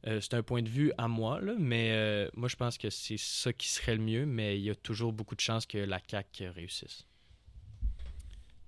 Euh, 0.07 0.21
c'est 0.21 0.35
un 0.35 0.43
point 0.43 0.63
de 0.63 0.69
vue 0.69 0.93
à 0.97 1.09
moi, 1.09 1.41
mais 1.59 2.29
moi 2.35 2.49
je 2.49 2.57
pense 2.57 2.79
que 2.79 2.89
c'est 2.89 3.19
ça 3.19 3.53
qui 3.53 3.69
serait 3.69 3.97
le 3.97 4.03
mieux, 4.03 4.27
mais 4.27 4.59
il 4.59 4.63
y 4.65 4.71
a 4.71 4.75
toujours 4.75 5.13
beaucoup 5.13 5.35
de 5.35 5.41
chances 5.41 5.67
que 5.67 5.79
la 5.79 6.01
CAQ 6.09 6.49
réussisse. 6.49 7.07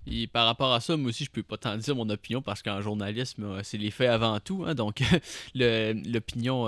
Et 0.07 0.27
par 0.27 0.47
rapport 0.47 0.73
à 0.73 0.81
ça, 0.81 0.97
moi 0.97 1.11
aussi, 1.11 1.25
je 1.25 1.31
peux 1.31 1.45
pas 1.45 1.57
t'en 1.57 1.77
dire 1.77 1.95
mon 1.95 2.11
opinion 2.11 2.43
parce 2.43 2.61
qu'en 2.61 2.81
journalisme, 2.81 3.63
c'est 3.63 3.79
les 3.79 3.93
faits 3.93 4.11
avant 4.11 4.41
tout. 4.41 4.65
Hein, 4.67 4.75
donc, 4.75 5.01
l'opinion 5.55 6.65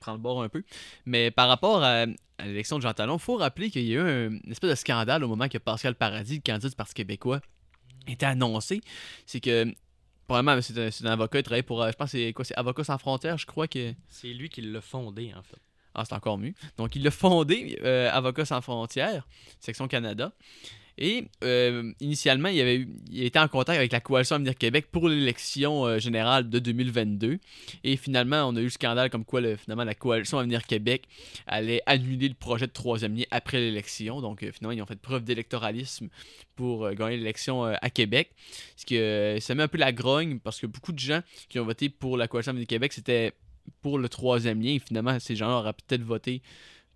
prend 0.00 0.12
le 0.12 0.18
bord 0.18 0.42
un 0.42 0.48
peu. 0.48 0.64
Mais 1.06 1.30
par 1.30 1.48
rapport 1.48 1.82
à, 1.84 2.06
l'élection 2.40 2.78
de 2.78 2.82
Jean 2.82 2.94
Talon, 2.94 3.16
il 3.16 3.20
faut 3.20 3.36
rappeler 3.36 3.70
qu'il 3.70 3.84
y 3.84 3.96
a 3.96 4.00
eu 4.00 4.26
une 4.26 4.50
espèce 4.50 4.70
de 4.70 4.74
scandale 4.74 5.22
au 5.22 5.28
moment 5.28 5.48
que 5.48 5.58
Pascal 5.58 5.94
Paradis, 5.94 6.42
candidat 6.42 6.68
du 6.68 6.74
Parti 6.74 6.94
québécois, 6.94 7.40
était 8.08 8.26
annoncé. 8.26 8.80
C'est 9.24 9.40
que 9.40 9.72
Probablement, 10.28 10.60
c'est 10.60 11.06
un, 11.06 11.10
avocat, 11.10 11.38
il 11.38 11.42
travaille 11.42 11.62
pour, 11.62 11.82
euh, 11.82 11.90
je 11.90 11.96
pense, 11.96 12.10
c'est 12.10 12.34
quoi, 12.34 12.44
c'est 12.44 12.54
Avocat 12.54 12.84
sans 12.84 12.98
frontières, 12.98 13.38
je 13.38 13.46
crois 13.46 13.66
que... 13.66 13.94
C'est 14.08 14.28
lui 14.28 14.50
qui 14.50 14.60
l'a 14.60 14.82
fondé, 14.82 15.32
en 15.34 15.42
fait. 15.42 15.56
Ah, 15.98 16.04
c'est 16.04 16.14
encore 16.14 16.38
mieux. 16.38 16.52
Donc, 16.76 16.94
il 16.94 17.02
l'a 17.02 17.10
fondé, 17.10 17.78
euh, 17.82 18.08
Avocat 18.12 18.44
sans 18.44 18.60
frontières, 18.60 19.26
section 19.60 19.88
Canada. 19.88 20.32
Et 20.98 21.26
euh, 21.44 21.92
initialement, 22.00 22.48
il, 22.48 22.60
avait 22.60 22.86
il 23.08 23.22
était 23.22 23.38
en 23.38 23.46
contact 23.46 23.78
avec 23.78 23.92
la 23.92 24.00
Coalition 24.00 24.34
Avenir 24.36 24.56
Québec 24.56 24.88
pour 24.90 25.08
l'élection 25.08 25.86
euh, 25.86 25.98
générale 26.00 26.50
de 26.50 26.58
2022. 26.58 27.38
Et 27.84 27.96
finalement, 27.96 28.48
on 28.48 28.56
a 28.56 28.60
eu 28.60 28.64
le 28.64 28.68
scandale 28.68 29.08
comme 29.08 29.24
quoi 29.24 29.40
finalement 29.56 29.84
la 29.84 29.94
Coalition 29.94 30.38
Avenir 30.38 30.66
Québec 30.66 31.04
allait 31.46 31.82
annuler 31.86 32.28
le 32.28 32.34
projet 32.34 32.66
de 32.66 32.72
troisième 32.72 33.14
lien 33.14 33.24
après 33.30 33.58
l'élection. 33.58 34.20
Donc 34.20 34.42
euh, 34.42 34.50
finalement, 34.50 34.72
ils 34.72 34.82
ont 34.82 34.86
fait 34.86 35.00
preuve 35.00 35.22
d'électoralisme 35.22 36.08
pour 36.56 36.90
gagner 36.90 37.16
l'élection 37.16 37.62
à 37.62 37.90
Québec. 37.90 38.32
Ce 38.76 38.84
que 38.84 39.38
ça 39.40 39.54
met 39.54 39.62
un 39.62 39.68
peu 39.68 39.78
la 39.78 39.92
grogne 39.92 40.40
parce 40.40 40.58
que 40.58 40.66
beaucoup 40.66 40.90
de 40.90 40.98
gens 40.98 41.20
qui 41.48 41.60
ont 41.60 41.64
voté 41.64 41.88
pour 41.88 42.16
la 42.16 42.26
Coalition 42.26 42.50
Avenir 42.50 42.66
Québec, 42.66 42.92
c'était 42.92 43.34
pour 43.82 43.98
le 43.98 44.08
troisième 44.08 44.60
lien. 44.60 44.78
Finalement, 44.84 45.18
ces 45.18 45.36
gens-là 45.36 45.54
auraient 45.54 45.72
peut-être 45.72 46.02
voté 46.02 46.42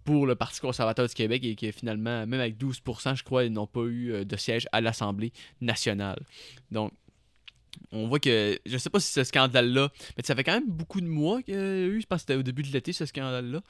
pour 0.04 0.26
le 0.26 0.34
Parti 0.34 0.60
conservateur 0.60 1.06
du 1.06 1.14
Québec 1.14 1.44
et 1.44 1.54
qui 1.54 1.70
finalement, 1.72 2.26
même 2.26 2.40
avec 2.40 2.58
12%, 2.58 3.16
je 3.16 3.22
crois, 3.22 3.44
ils 3.44 3.52
n'ont 3.52 3.66
pas 3.66 3.82
eu 3.82 4.12
euh, 4.12 4.24
de 4.24 4.36
siège 4.36 4.66
à 4.72 4.80
l'Assemblée 4.80 5.32
nationale. 5.60 6.20
Donc, 6.70 6.92
on 7.90 8.06
voit 8.06 8.18
que, 8.18 8.58
je 8.66 8.78
sais 8.78 8.90
pas 8.90 9.00
si 9.00 9.12
ce 9.12 9.24
scandale-là, 9.24 9.90
mais 10.16 10.22
ça 10.24 10.34
fait 10.34 10.44
quand 10.44 10.54
même 10.54 10.68
beaucoup 10.68 11.00
de 11.00 11.06
mois 11.06 11.42
qu'il 11.42 11.54
y 11.54 11.56
a 11.56 11.86
eu, 11.86 12.00
je 12.00 12.06
pense 12.06 12.18
que 12.18 12.20
c'était 12.22 12.34
au 12.34 12.42
début 12.42 12.62
de 12.62 12.72
l'été, 12.72 12.92
ce 12.92 13.06
scandale-là. 13.06 13.62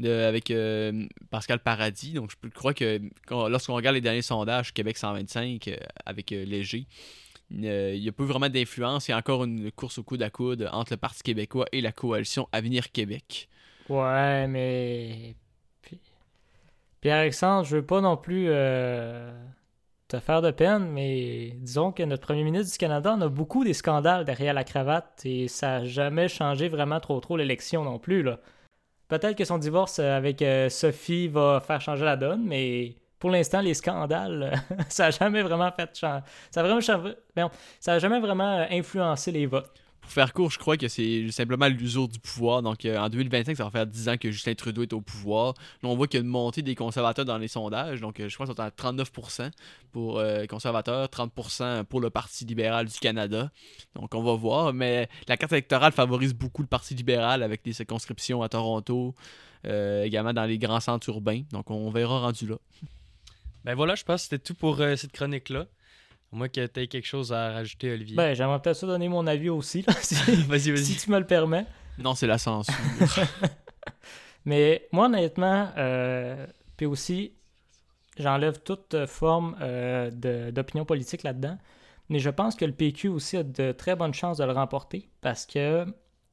avec 0.00 0.50
euh, 0.50 1.06
Pascal 1.30 1.58
Paradis. 1.58 2.12
Donc, 2.12 2.30
je 2.30 2.48
crois 2.50 2.72
que 2.72 3.00
lorsqu'on 3.30 3.74
regarde 3.74 3.94
les 3.94 4.00
derniers 4.00 4.22
sondages, 4.22 4.72
Québec 4.72 4.96
125 4.96 5.68
euh, 5.68 5.76
avec 6.06 6.30
Léger, 6.30 6.86
il 7.50 8.00
n'y 8.00 8.08
a 8.08 8.12
pas 8.12 8.24
vraiment 8.24 8.48
d'influence. 8.48 9.08
Il 9.08 9.12
y 9.12 9.14
a 9.14 9.18
encore 9.18 9.44
une 9.44 9.70
course 9.72 9.98
au 9.98 10.02
coude 10.02 10.22
à 10.22 10.30
coude 10.30 10.68
entre 10.72 10.92
le 10.92 10.96
Parti 10.96 11.22
québécois 11.22 11.66
et 11.72 11.80
la 11.80 11.92
coalition 11.92 12.48
Avenir 12.52 12.90
Québec. 12.90 13.48
Ouais, 13.88 14.46
mais 14.46 15.36
Pierre-Alexandre, 17.04 17.66
je 17.66 17.76
veux 17.76 17.84
pas 17.84 18.00
non 18.00 18.16
plus 18.16 18.46
euh, 18.48 19.30
te 20.08 20.18
faire 20.20 20.40
de 20.40 20.50
peine, 20.50 20.88
mais 20.90 21.50
disons 21.60 21.92
que 21.92 22.02
notre 22.02 22.22
premier 22.22 22.44
ministre 22.44 22.72
du 22.72 22.78
Canada 22.78 23.12
en 23.12 23.20
a 23.20 23.28
beaucoup 23.28 23.62
des 23.62 23.74
scandales 23.74 24.24
derrière 24.24 24.54
la 24.54 24.64
cravate 24.64 25.20
et 25.26 25.46
ça 25.48 25.80
n'a 25.80 25.84
jamais 25.84 26.28
changé 26.28 26.70
vraiment 26.70 27.00
trop 27.00 27.20
trop 27.20 27.36
l'élection 27.36 27.84
non 27.84 27.98
plus. 27.98 28.22
Là. 28.22 28.40
Peut-être 29.08 29.36
que 29.36 29.44
son 29.44 29.58
divorce 29.58 29.98
avec 29.98 30.40
euh, 30.40 30.70
Sophie 30.70 31.28
va 31.28 31.60
faire 31.60 31.82
changer 31.82 32.06
la 32.06 32.16
donne, 32.16 32.42
mais 32.42 32.96
pour 33.24 33.30
l'instant, 33.30 33.62
les 33.62 33.72
scandales, 33.72 34.52
ça 34.90 35.04
n'a 35.04 35.10
jamais 35.10 35.40
vraiment 35.40 35.72
fait 35.72 35.88
ça 35.94 36.22
a 36.56 36.62
vraiment 36.62 36.78
jamais 36.78 38.20
vraiment 38.20 38.66
influencé 38.70 39.32
les 39.32 39.46
votes 39.46 39.72
pour 40.02 40.12
faire 40.12 40.34
court, 40.34 40.50
je 40.50 40.58
crois 40.58 40.76
que 40.76 40.86
c'est 40.88 41.30
simplement 41.30 41.66
l'usure 41.66 42.06
du 42.06 42.18
pouvoir. 42.18 42.60
Donc, 42.60 42.84
euh, 42.84 42.98
en 42.98 43.08
2025, 43.08 43.56
ça 43.56 43.64
va 43.64 43.70
faire 43.70 43.86
10 43.86 44.08
ans 44.10 44.16
que 44.18 44.30
Justin 44.30 44.52
Trudeau 44.52 44.82
est 44.82 44.92
au 44.92 45.00
pouvoir. 45.00 45.54
Là, 45.82 45.88
on 45.88 45.96
voit 45.96 46.06
qu'il 46.06 46.20
y 46.20 46.22
a 46.22 46.24
une 46.24 46.30
montée 46.30 46.60
des 46.60 46.74
conservateurs 46.74 47.24
dans 47.24 47.38
les 47.38 47.48
sondages. 47.48 48.02
Donc, 48.02 48.20
euh, 48.20 48.28
je 48.28 48.34
crois 48.34 48.44
qu'ils 48.44 48.54
sont 48.54 48.60
à 48.60 48.68
39% 48.68 49.50
pour 49.92 50.18
euh, 50.18 50.42
les 50.42 50.46
conservateurs, 50.46 51.08
30% 51.08 51.84
pour 51.84 52.02
le 52.02 52.10
Parti 52.10 52.44
libéral 52.44 52.84
du 52.84 52.98
Canada. 52.98 53.50
Donc, 53.94 54.14
on 54.14 54.22
va 54.22 54.34
voir. 54.34 54.74
Mais 54.74 55.08
la 55.26 55.38
carte 55.38 55.52
électorale 55.52 55.92
favorise 55.92 56.34
beaucoup 56.34 56.60
le 56.60 56.68
Parti 56.68 56.94
libéral 56.94 57.42
avec 57.42 57.64
des 57.64 57.72
circonscriptions 57.72 58.42
à 58.42 58.50
Toronto, 58.50 59.14
également 59.64 60.34
dans 60.34 60.44
les 60.44 60.58
grands 60.58 60.80
centres 60.80 61.08
urbains. 61.08 61.44
Donc, 61.50 61.70
on 61.70 61.88
verra 61.90 62.20
rendu 62.20 62.46
là. 62.46 62.56
Ben 63.64 63.74
voilà, 63.74 63.94
je 63.94 64.04
pense 64.04 64.22
que 64.22 64.24
c'était 64.28 64.38
tout 64.38 64.54
pour 64.54 64.76
cette 64.76 65.12
chronique-là. 65.12 65.66
Moi, 66.32 66.48
que 66.48 66.66
tu 66.66 66.80
aies 66.80 66.88
quelque 66.88 67.06
chose 67.06 67.32
à 67.32 67.52
rajouter, 67.52 67.92
Olivier. 67.92 68.16
Ben, 68.16 68.34
j'aimerais 68.34 68.60
peut-être 68.60 68.76
ça 68.76 68.86
donner 68.88 69.08
mon 69.08 69.26
avis 69.26 69.50
aussi, 69.50 69.84
si, 70.00 70.14
vas-y, 70.48 70.72
vas-y. 70.72 70.84
si 70.84 70.96
tu 70.96 71.10
me 71.10 71.18
le 71.18 71.26
permets. 71.26 71.64
Non, 71.96 72.14
c'est 72.16 72.26
la 72.26 72.38
censure. 72.38 72.74
Mais 74.44 74.88
moi, 74.90 75.06
honnêtement, 75.06 75.70
euh, 75.78 76.46
puis 76.76 76.86
aussi, 76.86 77.32
j'enlève 78.18 78.60
toute 78.62 79.06
forme 79.06 79.56
euh, 79.60 80.10
d'opinion 80.50 80.84
politique 80.84 81.22
là-dedans. 81.22 81.56
Mais 82.08 82.18
je 82.18 82.30
pense 82.30 82.54
que 82.56 82.64
le 82.64 82.72
PQ 82.72 83.08
aussi 83.08 83.36
a 83.36 83.42
de 83.42 83.72
très 83.72 83.96
bonnes 83.96 84.12
chances 84.12 84.38
de 84.38 84.44
le 84.44 84.52
remporter 84.52 85.08
parce 85.20 85.46
que 85.46 85.86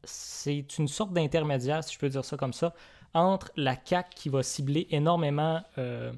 c'est 0.03 0.65
une 0.77 0.87
sorte 0.87 1.13
d'intermédiaire, 1.13 1.83
si 1.83 1.93
je 1.93 1.99
peux 1.99 2.09
dire 2.09 2.25
ça 2.25 2.35
comme 2.35 2.53
ça, 2.53 2.73
entre 3.13 3.51
la 3.55 3.77
CAQ 3.83 4.09
qui 4.15 4.29
va 4.29 4.43
cibler 4.43 4.87
énormément 4.89 5.61
euh, 5.77 6.11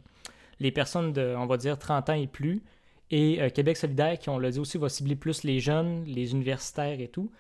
les 0.60 0.72
personnes 0.72 1.14
de, 1.14 1.36
on 1.38 1.46
va 1.46 1.58
dire, 1.58 1.78
30 1.78 2.10
ans 2.10 2.14
et 2.14 2.28
plus, 2.28 2.64
et 3.14 3.42
euh, 3.42 3.50
Québec 3.50 3.78
solidaire, 3.78 4.18
qui, 4.18 4.30
on 4.30 4.40
l'a 4.40 4.50
dit 4.50 4.60
aussi, 4.60 4.80
va 4.80 4.90
cibler 4.90 5.16
plus 5.16 5.44
les 5.44 5.60
jeunes, 5.60 6.04
les 6.06 6.32
universitaires 6.32 7.00
et 7.00 7.10
tout. 7.10 7.32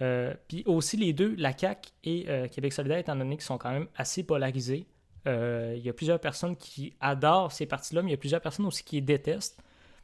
Euh, 0.00 0.32
puis 0.46 0.62
aussi 0.66 0.96
les 0.96 1.12
deux, 1.12 1.34
la 1.36 1.52
CAC 1.52 1.92
et 2.04 2.26
euh, 2.28 2.46
Québec 2.46 2.72
solidaire, 2.72 2.98
étant 2.98 3.16
donné 3.16 3.36
qu'ils 3.36 3.44
sont 3.44 3.58
quand 3.58 3.72
même 3.72 3.88
assez 3.96 4.22
polarisés. 4.22 4.86
Il 5.28 5.82
y 5.82 5.88
a 5.88 5.92
plusieurs 5.92 6.20
personnes 6.20 6.54
qui 6.54 6.94
adorent 7.00 7.50
ces 7.50 7.66
partis-là, 7.66 8.00
mais 8.02 8.10
il 8.10 8.12
y 8.12 8.14
a 8.14 8.18
plusieurs 8.18 8.40
personnes 8.40 8.66
aussi 8.66 8.84
qui 8.84 8.94
les 8.94 9.02
détestent. 9.02 9.60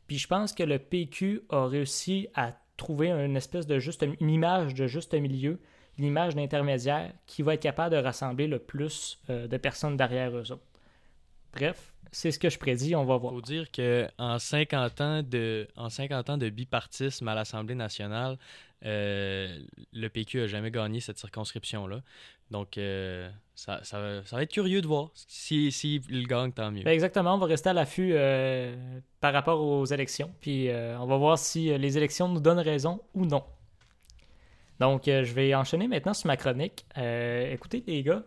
Puis 0.09 0.19
je 0.19 0.27
pense 0.27 0.53
que 0.53 0.65
le 0.65 0.81
PQ 0.81 1.43
a 1.49 1.67
réussi 1.69 2.27
à 2.35 2.51
trouver 2.77 3.13
une 3.13 3.37
espèce 3.37 3.69
de 3.69 3.79
juste, 3.79 4.05
une 4.19 4.31
image 4.31 4.75
de 4.75 4.89
juste 4.89 5.15
milieu, 5.15 5.61
une 5.97 6.07
image 6.07 6.35
d'intermédiaire 6.35 7.13
qui 7.27 7.43
va 7.43 7.55
être 7.55 7.63
capable 7.63 7.95
de 7.95 8.01
rassembler 8.01 8.49
le 8.49 8.59
plus 8.59 9.23
de 9.29 9.57
personnes 9.59 9.97
derrière 9.97 10.37
eux 10.37 10.51
autres. 10.51 10.67
Bref, 11.53 11.92
c'est 12.13 12.31
ce 12.31 12.39
que 12.39 12.51
je 12.51 12.59
prédis, 12.59 12.95
on 12.95 13.05
va 13.05 13.17
voir. 13.17 13.33
Il 13.33 13.37
faut 13.37 13.41
dire 13.41 13.67
qu'en 13.73 14.39
50 14.39 15.01
ans 15.01 15.23
de 15.23 15.67
en 15.77 15.89
50 15.89 16.31
ans 16.31 16.37
de 16.37 16.51
bipartisme 16.51 17.27
à 17.27 17.35
l'Assemblée 17.35 17.75
nationale, 17.75 18.39
euh, 18.85 19.59
le 19.93 20.09
PQ 20.09 20.43
a 20.43 20.47
jamais 20.47 20.71
gagné 20.71 21.01
cette 21.01 21.19
circonscription-là. 21.19 22.03
Donc, 22.51 22.77
euh, 22.77 23.31
ça, 23.55 23.81
va 23.93 24.43
être 24.43 24.53
curieux 24.53 24.83
de 24.83 24.87
voir. 24.87 25.11
Si, 25.15 25.73
si 25.73 26.03
il 26.11 26.27
gagne, 26.27 26.53
tant 26.53 26.71
mieux. 26.71 26.83
Ben, 26.83 26.93
exactement, 26.93 27.35
on 27.35 27.39
va 27.39 27.47
rester 27.47 27.71
à 27.71 27.73
l'affût 27.73 28.11
euh, 28.13 28.77
par 29.21 29.33
rapport 29.33 29.63
aux 29.63 29.87
élections. 29.87 30.31
Puis, 30.41 30.69
on 30.71 31.07
va 31.07 31.17
voir 31.17 31.39
si 31.39 31.77
les 31.79 31.97
élections 31.97 32.29
nous 32.29 32.41
donnent 32.41 32.61
raison 32.61 33.01
ou 33.15 33.25
non. 33.25 33.43
Donc, 34.81 35.05
je 35.07 35.33
vais 35.33 35.55
enchaîner 35.55 35.89
maintenant 35.89 36.13
sur 36.13 36.27
ma 36.27 36.37
chronique. 36.37 36.85
écoutez, 36.95 37.83
les 37.87 38.03
gars, 38.03 38.23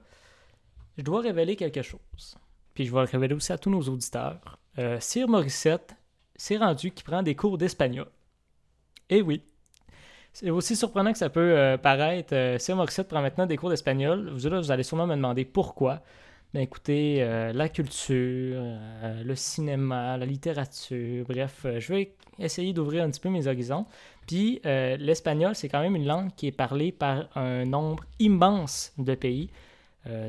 je 0.97 1.03
dois 1.03 1.21
révéler 1.21 1.55
quelque 1.55 1.83
chose 1.83 2.36
puis 2.76 2.86
je 2.86 2.93
vais 2.93 2.99
le 2.99 3.07
révéler 3.07 3.34
aussi 3.34 3.51
à 3.51 3.57
tous 3.57 3.71
nos 3.71 3.82
auditeurs. 3.82 4.59
Euh, 4.78 4.99
Sir 4.99 5.28
Morissette 5.28 5.95
s'est 6.36 6.57
rendu 6.57 6.91
qui 6.91 7.03
prend 7.03 7.23
des 7.23 7.34
cours 7.34 7.57
d'espagnol. 7.57 8.07
Eh 9.09 9.21
oui. 9.21 9.41
C'est 10.34 10.49
aussi 10.49 10.76
surprenant 10.76 11.13
que 11.13 11.17
ça 11.17 11.30
peut 11.30 11.57
euh, 11.57 11.78
paraître. 11.78 12.36
Euh, 12.36 12.57
Sir 12.57 12.76
Morissette 12.76 13.07
prend 13.07 13.21
maintenant 13.21 13.45
des 13.45 13.55
cours 13.55 13.69
d'espagnol. 13.69 14.30
Vous, 14.32 14.69
allez 14.69 14.84
sûrement 14.84 15.07
me 15.07 15.15
demander 15.15 15.45
pourquoi. 15.45 16.01
Ben 16.53 16.59
écoutez, 16.59 17.23
euh, 17.23 17.53
la 17.53 17.69
culture, 17.69 18.61
le 19.23 19.36
cinéma, 19.36 20.17
la 20.17 20.26
littérature, 20.26 21.26
bref, 21.28 21.65
je 21.80 21.93
vais 21.93 22.13
essayer 22.38 22.73
d'ouvrir 22.73 23.03
un 23.03 23.09
petit 23.11 23.21
peu 23.21 23.30
mes 23.30 23.47
horizons. 23.47 23.86
Puis 24.28 24.59
l'espagnol, 24.63 25.55
c'est 25.55 25.69
quand 25.69 25.82
même 25.82 25.95
une 25.95 26.05
langue 26.05 26.32
qui 26.36 26.47
est 26.47 26.51
parlée 26.51 26.91
par 26.91 27.28
un 27.36 27.65
nombre 27.65 28.03
immense 28.19 28.93
de 28.97 29.15
pays. 29.15 29.49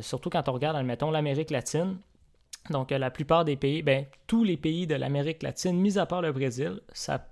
surtout 0.01 0.31
quand 0.31 0.49
on 0.49 0.53
regarde, 0.53 0.77
admettons, 0.77 1.13
l'Amérique 1.13 1.51
latine, 1.51 1.97
donc, 2.71 2.93
euh, 2.93 2.99
la 2.99 3.11
plupart 3.11 3.45
des 3.45 3.57
pays, 3.57 3.83
ben, 3.83 4.07
tous 4.27 4.45
les 4.45 4.57
pays 4.57 4.87
de 4.87 4.95
l'Amérique 4.95 5.43
latine, 5.43 5.77
mis 5.79 5.99
à 5.99 6.07
part 6.07 6.23
le 6.23 6.33
Brésil, 6.33 6.81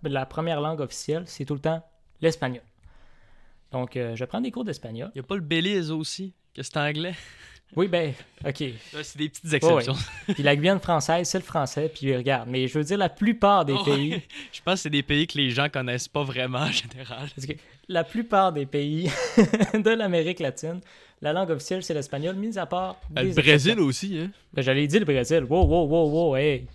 la 0.02 0.26
première 0.26 0.60
langue 0.60 0.80
officielle, 0.80 1.24
c'est 1.26 1.44
tout 1.44 1.54
le 1.54 1.60
temps 1.60 1.82
l'espagnol. 2.20 2.62
Donc, 3.72 3.96
euh, 3.96 4.14
je 4.14 4.24
prends 4.24 4.40
des 4.40 4.50
cours 4.50 4.64
d'espagnol. 4.64 5.10
Il 5.14 5.18
n'y 5.18 5.24
a 5.24 5.26
pas 5.26 5.34
le 5.34 5.40
Belize 5.40 5.90
aussi, 5.90 6.32
que 6.54 6.62
c'est 6.62 6.76
anglais. 6.76 7.14
Oui, 7.76 7.88
ben, 7.88 8.12
OK. 8.46 8.62
c'est 9.02 9.16
des 9.16 9.28
petites 9.28 9.52
exceptions. 9.52 9.96
Puis 10.28 10.42
la 10.44 10.54
Guyane 10.54 10.78
française, 10.78 11.28
c'est 11.28 11.38
le 11.38 11.44
français, 11.44 11.90
puis 11.92 12.14
regarde. 12.14 12.48
Mais 12.48 12.68
je 12.68 12.78
veux 12.78 12.84
dire, 12.84 12.98
la 12.98 13.08
plupart 13.08 13.64
des 13.64 13.74
pays. 13.84 14.22
Je 14.52 14.60
pense 14.62 14.74
que 14.74 14.80
c'est 14.82 14.90
des 14.90 15.02
pays 15.02 15.26
que 15.26 15.36
les 15.36 15.50
gens 15.50 15.68
connaissent 15.68 16.06
pas 16.06 16.22
vraiment 16.22 16.60
en 16.60 16.70
général. 16.70 17.28
Parce 17.34 17.46
que 17.46 17.54
la 17.88 18.04
plupart 18.04 18.52
des 18.52 18.66
pays 18.66 19.10
de 19.74 19.90
l'Amérique 19.90 20.38
latine, 20.38 20.80
la 21.24 21.32
langue 21.32 21.50
officielle, 21.50 21.82
c'est 21.82 21.94
l'espagnol, 21.94 22.36
mis 22.36 22.58
à 22.58 22.66
part. 22.66 22.96
le 23.16 23.34
Brésil 23.34 23.80
aussi, 23.80 24.18
hein? 24.18 24.30
Ben, 24.52 24.62
j'allais 24.62 24.86
dire 24.86 25.00
le 25.00 25.06
Brésil. 25.06 25.42
Wow, 25.48 25.64
wow, 25.66 25.86
wow, 25.86 26.10
wow, 26.10 26.36
hey. 26.36 26.66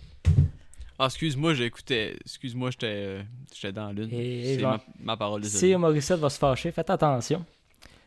Ah, 0.98 1.06
excuse-moi, 1.06 1.54
j'écoutais. 1.54 2.16
Excuse-moi, 2.26 2.70
j'étais 2.72 2.86
euh, 2.88 3.22
j'étais 3.54 3.72
dans 3.72 3.90
l'une. 3.92 4.12
Et 4.12 4.56
C'est 4.56 4.62
bon. 4.62 4.68
ma, 4.70 4.80
ma 5.00 5.16
parole, 5.16 5.44
Si 5.44 5.52
désolé. 5.52 5.76
Morissette 5.76 6.18
va 6.18 6.28
se 6.28 6.38
fâcher, 6.38 6.72
faites 6.72 6.90
attention. 6.90 7.44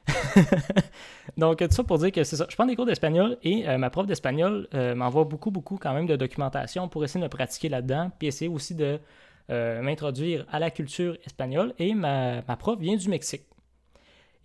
Donc, 1.38 1.60
tout 1.60 1.68
ça 1.72 1.84
pour 1.84 1.98
dire 1.98 2.12
que 2.12 2.24
c'est 2.26 2.36
ça. 2.36 2.46
Je 2.50 2.56
prends 2.56 2.66
des 2.66 2.76
cours 2.76 2.86
d'espagnol 2.86 3.38
et 3.42 3.68
euh, 3.68 3.78
ma 3.78 3.90
prof 3.90 4.06
d'espagnol 4.06 4.68
euh, 4.74 4.96
m'envoie 4.96 5.24
beaucoup, 5.24 5.50
beaucoup 5.50 5.78
quand 5.78 5.94
même 5.94 6.06
de 6.08 6.18
documentation 6.18 6.90
pour 6.90 7.04
essayer 7.06 7.22
de 7.22 7.26
me 7.26 7.30
pratiquer 7.30 7.70
là-dedans, 7.70 8.12
puis 8.20 8.28
essayer 8.28 8.50
aussi 8.50 8.76
de 8.76 9.00
euh, 9.50 9.82
m'introduire 9.82 10.46
à 10.52 10.60
la 10.60 10.70
culture 10.72 11.18
espagnole. 11.26 11.74
Et 11.80 11.94
ma, 11.94 12.42
ma 12.48 12.58
prof 12.58 12.78
vient 12.80 12.98
du 12.98 13.08
Mexique. 13.08 13.44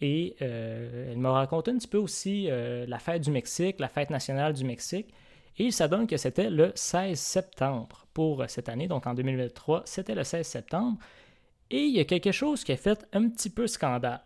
Et 0.01 0.37
euh, 0.43 1.13
elle 1.13 1.19
m'a 1.19 1.33
raconté 1.33 1.71
un 1.71 1.79
petit 1.79 1.89
peu 1.89 1.99
aussi 1.99 2.47
euh, 2.49 2.87
la 2.87 2.99
fête 2.99 3.23
du 3.23 3.31
Mexique, 3.31 3.81
la 3.81 3.89
fête 3.89 4.11
nationale 4.11 4.53
du 4.53 4.65
Mexique. 4.65 5.13
Et 5.59 5.71
ça 5.71 5.89
donne 5.89 6.07
que 6.07 6.17
c'était 6.17 6.51
le 6.51 6.73
16 6.75 7.19
septembre 7.19 8.07
pour 8.15 8.45
cette 8.49 8.69
année, 8.69 8.87
donc 8.87 9.07
en 9.07 9.15
2023, 9.15 9.83
c'était 9.87 10.15
le 10.15 10.23
16 10.23 10.47
septembre. 10.47 10.99
Et 11.71 11.85
il 11.85 11.95
y 11.95 12.01
a 12.01 12.05
quelque 12.05 12.33
chose 12.33 12.65
qui 12.65 12.73
a 12.73 12.77
fait 12.77 13.07
un 13.13 13.29
petit 13.29 13.51
peu 13.51 13.67
scandale. 13.67 14.23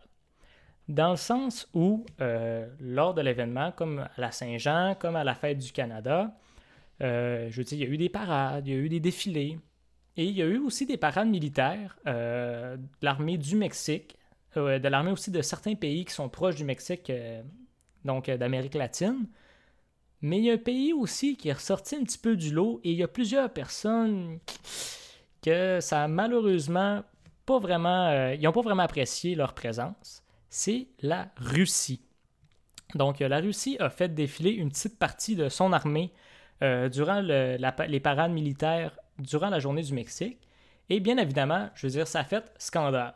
Dans 0.88 1.10
le 1.10 1.16
sens 1.16 1.68
où, 1.74 2.04
euh, 2.20 2.68
lors 2.80 3.14
de 3.14 3.22
l'événement, 3.22 3.72
comme 3.72 4.00
à 4.00 4.10
la 4.18 4.32
Saint-Jean, 4.32 4.96
comme 4.98 5.16
à 5.16 5.24
la 5.24 5.34
fête 5.34 5.58
du 5.58 5.72
Canada, 5.72 6.36
euh, 7.02 7.48
je 7.50 7.56
veux 7.56 7.64
dire, 7.64 7.78
il 7.78 7.84
y 7.84 7.90
a 7.90 7.94
eu 7.94 7.96
des 7.96 8.08
parades, 8.08 8.66
il 8.66 8.74
y 8.74 8.76
a 8.76 8.78
eu 8.78 8.88
des 8.88 9.00
défilés, 9.00 9.58
et 10.16 10.24
il 10.24 10.36
y 10.36 10.42
a 10.42 10.46
eu 10.46 10.58
aussi 10.58 10.84
des 10.84 10.96
parades 10.96 11.28
militaires 11.28 11.96
euh, 12.06 12.76
de 12.76 12.82
l'armée 13.00 13.38
du 13.38 13.56
Mexique, 13.56 14.16
de 14.60 14.88
l'armée 14.88 15.10
aussi 15.10 15.30
de 15.30 15.42
certains 15.42 15.74
pays 15.74 16.04
qui 16.04 16.12
sont 16.12 16.28
proches 16.28 16.56
du 16.56 16.64
Mexique, 16.64 17.10
euh, 17.10 17.42
donc 18.04 18.28
euh, 18.28 18.36
d'Amérique 18.36 18.74
latine. 18.74 19.26
Mais 20.20 20.38
il 20.38 20.44
y 20.44 20.50
a 20.50 20.54
un 20.54 20.58
pays 20.58 20.92
aussi 20.92 21.36
qui 21.36 21.48
est 21.48 21.52
ressorti 21.52 21.96
un 21.96 22.04
petit 22.04 22.18
peu 22.18 22.36
du 22.36 22.52
lot, 22.52 22.80
et 22.84 22.92
il 22.92 22.96
y 22.96 23.02
a 23.02 23.08
plusieurs 23.08 23.50
personnes 23.52 24.38
que 25.42 25.80
ça 25.80 26.04
a 26.04 26.08
malheureusement 26.08 27.02
pas 27.44 27.58
vraiment, 27.58 28.08
euh, 28.08 28.34
ils 28.34 28.42
n'ont 28.42 28.52
pas 28.52 28.62
vraiment 28.62 28.84
apprécié 28.84 29.34
leur 29.34 29.54
présence, 29.54 30.22
c'est 30.48 30.88
la 31.00 31.28
Russie. 31.36 32.02
Donc, 32.94 33.20
la 33.20 33.40
Russie 33.40 33.76
a 33.80 33.88
fait 33.88 34.14
défiler 34.14 34.50
une 34.50 34.68
petite 34.68 34.98
partie 34.98 35.34
de 35.34 35.48
son 35.48 35.72
armée 35.72 36.12
durant 36.60 37.20
les 37.20 38.00
parades 38.00 38.30
militaires 38.30 38.96
durant 39.18 39.48
la 39.48 39.58
journée 39.58 39.82
du 39.82 39.94
Mexique. 39.94 40.38
Et 40.88 41.00
bien 41.00 41.16
évidemment, 41.16 41.70
je 41.74 41.86
veux 41.86 41.92
dire, 41.92 42.06
ça 42.06 42.20
a 42.20 42.24
fait 42.24 42.44
scandale. 42.58 43.14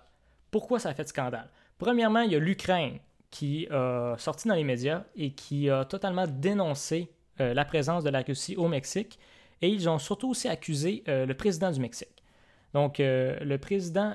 Pourquoi 0.56 0.78
ça 0.78 0.88
a 0.88 0.94
fait 0.94 1.06
scandale? 1.06 1.50
Premièrement, 1.76 2.20
il 2.20 2.32
y 2.32 2.34
a 2.34 2.38
l'Ukraine 2.38 2.98
qui 3.30 3.68
a 3.70 4.14
sorti 4.16 4.48
dans 4.48 4.54
les 4.54 4.64
médias 4.64 5.04
et 5.14 5.32
qui 5.32 5.68
a 5.68 5.84
totalement 5.84 6.26
dénoncé 6.26 7.10
euh, 7.42 7.52
la 7.52 7.66
présence 7.66 8.04
de 8.04 8.08
la 8.08 8.22
Russie 8.22 8.56
au 8.56 8.66
Mexique. 8.66 9.18
Et 9.60 9.68
ils 9.68 9.86
ont 9.86 9.98
surtout 9.98 10.30
aussi 10.30 10.48
accusé 10.48 11.04
euh, 11.08 11.26
le 11.26 11.34
président 11.34 11.70
du 11.70 11.78
Mexique. 11.78 12.24
Donc, 12.72 13.00
euh, 13.00 13.38
le 13.40 13.58
président 13.58 14.14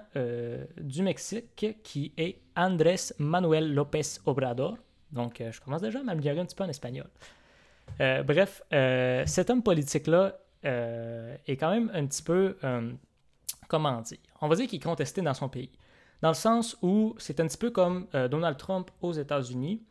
du 0.80 1.04
Mexique, 1.04 1.64
qui 1.84 2.12
est 2.18 2.40
Andrés 2.56 3.14
Manuel 3.20 3.76
López 3.76 4.18
Obrador. 4.26 4.78
Donc, 5.12 5.44
je 5.48 5.62
commence 5.62 5.84
déjà 5.84 6.00
à 6.00 6.04
m'améliorer 6.04 6.40
un 6.40 6.46
petit 6.46 6.56
peu 6.56 6.64
en 6.64 6.70
espagnol. 6.70 7.08
Bref, 8.00 8.64
cet 9.28 9.52
homme 9.52 9.62
politique-là 9.62 10.40
est 10.64 11.56
quand 11.56 11.70
même 11.70 11.92
un 11.94 12.08
petit 12.08 12.24
peu, 12.24 12.58
comment 13.68 14.02
dire, 14.02 14.18
on 14.42 14.48
va 14.48 14.56
dire 14.56 14.66
qu'il 14.66 14.80
est 14.80 14.84
contesté 14.84 15.22
dans 15.22 15.36
son 15.36 15.48
pays. 15.48 15.70
Dans 16.22 16.30
le 16.30 16.36
sens 16.36 16.78
où 16.82 17.16
c'est 17.18 17.40
un 17.40 17.48
petit 17.48 17.58
peu 17.58 17.72
comme 17.72 18.08
euh, 18.14 18.28
Donald 18.28 18.58
Trump 18.58 18.92
aux 19.02 19.14
États-Unis. 19.14 19.82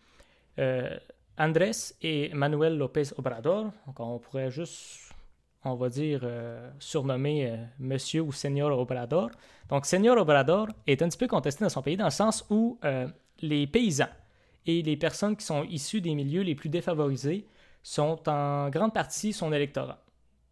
Euh, 0.58 0.96
Andrés 1.38 1.94
et 2.02 2.32
Manuel 2.34 2.76
López 2.76 3.14
Obrador, 3.16 3.72
donc 3.86 3.98
on 3.98 4.18
pourrait 4.18 4.50
juste 4.50 5.10
on 5.62 5.74
va 5.74 5.90
dire, 5.90 6.20
euh, 6.22 6.70
surnommé 6.78 7.46
euh, 7.46 7.56
Monsieur 7.78 8.22
ou 8.22 8.32
Señor 8.32 8.78
Obrador. 8.78 9.30
Donc, 9.68 9.84
Señor 9.84 10.16
Obrador 10.16 10.68
est 10.86 11.02
un 11.02 11.08
petit 11.08 11.18
peu 11.18 11.26
contesté 11.26 11.64
dans 11.64 11.68
son 11.68 11.82
pays 11.82 11.98
dans 11.98 12.06
le 12.06 12.10
sens 12.10 12.46
où 12.48 12.78
les 13.42 13.66
paysans 13.66 14.08
et 14.66 14.80
les 14.82 14.96
personnes 14.96 15.36
qui 15.36 15.44
sont 15.44 15.64
issues 15.64 16.00
des 16.00 16.14
milieux 16.14 16.42
les 16.42 16.54
plus 16.54 16.70
défavorisés 16.70 17.46
sont 17.82 18.26
en 18.26 18.70
grande 18.70 18.94
partie 18.94 19.34
son 19.34 19.52
électorat. 19.52 20.02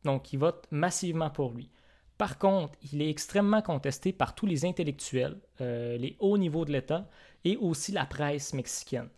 Donc, 0.05 0.33
ils 0.35 0.39
votent 0.39 0.67
massivement 0.71 1.31
pour 1.31 1.53
lui. 1.53 1.71
Par 2.19 2.39
contre, 2.39 2.75
il 2.93 3.01
est 3.01 3.09
extrêmement 3.09 3.63
contesté 3.63 4.13
par 4.13 4.35
tous 4.35 4.47
les 4.47 4.65
intellectuels, 4.65 5.37
euh, 5.61 5.97
les 5.97 6.17
hauts 6.19 6.37
niveaux 6.37 6.65
de 6.65 6.73
l'État 6.73 7.09
et 7.45 7.57
aussi 7.57 7.93
la 7.93 8.05
presse 8.05 8.53
mexicaine. 8.53 9.09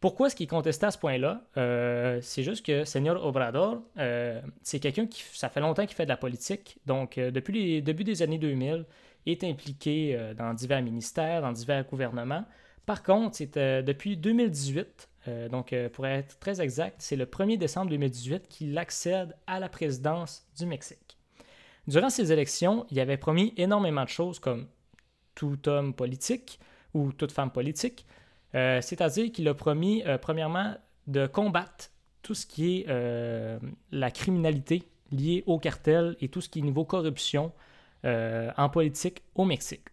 Pourquoi 0.00 0.26
est-ce 0.28 0.36
qu'il 0.36 0.44
est 0.44 0.48
contesté 0.48 0.86
à 0.86 0.90
ce 0.90 0.96
point-là? 0.96 1.42
Euh, 1.58 2.18
c'est 2.22 2.42
juste 2.42 2.64
que 2.64 2.86
Señor 2.86 3.22
Obrador, 3.22 3.82
euh, 3.98 4.40
c'est 4.62 4.80
quelqu'un 4.80 5.06
qui, 5.06 5.22
ça 5.34 5.50
fait 5.50 5.60
longtemps 5.60 5.84
qu'il 5.84 5.94
fait 5.94 6.04
de 6.04 6.08
la 6.08 6.16
politique. 6.16 6.78
Donc, 6.86 7.18
depuis 7.18 7.52
les 7.52 7.82
débuts 7.82 8.04
des 8.04 8.22
années 8.22 8.38
2000, 8.38 8.86
il 9.26 9.32
est 9.32 9.44
impliqué 9.44 10.18
dans 10.38 10.54
divers 10.54 10.82
ministères, 10.82 11.42
dans 11.42 11.52
divers 11.52 11.84
gouvernements. 11.84 12.46
Par 12.86 13.02
contre, 13.02 13.36
c'est 13.36 13.58
depuis 13.84 14.16
2018, 14.16 15.10
euh, 15.28 15.48
donc 15.48 15.74
pour 15.92 16.06
être 16.06 16.38
très 16.38 16.60
exact, 16.60 16.96
c'est 16.98 17.16
le 17.16 17.26
1er 17.26 17.58
décembre 17.58 17.90
2018 17.90 18.48
qu'il 18.48 18.76
accède 18.78 19.36
à 19.46 19.60
la 19.60 19.68
présidence 19.68 20.46
du 20.58 20.66
Mexique. 20.66 21.19
Durant 21.86 22.10
ces 22.10 22.32
élections, 22.32 22.86
il 22.90 23.00
avait 23.00 23.16
promis 23.16 23.52
énormément 23.56 24.04
de 24.04 24.08
choses 24.08 24.38
comme 24.38 24.66
tout 25.34 25.68
homme 25.68 25.94
politique 25.94 26.60
ou 26.94 27.12
toute 27.12 27.32
femme 27.32 27.50
politique. 27.50 28.06
Euh, 28.54 28.80
C'est-à-dire 28.80 29.30
qu'il 29.32 29.48
a 29.48 29.54
promis, 29.54 30.02
euh, 30.06 30.18
premièrement, 30.18 30.74
de 31.06 31.26
combattre 31.26 31.90
tout 32.22 32.34
ce 32.34 32.46
qui 32.46 32.80
est 32.80 32.86
euh, 32.88 33.58
la 33.90 34.10
criminalité 34.10 34.82
liée 35.10 35.42
au 35.46 35.58
cartel 35.58 36.16
et 36.20 36.28
tout 36.28 36.40
ce 36.40 36.48
qui 36.48 36.60
est 36.60 36.62
niveau 36.62 36.84
corruption 36.84 37.52
en 38.02 38.70
politique 38.70 39.22
au 39.34 39.44
Mexique. 39.44 39.88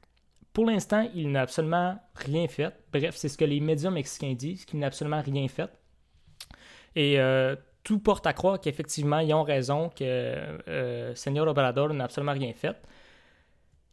Pour 0.54 0.66
l'instant, 0.66 1.10
il 1.14 1.30
n'a 1.30 1.42
absolument 1.42 2.00
rien 2.16 2.48
fait. 2.48 2.74
Bref, 2.94 3.16
c'est 3.18 3.28
ce 3.28 3.38
que 3.38 3.44
les 3.44 3.60
médias 3.60 3.92
mexicains 3.92 4.34
disent, 4.34 4.64
qu'il 4.64 4.80
n'a 4.80 4.88
absolument 4.88 5.22
rien 5.22 5.46
fait. 5.50 5.70
Et 6.96 7.18
tout 7.88 8.00
porte 8.00 8.28
à 8.28 8.34
croire 8.34 8.60
qu'effectivement, 8.60 9.20
ils 9.20 9.34
ont 9.34 9.44
raison, 9.44 9.88
que 9.88 10.04
euh, 10.04 11.16
Señor 11.16 11.48
Obrador 11.48 11.94
n'a 11.94 12.04
absolument 12.04 12.34
rien 12.34 12.52
fait. 12.52 12.76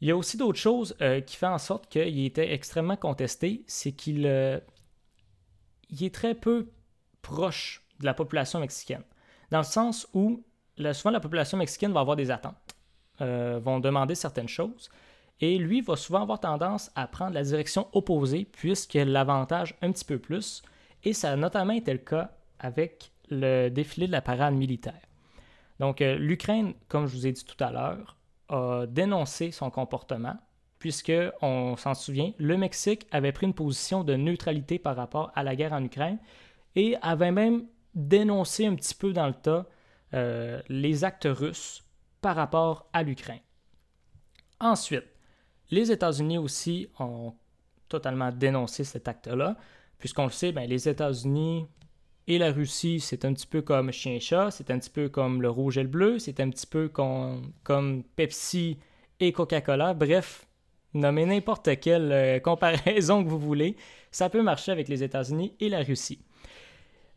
Il 0.01 0.09
y 0.09 0.11
a 0.11 0.17
aussi 0.17 0.37
d'autres 0.37 0.59
choses 0.59 0.97
euh, 1.01 1.21
qui 1.21 1.37
font 1.37 1.53
en 1.53 1.59
sorte 1.59 1.89
qu'il 1.89 2.25
était 2.25 2.55
extrêmement 2.55 2.97
contesté, 2.97 3.63
c'est 3.69 3.93
qu'il 3.93 4.27
euh, 4.27 4.59
il 5.91 6.03
est 6.03 6.13
très 6.13 6.35
peu 6.35 6.73
proche 7.23 7.87
de 8.01 8.07
la 8.07 8.15
population 8.15 8.59
mexicaine. 8.59 9.05
Dans 9.53 9.59
le 9.59 9.65
sens 9.65 10.09
où 10.13 10.43
souvent 10.93 11.13
la 11.13 11.21
population 11.21 11.57
mexicaine 11.57 11.93
va 11.93 12.01
avoir 12.01 12.17
des 12.17 12.33
attentes, 12.33 12.75
euh, 13.21 13.61
vont 13.63 13.79
demander 13.79 14.17
certaines 14.17 14.49
choses, 14.49 14.91
et 15.41 15.57
lui 15.57 15.83
va 15.83 15.95
souvent 15.95 16.23
avoir 16.23 16.41
tendance 16.41 16.91
à 16.97 17.07
prendre 17.07 17.35
la 17.35 17.45
direction 17.45 17.87
opposée 17.93 18.45
puisqu'il 18.45 19.13
l'avantage 19.13 19.77
un 19.83 19.93
petit 19.93 20.05
peu 20.05 20.19
plus, 20.19 20.65
et 21.05 21.13
ça 21.13 21.31
a 21.31 21.37
notamment 21.37 21.75
été 21.75 21.93
le 21.93 21.99
cas 21.99 22.33
avec 22.59 23.14
le 23.31 23.69
défilé 23.69 24.07
de 24.07 24.13
la 24.13 24.23
parade 24.23 24.55
militaire. 24.55 25.01
Donc 25.81 26.01
euh, 26.01 26.17
l'Ukraine, 26.17 26.75
comme 26.89 27.07
je 27.07 27.15
vous 27.15 27.27
ai 27.27 27.33
dit 27.33 27.45
tout 27.45 27.63
à 27.63 27.71
l'heure, 27.71 28.17
a 28.49 28.87
dénoncé 28.87 29.51
son 29.51 29.71
comportement, 29.71 30.37
puisque, 30.79 31.13
on 31.41 31.77
s'en 31.77 31.95
souvient, 31.95 32.33
le 32.39 32.57
Mexique 32.59 33.07
avait 33.11 33.33
pris 33.33 33.47
une 33.47 33.55
position 33.55 34.05
de 34.05 34.15
neutralité 34.15 34.79
par 34.79 34.97
rapport 34.97 35.33
à 35.35 35.43
la 35.43 35.57
guerre 35.57 35.73
en 35.73 35.83
Ukraine 35.83 36.19
et 36.77 36.97
avait 37.01 37.33
même 37.33 37.67
dénoncé 37.95 38.67
un 38.67 38.75
petit 38.75 38.95
peu 38.95 39.13
dans 39.13 39.27
le 39.27 39.35
tas 39.35 39.67
euh, 40.13 40.61
les 40.69 41.05
actes 41.05 41.29
russes 41.31 41.85
par 42.21 42.37
rapport 42.37 42.89
à 42.93 43.03
l'Ukraine. 43.03 43.41
Ensuite, 44.61 45.07
les 45.71 45.91
États-Unis 45.91 46.39
aussi 46.39 46.89
ont 46.99 47.35
totalement 47.89 48.31
dénoncé 48.31 48.85
cet 48.85 49.09
acte-là, 49.09 49.57
puisqu'on 49.99 50.25
le 50.25 50.31
sait, 50.31 50.53
ben, 50.53 50.69
les 50.69 50.89
États-Unis 50.89 51.67
et 52.27 52.39
la 52.39 52.53
Russie, 52.53 53.01
c'est 53.01 53.25
un 53.25 53.35
petit 53.35 53.47
peu 53.47 53.63
comme 53.63 53.93
chien-chat, 53.93 54.51
c'est 54.51 54.71
un 54.71 54.79
petit 54.79 54.91
peu 54.91 55.09
comme 55.09 55.43
le 55.43 55.51
rouge 55.51 55.79
et 55.79 55.83
le 55.83 55.89
bleu, 55.89 56.19
c'est 56.19 56.41
un 56.41 56.51
petit 56.51 56.67
peu 56.67 56.89
com- 56.89 57.53
comme 57.63 58.03
Pepsi 58.17 58.79
et 59.21 59.33
Coca-Cola. 59.33 59.95
Bref, 59.95 60.47
nommez 60.95 61.27
n'importe 61.27 61.79
quelle 61.81 62.13
euh, 62.13 62.39
comparaison 62.41 63.23
que 63.23 63.29
vous 63.29 63.39
voulez, 63.39 63.77
ça 64.11 64.31
peut 64.31 64.43
marcher 64.43 64.73
avec 64.73 64.89
les 64.89 65.03
États-Unis 65.03 65.55
et 65.61 65.69
la 65.69 65.83
Russie. 65.83 66.21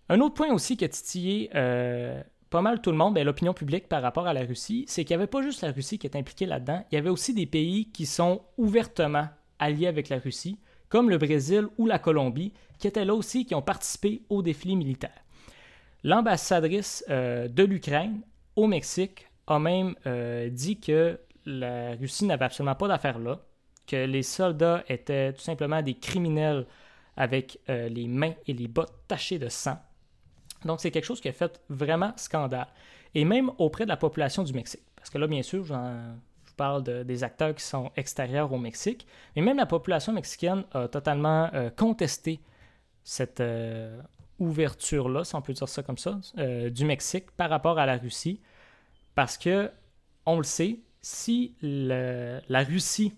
Un 0.09 0.19
autre 0.21 0.35
point 0.35 0.53
aussi 0.53 0.77
qui 0.77 0.85
a 0.85 0.89
titillé 0.89 1.49
euh, 1.55 2.21
pas 2.49 2.61
mal 2.61 2.81
tout 2.81 2.91
le 2.91 2.97
monde, 2.97 3.13
ben, 3.13 3.25
l'opinion 3.25 3.53
publique 3.53 3.87
par 3.87 4.01
rapport 4.01 4.27
à 4.27 4.33
la 4.33 4.41
Russie, 4.41 4.85
c'est 4.87 5.03
qu'il 5.03 5.15
n'y 5.15 5.21
avait 5.21 5.27
pas 5.27 5.41
juste 5.41 5.61
la 5.61 5.71
Russie 5.71 5.99
qui 5.99 6.07
est 6.07 6.15
impliquée 6.15 6.45
là-dedans, 6.45 6.83
il 6.91 6.95
y 6.95 6.97
avait 6.97 7.09
aussi 7.09 7.33
des 7.33 7.45
pays 7.45 7.91
qui 7.91 8.05
sont 8.05 8.41
ouvertement 8.57 9.27
alliés 9.59 9.87
avec 9.87 10.09
la 10.09 10.17
Russie, 10.17 10.59
comme 10.89 11.09
le 11.09 11.17
Brésil 11.17 11.67
ou 11.77 11.85
la 11.85 11.99
Colombie, 11.99 12.53
qui 12.79 12.87
étaient 12.87 13.05
là 13.05 13.13
aussi, 13.13 13.45
qui 13.45 13.55
ont 13.55 13.61
participé 13.61 14.21
au 14.29 14.41
défilé 14.41 14.75
militaire. 14.75 15.23
L'ambassadrice 16.03 17.03
euh, 17.09 17.47
de 17.47 17.63
l'Ukraine 17.63 18.21
au 18.55 18.67
Mexique 18.67 19.27
a 19.47 19.59
même 19.59 19.95
euh, 20.05 20.49
dit 20.49 20.79
que 20.79 21.19
la 21.45 21.95
Russie 21.95 22.25
n'avait 22.25 22.45
absolument 22.45 22.75
pas 22.75 22.87
d'affaires 22.87 23.19
là, 23.19 23.39
que 23.85 24.05
les 24.05 24.23
soldats 24.23 24.83
étaient 24.89 25.33
tout 25.33 25.41
simplement 25.41 25.81
des 25.81 25.95
criminels 25.95 26.65
avec 27.15 27.59
euh, 27.69 27.89
les 27.89 28.07
mains 28.07 28.33
et 28.45 28.53
les 28.53 28.67
bottes 28.67 28.93
tachées 29.07 29.39
de 29.39 29.49
sang. 29.49 29.77
Donc, 30.65 30.81
c'est 30.81 30.91
quelque 30.91 31.05
chose 31.05 31.21
qui 31.21 31.29
a 31.29 31.33
fait 31.33 31.59
vraiment 31.69 32.13
scandale. 32.15 32.67
Et 33.15 33.23
même 33.25 33.51
auprès 33.57 33.85
de 33.85 33.89
la 33.89 33.97
population 33.97 34.43
du 34.43 34.53
Mexique. 34.53 34.83
Parce 34.95 35.09
que 35.09 35.17
là, 35.17 35.27
bien 35.27 35.41
sûr, 35.41 35.63
je 35.63 35.73
vous 35.73 36.53
parle 36.57 36.83
de, 36.83 37.03
des 37.03 37.23
acteurs 37.23 37.55
qui 37.55 37.63
sont 37.63 37.91
extérieurs 37.95 38.51
au 38.51 38.57
Mexique. 38.57 39.07
Mais 39.35 39.41
même 39.41 39.57
la 39.57 39.65
population 39.65 40.13
mexicaine 40.13 40.63
a 40.73 40.87
totalement 40.87 41.49
contesté 41.77 42.39
cette 43.07 43.39
euh, 43.39 44.01
ouverture-là, 44.37 45.23
si 45.23 45.33
on 45.33 45.41
peut 45.41 45.53
dire 45.53 45.69
ça 45.69 45.81
comme 45.81 45.97
ça, 45.97 46.19
euh, 46.39 46.69
du 46.69 46.83
Mexique 46.83 47.31
par 47.31 47.49
rapport 47.49 47.79
à 47.79 47.85
la 47.85 47.95
Russie. 47.95 48.41
Parce 49.15 49.37
que, 49.37 49.71
on 50.25 50.35
le 50.35 50.43
sait, 50.43 50.79
si 51.01 51.55
la 51.61 52.63
Russie 52.63 53.13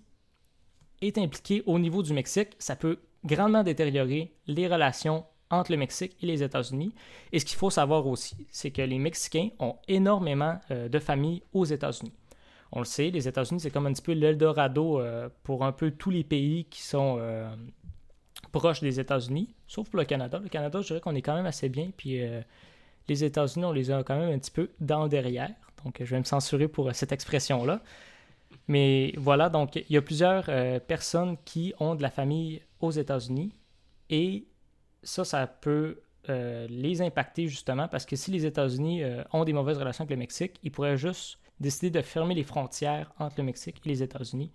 est 1.01 1.17
impliquée 1.17 1.63
au 1.65 1.79
niveau 1.79 2.03
du 2.03 2.13
Mexique, 2.13 2.49
ça 2.59 2.75
peut 2.75 2.99
grandement 3.25 3.63
détériorer 3.63 4.31
les 4.45 4.67
relations 4.67 5.25
entre 5.49 5.71
le 5.71 5.77
Mexique 5.77 6.15
et 6.21 6.27
les 6.27 6.43
États-Unis. 6.43 6.93
Et 7.31 7.39
ce 7.39 7.45
qu'il 7.45 7.57
faut 7.57 7.71
savoir 7.71 8.05
aussi, 8.05 8.45
c'est 8.51 8.69
que 8.69 8.83
les 8.83 8.99
Mexicains 8.99 9.49
ont 9.57 9.75
énormément 9.87 10.59
euh, 10.69 10.87
de 10.87 10.99
familles 10.99 11.41
aux 11.51 11.65
États-Unis. 11.65 12.13
On 12.71 12.77
le 12.77 12.85
sait, 12.85 13.09
les 13.09 13.27
États-Unis, 13.27 13.59
c'est 13.59 13.71
comme 13.71 13.87
un 13.87 13.93
petit 13.93 14.03
peu 14.03 14.11
l'Eldorado 14.11 15.01
pour 15.41 15.65
un 15.65 15.71
peu 15.71 15.89
tous 15.89 16.11
les 16.11 16.23
pays 16.23 16.65
qui 16.65 16.83
sont 16.83 17.17
euh, 18.55 18.59
proches 18.59 18.81
des 18.81 18.99
États-Unis, 18.99 19.53
sauf 19.67 19.89
pour 19.89 19.99
le 19.99 20.05
Canada. 20.05 20.39
Le 20.39 20.49
Canada, 20.49 20.81
je 20.81 20.87
dirais 20.87 21.01
qu'on 21.01 21.15
est 21.15 21.21
quand 21.21 21.35
même 21.35 21.45
assez 21.45 21.69
bien, 21.69 21.91
puis 21.95 22.21
les 23.07 23.23
États-Unis, 23.23 23.65
on 23.65 23.71
les 23.71 23.91
a 23.91 24.03
quand 24.03 24.17
même 24.17 24.31
un 24.31 24.39
petit 24.39 24.51
peu 24.51 24.69
dans 24.79 25.07
derrière. 25.07 25.51
Donc, 25.83 25.97
je 25.99 26.05
vais 26.05 26.19
me 26.19 26.25
censurer 26.25 26.67
pour 26.67 26.93
cette 26.93 27.11
expression-là. 27.11 27.81
Mais 28.67 29.13
voilà, 29.17 29.49
donc 29.49 29.75
il 29.75 29.85
y 29.89 29.97
a 29.97 30.01
plusieurs 30.01 30.45
personnes 30.81 31.37
qui 31.45 31.73
ont 31.79 31.95
de 31.95 32.01
la 32.01 32.09
famille 32.09 32.61
aux 32.79 32.91
États-Unis 32.91 33.53
et 34.09 34.47
ça, 35.03 35.23
ça 35.23 35.47
peut 35.47 36.01
euh, 36.29 36.67
les 36.69 37.01
impacter 37.01 37.47
justement 37.47 37.87
parce 37.87 38.05
que 38.05 38.15
si 38.15 38.31
les 38.31 38.45
États-Unis 38.45 39.03
euh, 39.03 39.23
ont 39.31 39.45
des 39.45 39.53
mauvaises 39.53 39.77
relations 39.77 40.03
avec 40.03 40.11
le 40.11 40.17
Mexique, 40.17 40.59
ils 40.63 40.71
pourraient 40.71 40.97
juste 40.97 41.39
décider 41.59 41.89
de 41.89 42.01
fermer 42.01 42.35
les 42.35 42.43
frontières 42.43 43.11
entre 43.19 43.35
le 43.37 43.43
Mexique 43.43 43.81
et 43.85 43.89
les 43.89 44.03
États-Unis. 44.03 44.51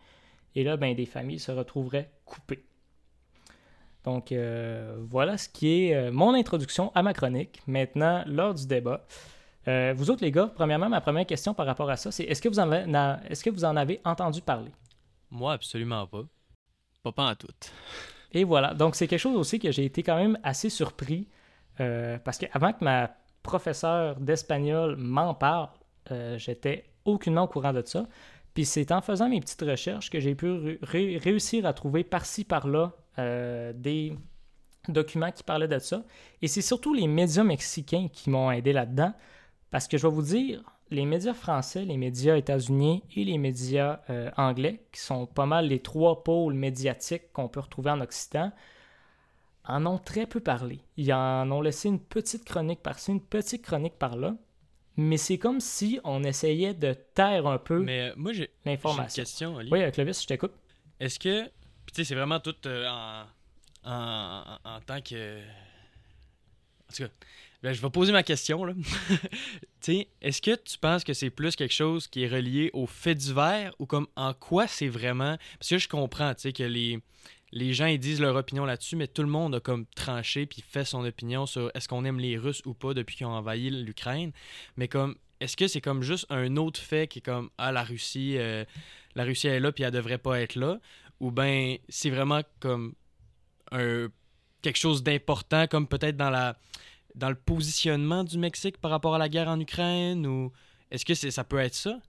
Et 0.54 0.62
là, 0.62 0.76
ben, 0.76 0.94
des 0.94 1.06
familles 1.06 1.38
se 1.38 1.52
retrouveraient 1.52 2.10
coupées. 2.24 2.64
Donc 4.04 4.32
euh, 4.32 4.96
voilà 4.98 5.38
ce 5.38 5.48
qui 5.48 5.88
est 5.88 6.10
mon 6.10 6.34
introduction 6.34 6.92
à 6.94 7.02
ma 7.02 7.14
chronique. 7.14 7.62
Maintenant, 7.66 8.22
lors 8.26 8.54
du 8.54 8.66
débat, 8.66 9.04
vous 9.66 10.10
autres 10.10 10.22
les 10.22 10.30
gars, 10.30 10.50
premièrement, 10.54 10.90
ma 10.90 11.00
première 11.00 11.26
question 11.26 11.54
par 11.54 11.66
rapport 11.66 11.88
à 11.88 11.96
ça, 11.96 12.12
c'est 12.12 12.24
est-ce 12.24 12.42
que, 12.42 12.48
vous 12.48 12.58
en 12.58 12.70
avez, 12.70 13.20
est-ce 13.30 13.42
que 13.42 13.50
vous 13.50 13.64
en 13.64 13.76
avez 13.76 14.00
entendu 14.04 14.42
parler? 14.42 14.70
Moi, 15.30 15.54
absolument 15.54 16.06
pas. 16.06 16.22
Pas, 17.02 17.12
pas 17.12 17.30
en 17.30 17.34
tout. 17.34 17.48
Et 18.32 18.44
voilà. 18.44 18.74
Donc, 18.74 18.94
c'est 18.94 19.06
quelque 19.06 19.20
chose 19.20 19.36
aussi 19.36 19.58
que 19.58 19.70
j'ai 19.72 19.84
été 19.84 20.02
quand 20.02 20.16
même 20.16 20.38
assez 20.42 20.68
surpris 20.68 21.28
euh, 21.80 22.18
parce 22.18 22.38
qu'avant 22.38 22.72
que 22.72 22.84
ma 22.84 23.10
professeure 23.42 24.16
d'espagnol 24.16 24.96
m'en 24.96 25.34
parle, 25.34 25.68
euh, 26.10 26.38
j'étais 26.38 26.84
aucunement 27.04 27.42
au 27.42 27.48
courant 27.48 27.72
de 27.72 27.82
ça. 27.84 28.06
Puis 28.54 28.64
c'est 28.64 28.92
en 28.92 29.00
faisant 29.00 29.28
mes 29.28 29.40
petites 29.40 29.62
recherches 29.62 30.10
que 30.10 30.20
j'ai 30.20 30.34
pu 30.34 30.78
réussir 30.82 31.66
à 31.66 31.72
trouver 31.72 32.04
par-ci, 32.04 32.44
par-là 32.44 32.92
euh, 33.18 33.72
des 33.74 34.16
documents 34.88 35.32
qui 35.32 35.42
parlaient 35.42 35.68
de 35.68 35.78
ça. 35.78 36.04
Et 36.40 36.48
c'est 36.48 36.62
surtout 36.62 36.94
les 36.94 37.08
médias 37.08 37.42
mexicains 37.42 38.08
qui 38.12 38.30
m'ont 38.30 38.50
aidé 38.50 38.72
là-dedans. 38.72 39.12
Parce 39.70 39.88
que 39.88 39.98
je 39.98 40.06
vais 40.06 40.12
vous 40.12 40.22
dire, 40.22 40.62
les 40.90 41.04
médias 41.04 41.34
français, 41.34 41.84
les 41.84 41.96
médias 41.96 42.36
états-unis 42.36 43.02
et 43.16 43.24
les 43.24 43.38
médias 43.38 44.00
euh, 44.08 44.30
anglais, 44.36 44.84
qui 44.92 45.00
sont 45.00 45.26
pas 45.26 45.46
mal 45.46 45.66
les 45.66 45.80
trois 45.80 46.22
pôles 46.22 46.54
médiatiques 46.54 47.32
qu'on 47.32 47.48
peut 47.48 47.60
retrouver 47.60 47.90
en 47.90 48.00
Occident, 48.00 48.52
en 49.66 49.86
ont 49.86 49.98
très 49.98 50.26
peu 50.26 50.40
parlé. 50.40 50.80
Ils 50.96 51.12
en 51.12 51.50
ont 51.50 51.60
laissé 51.60 51.88
une 51.88 51.98
petite 51.98 52.44
chronique 52.44 52.82
par-ci, 52.82 53.10
une 53.10 53.20
petite 53.20 53.62
chronique 53.62 53.98
par-là. 53.98 54.36
Mais 54.96 55.16
c'est 55.16 55.38
comme 55.38 55.60
si 55.60 55.98
on 56.04 56.22
essayait 56.22 56.74
de 56.74 56.92
taire 56.92 57.46
un 57.46 57.58
peu 57.58 57.80
mais, 57.80 58.10
euh, 58.10 58.12
moi, 58.16 58.32
j'ai, 58.32 58.50
l'information. 58.64 59.22
Une 59.22 59.26
question, 59.26 59.56
Oui, 59.56 59.82
euh, 59.82 59.90
Clovis, 59.90 60.22
je 60.22 60.26
t'écoute. 60.26 60.52
Est-ce 61.00 61.18
que. 61.18 61.44
tu 61.44 61.50
sais, 61.94 62.04
c'est 62.04 62.14
vraiment 62.14 62.38
tout 62.38 62.54
en, 62.66 63.24
en, 63.84 64.58
en, 64.64 64.80
tant 64.80 65.00
que. 65.00 65.40
En 65.40 66.94
tout 66.94 67.02
cas, 67.02 67.08
ben, 67.64 67.72
je 67.72 67.80
vais 67.80 67.90
poser 67.90 68.12
ma 68.12 68.22
question. 68.22 68.64
Là. 68.64 68.74
est-ce 70.20 70.42
que 70.42 70.54
tu 70.54 70.78
penses 70.78 71.02
que 71.02 71.14
c'est 71.14 71.30
plus 71.30 71.56
quelque 71.56 71.72
chose 71.72 72.06
qui 72.06 72.24
est 72.24 72.28
relié 72.28 72.70
au 72.74 72.86
fait 72.86 73.14
divers 73.14 73.74
ou 73.78 73.86
comme 73.86 74.06
en 74.16 74.34
quoi 74.34 74.66
c'est 74.66 74.88
vraiment. 74.88 75.38
Parce 75.58 75.70
que 75.70 75.78
je 75.78 75.88
comprends 75.88 76.34
que 76.34 76.62
les, 76.62 77.00
les 77.54 77.72
gens 77.72 77.86
ils 77.86 78.00
disent 78.00 78.20
leur 78.20 78.34
opinion 78.34 78.64
là-dessus, 78.64 78.96
mais 78.96 79.06
tout 79.06 79.22
le 79.22 79.28
monde 79.28 79.54
a 79.54 79.60
comme 79.60 79.86
tranché 79.94 80.44
puis 80.44 80.60
fait 80.60 80.84
son 80.84 81.04
opinion 81.04 81.46
sur 81.46 81.70
est-ce 81.74 81.88
qu'on 81.88 82.04
aime 82.04 82.18
les 82.18 82.36
Russes 82.36 82.62
ou 82.66 82.74
pas 82.74 82.94
depuis 82.94 83.16
qu'ils 83.16 83.26
ont 83.26 83.30
envahi 83.30 83.70
l'Ukraine. 83.70 84.32
Mais 84.76 84.88
comme 84.88 85.16
est-ce 85.40 85.56
que 85.56 85.68
c'est 85.68 85.80
comme 85.80 86.02
juste 86.02 86.26
un 86.30 86.56
autre 86.56 86.80
fait 86.80 87.06
qui 87.06 87.20
est 87.20 87.22
comme 87.22 87.50
ah 87.56 87.70
la 87.70 87.84
Russie 87.84 88.36
euh, 88.38 88.64
la 89.14 89.24
Russie 89.24 89.46
est 89.46 89.60
là 89.60 89.70
puis 89.70 89.84
elle 89.84 89.92
devrait 89.92 90.18
pas 90.18 90.40
être 90.40 90.56
là? 90.56 90.80
Ou 91.20 91.30
ben 91.30 91.76
c'est 91.88 92.10
vraiment 92.10 92.42
comme 92.58 92.94
quelque 93.70 94.76
chose 94.76 95.02
d'important 95.04 95.66
comme 95.68 95.86
peut-être 95.86 96.16
dans 96.16 96.30
la 96.30 96.58
dans 97.14 97.28
le 97.28 97.36
positionnement 97.36 98.24
du 98.24 98.36
Mexique 98.36 98.78
par 98.78 98.90
rapport 98.90 99.14
à 99.14 99.18
la 99.18 99.28
guerre 99.28 99.48
en 99.48 99.60
Ukraine? 99.60 100.26
Ou 100.26 100.52
est-ce 100.90 101.04
que 101.04 101.14
c'est, 101.14 101.30
ça 101.30 101.44
peut 101.44 101.58
être 101.58 101.74
ça? 101.74 102.00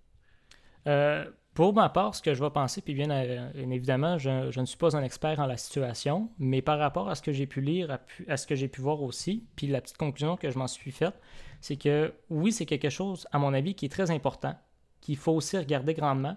Euh, 0.87 1.25
pour 1.55 1.73
ma 1.73 1.87
part, 1.87 2.13
ce 2.13 2.21
que 2.21 2.33
je 2.33 2.43
vais 2.43 2.49
penser, 2.49 2.81
puis 2.81 2.93
bien, 2.93 3.09
euh, 3.09 3.49
évidemment, 3.55 4.17
je, 4.17 4.59
ne 4.59 4.65
suis 4.65 4.77
pas 4.77 4.97
un 4.97 5.03
expert 5.03 5.39
en 5.39 5.45
la 5.45 5.55
situation, 5.55 6.29
mais 6.37 6.61
par 6.61 6.77
rapport 6.77 7.09
à 7.09 7.15
ce 7.15 7.21
que 7.21 7.31
j'ai 7.31 7.47
pu 7.47 7.61
lire, 7.61 7.97
à, 8.27 8.35
ce 8.35 8.45
que 8.45 8.55
j'ai 8.55 8.67
pu 8.67 8.81
voir 8.81 9.01
aussi, 9.01 9.45
puis 9.55 9.67
la 9.67 9.79
petite 9.79 9.95
conclusion 9.95 10.35
que 10.35 10.51
je 10.51 10.59
m'en 10.59 10.67
suis 10.67 10.91
faite, 10.91 11.15
c'est 11.61 11.77
que 11.77 12.13
oui, 12.29 12.51
c'est 12.51 12.65
quelque 12.65 12.89
chose, 12.89 13.25
à 13.31 13.39
mon 13.39 13.53
avis, 13.53 13.73
qui 13.73 13.85
est 13.85 13.89
très 13.89 14.11
important, 14.11 14.53
qu'il 14.99 15.15
faut 15.15 15.31
aussi 15.31 15.57
regarder 15.57 15.93
grandement. 15.93 16.35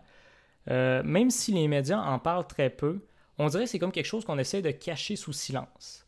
Euh, 0.71 1.03
même 1.03 1.31
si 1.31 1.51
les 1.51 1.67
médias 1.67 2.01
en 2.01 2.21
parlent 2.21 2.47
très 2.47 2.71
peu, 2.71 3.05
on 3.39 3.49
dirait 3.49 3.65
que 3.65 3.71
c'est 3.71 3.81
comme 3.81 3.91
quelque 3.91 4.07
chose 4.07 4.25
qu'on 4.25 4.39
essaie 4.39 4.63
de 4.63 4.71
cacher 4.71 5.17
sous 5.17 5.33
silence. 5.33 6.07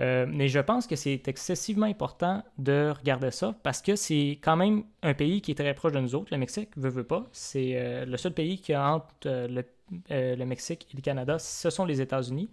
Euh, 0.00 0.26
mais 0.28 0.48
je 0.48 0.58
pense 0.58 0.86
que 0.86 0.94
c'est 0.94 1.26
excessivement 1.26 1.86
important 1.86 2.42
de 2.58 2.92
regarder 2.96 3.30
ça 3.30 3.54
parce 3.62 3.80
que 3.80 3.96
c'est 3.96 4.38
quand 4.42 4.56
même 4.56 4.84
un 5.02 5.14
pays 5.14 5.40
qui 5.40 5.52
est 5.52 5.54
très 5.54 5.72
proche 5.74 5.92
de 5.92 6.00
nous 6.00 6.14
autres. 6.14 6.28
Le 6.32 6.38
Mexique 6.38 6.70
veut, 6.76 6.90
veut 6.90 7.04
pas. 7.04 7.26
C'est 7.32 7.72
euh, 7.76 8.04
le 8.04 8.16
seul 8.16 8.32
pays 8.32 8.60
qui 8.60 8.74
a 8.74 8.92
entre 8.92 9.06
euh, 9.26 9.48
le, 9.48 10.44
Mexique 10.44 10.86
et 10.92 10.96
le 10.96 11.02
Canada, 11.02 11.38
ce 11.38 11.70
sont 11.70 11.84
les 11.84 12.00
États-Unis. 12.00 12.50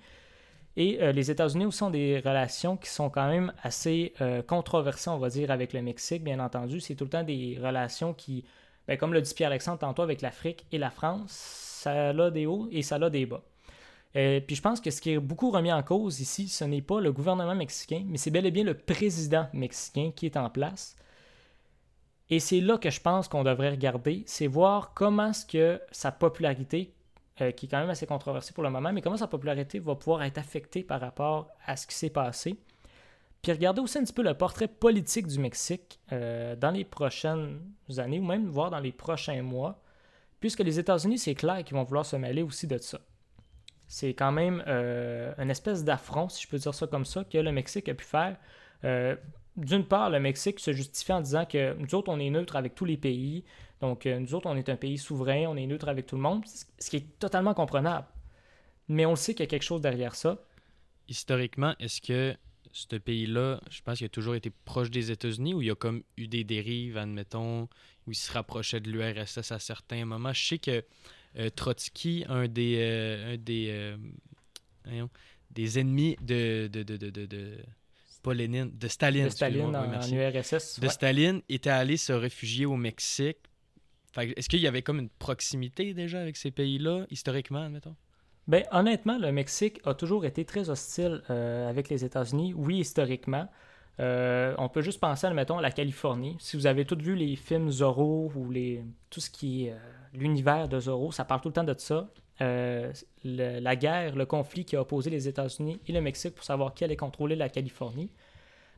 Et 0.75 0.97
les 1.13 1.29
États-Unis 1.29 1.67
aussi 1.67 1.83
ont 1.83 1.91
des 1.91 2.19
relations 2.19 2.77
qui 2.77 2.89
sont 2.89 3.11
quand 3.11 3.27
même 3.27 3.53
assez 3.61 4.11
controversées, 4.47 5.11
on 5.11 5.19
va 5.19 5.29
dire, 5.29 5.51
avec 5.51 5.71
le 5.71 5.83
Mexique, 5.83 6.23
bien 6.23 6.39
entendu. 6.39 6.79
C'est 6.79 6.95
tout 6.95 7.03
le 7.03 7.11
temps 7.11 7.21
des 7.23 7.59
relations 7.61 8.15
qui, 8.15 8.43
ben, 8.87 8.97
comme 8.97 9.13
le 9.13 9.21
dit 9.21 9.35
Pierre-Alexandre 9.35 9.77
tantôt 9.77 10.01
avec 10.01 10.21
l'Afrique 10.23 10.65
et 10.71 10.79
la 10.79 10.89
France, 10.89 11.29
ça 11.31 12.09
a 12.09 12.31
des 12.31 12.47
hauts 12.47 12.69
et 12.71 12.81
ça 12.81 12.95
a 12.95 13.09
des 13.11 13.27
bas. 13.27 13.43
Euh, 14.15 14.39
puis 14.39 14.55
je 14.55 14.61
pense 14.61 14.79
que 14.79 14.91
ce 14.91 15.01
qui 15.01 15.11
est 15.11 15.19
beaucoup 15.19 15.49
remis 15.49 15.71
en 15.71 15.81
cause 15.81 16.19
ici, 16.19 16.47
ce 16.47 16.63
n'est 16.63 16.81
pas 16.81 17.01
le 17.01 17.11
gouvernement 17.11 17.55
mexicain, 17.55 18.03
mais 18.07 18.17
c'est 18.17 18.31
bel 18.31 18.45
et 18.45 18.51
bien 18.51 18.63
le 18.63 18.75
président 18.75 19.47
mexicain 19.53 20.11
qui 20.15 20.27
est 20.27 20.37
en 20.37 20.49
place. 20.49 20.95
Et 22.29 22.39
c'est 22.39 22.61
là 22.61 22.77
que 22.77 22.89
je 22.89 23.01
pense 23.01 23.27
qu'on 23.27 23.43
devrait 23.43 23.71
regarder, 23.71 24.23
c'est 24.27 24.47
voir 24.47 24.93
comment 24.93 25.29
est-ce 25.29 25.45
que 25.45 25.81
sa 25.91 26.11
popularité, 26.11 26.93
euh, 27.41 27.51
qui 27.51 27.65
est 27.65 27.69
quand 27.69 27.79
même 27.79 27.89
assez 27.89 28.05
controversée 28.05 28.53
pour 28.53 28.63
le 28.63 28.69
moment, 28.69 28.93
mais 28.93 29.01
comment 29.01 29.17
sa 29.17 29.27
popularité 29.27 29.79
va 29.79 29.95
pouvoir 29.95 30.23
être 30.23 30.37
affectée 30.37 30.83
par 30.83 31.01
rapport 31.01 31.49
à 31.65 31.75
ce 31.75 31.87
qui 31.87 31.95
s'est 31.95 32.09
passé. 32.09 32.57
Puis 33.41 33.51
regarder 33.51 33.81
aussi 33.81 33.97
un 33.97 34.03
petit 34.03 34.13
peu 34.13 34.23
le 34.23 34.35
portrait 34.35 34.67
politique 34.67 35.27
du 35.27 35.37
Mexique 35.37 35.99
euh, 36.11 36.55
dans 36.55 36.71
les 36.71 36.85
prochaines 36.85 37.59
années, 37.97 38.19
ou 38.19 38.25
même 38.25 38.47
voir 38.47 38.69
dans 38.69 38.79
les 38.79 38.93
prochains 38.93 39.41
mois, 39.41 39.81
puisque 40.39 40.61
les 40.61 40.79
États-Unis, 40.79 41.17
c'est 41.17 41.35
clair 41.35 41.63
qu'ils 41.63 41.75
vont 41.75 41.83
vouloir 41.83 42.05
se 42.05 42.15
mêler 42.15 42.41
aussi 42.41 42.67
de 42.67 42.77
ça. 42.77 42.99
C'est 43.87 44.13
quand 44.13 44.31
même 44.31 44.63
euh, 44.67 45.33
une 45.37 45.49
espèce 45.49 45.83
d'affront, 45.83 46.29
si 46.29 46.43
je 46.43 46.47
peux 46.47 46.57
dire 46.57 46.73
ça 46.73 46.87
comme 46.87 47.05
ça, 47.05 47.23
que 47.23 47.37
le 47.37 47.51
Mexique 47.51 47.89
a 47.89 47.93
pu 47.93 48.05
faire. 48.05 48.37
Euh, 48.83 49.15
d'une 49.55 49.85
part, 49.85 50.09
le 50.09 50.19
Mexique 50.19 50.59
se 50.59 50.73
justifie 50.73 51.13
en 51.13 51.21
disant 51.21 51.45
que 51.45 51.73
nous 51.73 51.93
autres, 51.95 52.11
on 52.11 52.19
est 52.19 52.29
neutre 52.29 52.55
avec 52.55 52.75
tous 52.75 52.85
les 52.85 52.97
pays. 52.97 53.43
Donc, 53.81 54.05
euh, 54.05 54.19
nous 54.19 54.33
autres, 54.33 54.47
on 54.47 54.55
est 54.55 54.69
un 54.69 54.75
pays 54.75 54.97
souverain, 54.97 55.45
on 55.47 55.55
est 55.55 55.67
neutre 55.67 55.87
avec 55.89 56.05
tout 56.07 56.15
le 56.15 56.21
monde, 56.21 56.43
ce 56.45 56.89
qui 56.89 56.97
est 56.97 57.19
totalement 57.19 57.53
comprenable. 57.53 58.07
Mais 58.87 59.05
on 59.05 59.15
sait 59.15 59.33
qu'il 59.33 59.43
y 59.43 59.47
a 59.47 59.49
quelque 59.49 59.63
chose 59.63 59.81
derrière 59.81 60.15
ça. 60.15 60.39
Historiquement, 61.07 61.75
est-ce 61.79 62.01
que 62.01 62.35
ce 62.71 62.95
pays-là, 62.95 63.61
je 63.69 63.81
pense 63.81 63.99
qu'il 63.99 64.05
a 64.05 64.09
toujours 64.09 64.35
été 64.35 64.49
proche 64.49 64.89
des 64.89 65.11
États-Unis 65.11 65.53
ou 65.53 65.61
il 65.61 65.67
y 65.67 65.71
a 65.71 65.75
comme 65.75 66.03
eu 66.17 66.27
des 66.27 66.43
dérives, 66.43 66.97
admettons, 66.97 67.63
où 68.07 68.11
il 68.11 68.15
se 68.15 68.31
rapprochait 68.31 68.79
de 68.79 68.89
l'URSS 68.89 69.51
à 69.51 69.59
certains 69.59 70.05
moments? 70.05 70.33
Je 70.33 70.47
sais 70.47 70.57
que 70.57 70.83
Trotsky, 71.55 72.25
un 72.27 72.47
des, 72.47 72.77
euh, 72.79 73.37
des, 73.37 73.67
euh, 74.87 75.05
des 75.51 75.79
ennemis 75.79 76.15
de, 76.21 76.67
de, 76.67 76.83
de, 76.83 76.97
de, 76.97 77.09
de, 77.09 77.25
de 77.25 77.57
Staline. 78.17 78.71
De 78.79 78.87
Staline 78.87 79.75
en, 79.75 80.01
URSS. 80.01 80.79
De 80.79 80.87
Staline 80.87 81.41
était 81.49 81.69
allé 81.69 81.97
se 81.97 82.13
réfugier 82.13 82.65
au 82.65 82.75
Mexique. 82.75 83.37
Est-ce 84.15 84.47
qu'il 84.47 84.59
y 84.59 84.67
avait 84.67 84.83
comme 84.83 84.99
une 84.99 85.09
proximité 85.09 85.93
déjà 85.93 86.21
avec 86.21 86.37
ces 86.37 86.51
pays-là, 86.51 87.05
historiquement, 87.09 87.63
admettons? 87.63 87.95
Ben, 88.47 88.63
honnêtement, 88.71 89.17
le 89.17 89.31
Mexique 89.31 89.79
a 89.85 89.93
toujours 89.93 90.25
été 90.25 90.45
très 90.45 90.69
hostile 90.69 91.23
avec 91.29 91.89
les 91.89 92.05
États-Unis, 92.05 92.53
oui, 92.55 92.79
historiquement. 92.79 93.49
Euh, 93.99 94.55
on 94.57 94.69
peut 94.69 94.81
juste 94.81 94.99
penser, 94.99 95.27
admettons, 95.27 95.57
à 95.57 95.61
la 95.61 95.71
Californie. 95.71 96.35
Si 96.39 96.57
vous 96.57 96.67
avez 96.67 96.85
tous 96.85 96.97
vu 96.97 97.15
les 97.15 97.35
films 97.35 97.69
Zorro 97.69 98.31
ou 98.35 98.49
les, 98.49 98.83
tout 99.09 99.19
ce 99.19 99.29
qui 99.29 99.67
est 99.67 99.71
euh, 99.71 99.77
l'univers 100.13 100.67
de 100.67 100.79
Zorro, 100.79 101.11
ça 101.11 101.25
parle 101.25 101.41
tout 101.41 101.49
le 101.49 101.53
temps 101.53 101.63
de 101.63 101.75
ça. 101.77 102.07
Euh, 102.41 102.91
la 103.23 103.75
guerre, 103.75 104.15
le 104.15 104.25
conflit 104.25 104.65
qui 104.65 104.75
a 104.75 104.81
opposé 104.81 105.09
les 105.09 105.27
États-Unis 105.27 105.79
et 105.87 105.91
le 105.91 106.01
Mexique 106.01 106.35
pour 106.35 106.43
savoir 106.43 106.73
qui 106.73 106.83
allait 106.83 106.95
contrôler 106.95 107.35
la 107.35 107.49
Californie. 107.49 108.09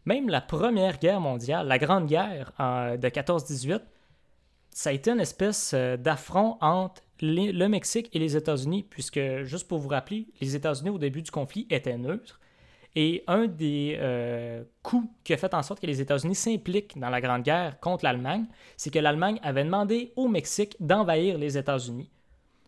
Même 0.06 0.30
la 0.30 0.42
Première 0.42 1.00
Guerre 1.00 1.22
mondiale, 1.22 1.68
la 1.68 1.78
Grande 1.78 2.06
Guerre 2.06 2.52
de 2.60 3.08
14-18, 3.08 3.82
ça 4.70 4.90
a 4.90 4.94
été 4.94 5.10
une 5.10 5.22
espèce 5.22 5.72
euh, 5.74 5.96
d'affront 5.96 6.58
entre 6.60 7.02
le 7.22 7.68
Mexique 7.68 8.10
et 8.14 8.20
les 8.20 8.36
États-Unis, 8.36 8.84
puisque, 8.84 9.44
juste 9.44 9.70
pour 9.70 9.80
vous 9.80 9.88
rappeler, 9.88 10.28
les 10.42 10.56
États-Unis 10.58 10.90
au 10.90 10.98
début 10.98 11.22
du 11.22 11.32
conflit 11.32 11.66
étaient 11.70 11.98
neutres. 11.98 12.42
Et 12.98 13.24
un 13.28 13.48
des 13.48 13.98
euh, 14.00 14.64
coups 14.82 15.10
qui 15.26 15.34
a 15.34 15.38
fait 15.38 15.54
en 15.54 15.62
sorte 15.62 15.82
que 15.82 15.86
les 15.86 16.00
États-Unis 16.00 16.36
s'impliquent 16.36 16.98
dans 16.98 17.10
la 17.10 17.20
Grande 17.20 17.44
Guerre 17.44 17.78
contre 17.82 18.06
l'Allemagne, 18.06 18.46
c'est 18.78 18.90
que 18.90 19.00
l'Allemagne 19.00 19.38
avait 19.44 19.66
demandé 19.66 20.14
au 20.16 20.30
Mexique 20.30 20.78
d'envahir 20.80 21.38
les 21.38 21.58
États-Unis, 21.58 22.10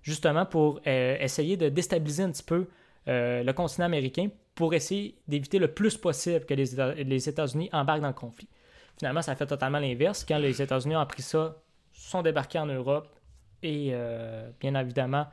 justement 0.01 0.45
pour 0.45 0.82
euh, 0.86 1.17
essayer 1.21 1.55
de 1.55 1.69
déstabiliser 1.69 2.23
un 2.23 2.32
petit 2.32 2.43
peu 2.43 2.67
euh, 3.07 3.41
le 3.41 3.53
continent 3.53 3.86
américain, 3.86 4.28
pour 4.53 4.73
essayer 4.73 5.15
d'éviter 5.30 5.59
le 5.59 5.69
plus 5.69 5.95
possible 5.95 6.45
que 6.45 6.53
les, 6.53 6.75
Éta- 6.75 6.95
les 6.95 7.30
États-Unis 7.30 7.69
embarquent 7.71 8.01
dans 8.01 8.07
le 8.07 8.13
conflit. 8.13 8.49
Finalement, 8.97 9.21
ça 9.21 9.32
a 9.32 9.36
fait 9.36 9.45
totalement 9.45 9.80
l'inverse. 9.80 10.25
Quand 10.28 10.39
les 10.39 10.61
États-Unis 10.61 10.95
ont 10.95 10.99
appris 10.99 11.21
ça, 11.21 11.55
sont 11.93 12.21
débarqués 12.21 12.59
en 12.59 12.65
Europe 12.65 13.07
et 13.63 13.93
bien 14.59 14.75
évidemment, 14.75 15.28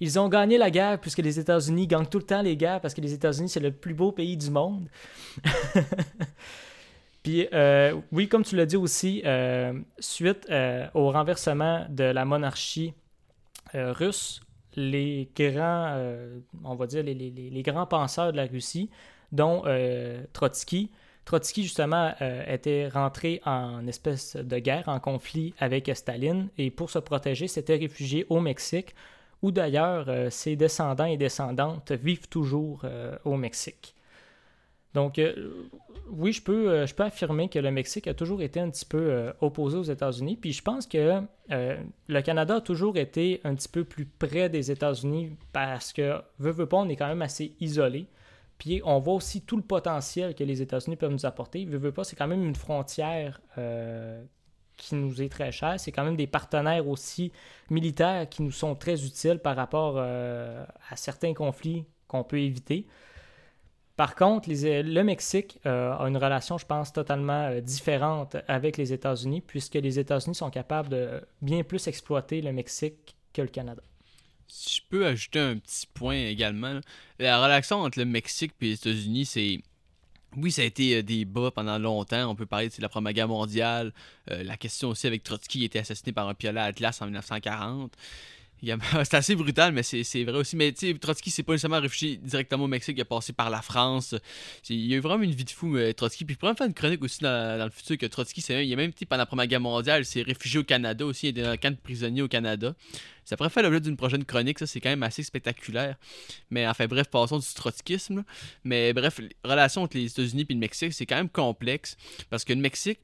ils 0.00 0.18
ont 0.18 0.28
gagné 0.28 0.58
la 0.58 0.70
guerre 0.70 1.00
puisque 1.00 1.18
les 1.18 1.38
États-Unis 1.38 1.86
gagnent 1.86 2.06
tout 2.06 2.18
le 2.18 2.24
temps 2.24 2.42
les 2.42 2.56
guerres 2.56 2.80
parce 2.80 2.94
que 2.94 3.00
les 3.00 3.12
États-Unis, 3.12 3.48
c'est 3.48 3.60
le 3.60 3.72
plus 3.72 3.94
beau 3.94 4.12
pays 4.12 4.36
du 4.36 4.50
monde. 4.50 4.88
Puis, 7.24 7.48
euh, 7.54 7.98
oui, 8.12 8.28
comme 8.28 8.44
tu 8.44 8.54
l'as 8.54 8.66
dit 8.66 8.76
aussi, 8.76 9.22
euh, 9.24 9.72
suite 9.98 10.46
euh, 10.50 10.86
au 10.92 11.10
renversement 11.10 11.86
de 11.88 12.04
la 12.04 12.26
monarchie 12.26 12.92
russe, 13.72 14.42
les 14.76 15.28
grands, 15.34 15.98
on 16.62 16.74
va 16.76 16.86
dire, 16.86 17.02
les, 17.02 17.62
grands 17.64 17.86
penseurs 17.86 18.30
de 18.30 18.36
la 18.36 18.44
Russie, 18.44 18.88
dont 19.32 19.64
Trotsky, 20.32 20.92
Trotsky, 21.24 21.64
justement, 21.64 22.12
était 22.46 22.88
rentré 22.88 23.40
en 23.44 23.84
espèce 23.88 24.36
de 24.36 24.58
guerre, 24.58 24.88
en 24.88 25.00
conflit 25.00 25.54
avec 25.58 25.90
Staline, 25.92 26.50
et 26.56 26.70
pour 26.70 26.90
se 26.90 27.00
protéger, 27.00 27.48
s'était 27.48 27.76
réfugié 27.76 28.26
au 28.28 28.38
Mexique, 28.38 28.94
où 29.44 29.50
d'ailleurs 29.50 30.06
euh, 30.08 30.30
ses 30.30 30.56
descendants 30.56 31.04
et 31.04 31.18
descendantes 31.18 31.92
vivent 31.92 32.28
toujours 32.28 32.80
euh, 32.84 33.14
au 33.26 33.36
Mexique. 33.36 33.94
Donc, 34.94 35.18
euh, 35.18 35.68
oui, 36.10 36.32
je 36.32 36.42
peux, 36.42 36.86
affirmer 36.98 37.50
que 37.50 37.58
le 37.58 37.70
Mexique 37.70 38.06
a 38.06 38.14
toujours 38.14 38.40
été 38.40 38.58
un 38.58 38.70
petit 38.70 38.86
peu 38.86 39.32
opposé 39.42 39.76
aux 39.76 39.82
États-Unis, 39.82 40.36
puis 40.36 40.52
je 40.52 40.62
pense 40.62 40.86
que 40.86 41.20
le 41.50 42.20
Canada 42.20 42.56
a 42.56 42.60
toujours 42.60 42.96
été 42.96 43.40
un 43.42 43.54
petit 43.56 43.68
peu 43.68 43.84
plus 43.84 44.06
près 44.06 44.48
des 44.48 44.70
États-Unis 44.70 45.32
parce 45.52 45.92
que, 45.92 46.22
veut, 46.38 46.66
pas, 46.66 46.76
on 46.76 46.88
est 46.88 46.96
quand 46.96 47.08
même 47.08 47.22
assez 47.22 47.56
isolé. 47.58 48.06
Puis 48.56 48.82
on 48.84 49.00
voit 49.00 49.14
aussi 49.14 49.40
tout 49.42 49.56
le 49.56 49.62
potentiel 49.62 50.34
que 50.34 50.44
les 50.44 50.62
États-Unis 50.62 50.96
peuvent 50.96 51.10
nous 51.10 51.26
apporter. 51.26 51.64
Veut, 51.64 51.78
veut 51.78 51.92
pas, 51.92 52.04
c'est 52.04 52.16
quand 52.16 52.28
même 52.28 52.44
une 52.44 52.54
frontière 52.54 53.40
qui 54.76 54.94
nous 54.94 55.22
est 55.22 55.28
très 55.28 55.52
chère. 55.52 55.78
C'est 55.78 55.92
quand 55.92 56.04
même 56.04 56.16
des 56.16 56.26
partenaires 56.26 56.88
aussi 56.88 57.32
militaires 57.70 58.28
qui 58.28 58.42
nous 58.42 58.52
sont 58.52 58.74
très 58.74 59.04
utiles 59.04 59.38
par 59.38 59.56
rapport 59.56 59.94
euh, 59.96 60.64
à 60.90 60.96
certains 60.96 61.34
conflits 61.34 61.84
qu'on 62.08 62.24
peut 62.24 62.40
éviter. 62.40 62.86
Par 63.96 64.16
contre, 64.16 64.48
le 64.50 65.02
Mexique 65.02 65.60
euh, 65.66 65.96
a 65.96 66.08
une 66.08 66.16
relation, 66.16 66.58
je 66.58 66.66
pense, 66.66 66.92
totalement 66.92 67.46
euh, 67.46 67.60
différente 67.60 68.36
avec 68.48 68.76
les 68.76 68.92
États-Unis, 68.92 69.40
puisque 69.40 69.74
les 69.74 70.00
États-Unis 70.00 70.34
sont 70.34 70.50
capables 70.50 70.88
de 70.88 71.20
bien 71.42 71.62
plus 71.62 71.86
exploiter 71.86 72.42
le 72.42 72.52
Mexique 72.52 73.14
que 73.32 73.42
le 73.42 73.48
Canada. 73.48 73.82
Si 74.48 74.76
je 74.76 74.82
peux 74.88 75.06
ajouter 75.06 75.38
un 75.38 75.58
petit 75.58 75.86
point 75.86 76.16
également, 76.16 76.80
la 77.20 77.42
relation 77.42 77.78
entre 77.78 78.00
le 78.00 78.04
Mexique 78.04 78.52
et 78.60 78.66
les 78.66 78.74
États-Unis, 78.74 79.26
c'est. 79.26 79.58
Oui, 80.36 80.50
ça 80.50 80.62
a 80.62 80.64
été 80.64 80.96
euh, 80.96 81.02
des 81.02 81.24
bas 81.24 81.50
pendant 81.50 81.78
longtemps. 81.78 82.28
On 82.28 82.34
peut 82.34 82.46
parler 82.46 82.68
de 82.68 82.82
la 82.82 82.88
Première 82.88 83.12
Guerre 83.12 83.28
mondiale. 83.28 83.92
euh, 84.30 84.42
la 84.42 84.56
question 84.56 84.88
aussi 84.88 85.06
avec 85.06 85.22
Trotsky 85.22 85.58
qui 85.60 85.64
été 85.64 85.78
assassiné 85.78 86.12
par 86.12 86.28
un 86.28 86.34
piolet 86.34 86.60
à 86.60 86.64
Atlas 86.64 87.00
en 87.00 87.06
1940. 87.06 87.92
C'est 89.04 89.14
assez 89.14 89.34
brutal, 89.34 89.72
mais 89.72 89.82
c'est 89.82 90.24
vrai 90.24 90.38
aussi. 90.38 90.56
Mais 90.56 90.72
Trotsky, 90.72 91.30
c'est 91.30 91.42
pas 91.42 91.52
nécessairement 91.52 91.80
réfugié 91.80 92.16
directement 92.16 92.64
au 92.64 92.68
Mexique, 92.68 92.96
il 92.96 93.02
a 93.02 93.04
passé 93.04 93.32
par 93.32 93.50
la 93.50 93.62
France. 93.62 94.14
Il 94.68 94.92
a 94.92 94.96
eu 94.96 95.00
vraiment 95.00 95.22
une 95.22 95.32
vie 95.34 95.44
de 95.44 95.50
fou, 95.50 95.76
euh, 95.76 95.92
Trotsky. 95.92 96.24
Puis 96.24 96.34
je 96.34 96.38
pourrais 96.38 96.54
faire 96.54 96.66
une 96.66 96.74
chronique 96.74 97.02
aussi 97.02 97.20
dans, 97.20 97.62
le 97.62 97.70
futur 97.70 97.98
que 97.98 98.06
Trotsky, 98.06 98.40
il 98.40 98.72
a 98.72 98.76
même 98.76 98.92
pendant 98.92 99.18
la 99.18 99.26
Première 99.26 99.46
Guerre 99.46 99.60
mondiale, 99.60 100.02
il 100.02 100.06
s'est 100.06 100.22
réfugié 100.22 100.60
au 100.60 100.64
Canada 100.64 101.04
aussi, 101.04 101.26
il 101.26 101.30
était 101.30 101.42
dans 101.42 101.50
un 101.50 101.56
camp 101.56 101.72
de 101.72 101.80
prisonniers 101.80 102.22
au 102.22 102.28
Canada. 102.28 102.74
Ça 103.24 103.36
pourrait 103.36 103.50
faire 103.50 103.62
l'objet 103.62 103.80
d'une 103.80 103.96
prochaine 103.96 104.24
chronique, 104.24 104.58
ça 104.58 104.66
c'est 104.66 104.80
quand 104.80 104.90
même 104.90 105.02
assez 105.02 105.22
spectaculaire. 105.22 105.96
Mais 106.50 106.66
enfin 106.66 106.86
bref, 106.86 107.08
passons 107.08 107.38
du 107.38 107.46
trotskisme. 107.54 108.16
là. 108.16 108.24
Mais 108.64 108.92
bref, 108.92 109.18
les 109.18 109.34
relations 109.44 109.82
entre 109.82 109.96
les 109.96 110.06
États-Unis 110.06 110.46
et 110.48 110.52
le 110.52 110.58
Mexique, 110.58 110.92
c'est 110.92 111.06
quand 111.06 111.16
même 111.16 111.30
complexe. 111.30 111.96
Parce 112.30 112.44
que 112.44 112.52
le 112.52 112.60
Mexique, 112.60 113.00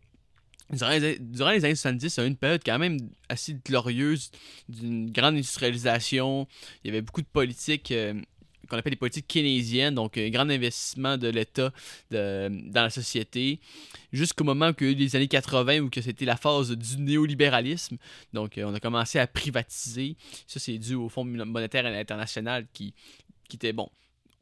durant 0.72 0.90
les, 0.90 1.64
années 1.64 1.74
70, 1.74 2.10
c'est 2.10 2.26
une 2.26 2.36
période 2.36 2.62
quand 2.64 2.78
même 2.78 2.98
assez 3.28 3.54
glorieuse 3.64 4.30
d'une 4.68 5.10
grande 5.10 5.34
industrialisation. 5.34 6.46
Il 6.84 6.88
y 6.88 6.90
avait 6.90 7.02
beaucoup 7.02 7.22
de 7.22 7.26
politiques 7.26 7.90
euh, 7.90 8.14
qu'on 8.68 8.78
appelle 8.78 8.92
des 8.92 8.96
politiques 8.96 9.26
keynésiennes, 9.26 9.94
donc 9.96 10.16
un 10.16 10.30
grand 10.30 10.48
investissement 10.48 11.18
de 11.18 11.28
l'État 11.28 11.72
dans 12.10 12.82
la 12.82 12.90
société, 12.90 13.60
jusqu'au 14.12 14.44
moment 14.44 14.72
que 14.72 14.84
les 14.84 15.16
années 15.16 15.28
80 15.28 15.80
où 15.80 15.90
que 15.90 16.00
c'était 16.00 16.24
la 16.24 16.36
phase 16.36 16.70
du 16.70 16.98
néolibéralisme. 16.98 17.96
Donc 18.32 18.56
euh, 18.56 18.64
on 18.64 18.74
a 18.74 18.80
commencé 18.80 19.18
à 19.18 19.26
privatiser. 19.26 20.16
Ça 20.46 20.60
c'est 20.60 20.78
dû 20.78 20.94
au 20.94 21.08
Fonds 21.08 21.24
monétaire 21.24 21.84
international 21.86 22.66
qui, 22.72 22.94
qui 23.48 23.56
était 23.56 23.72
bon. 23.72 23.90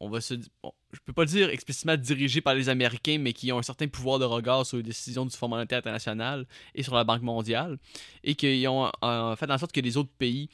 On 0.00 0.08
va 0.08 0.20
se 0.20 0.34
je 0.34 0.98
peux 1.04 1.12
pas 1.12 1.24
dire 1.26 1.50
explicitement 1.50 1.96
dirigé 1.96 2.40
par 2.40 2.54
les 2.54 2.68
Américains, 2.68 3.18
mais 3.18 3.32
qui 3.32 3.52
ont 3.52 3.58
un 3.58 3.62
certain 3.62 3.88
pouvoir 3.88 4.18
de 4.18 4.24
regard 4.24 4.64
sur 4.64 4.76
les 4.78 4.82
décisions 4.82 5.26
du 5.26 5.36
Fonds 5.36 5.48
monétaire 5.48 5.78
international 5.80 6.46
et 6.74 6.82
sur 6.82 6.94
la 6.94 7.04
Banque 7.04 7.22
mondiale, 7.22 7.78
et 8.24 8.34
qui 8.34 8.64
ont 8.68 8.90
euh, 9.04 9.36
fait 9.36 9.50
en 9.50 9.58
sorte 9.58 9.72
que 9.72 9.80
les 9.80 9.96
autres 9.96 10.12
pays 10.18 10.48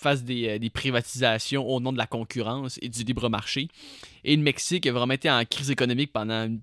fassent 0.00 0.24
des, 0.24 0.48
euh, 0.48 0.58
des 0.58 0.70
privatisations 0.70 1.66
au 1.68 1.78
nom 1.80 1.92
de 1.92 1.98
la 1.98 2.06
concurrence 2.06 2.78
et 2.82 2.88
du 2.88 3.04
libre 3.04 3.28
marché. 3.28 3.68
Et 4.24 4.34
le 4.34 4.42
Mexique 4.42 4.86
a 4.86 4.92
vraiment 4.92 5.14
été 5.14 5.30
en 5.30 5.44
crise 5.44 5.70
économique 5.70 6.12
pendant, 6.12 6.54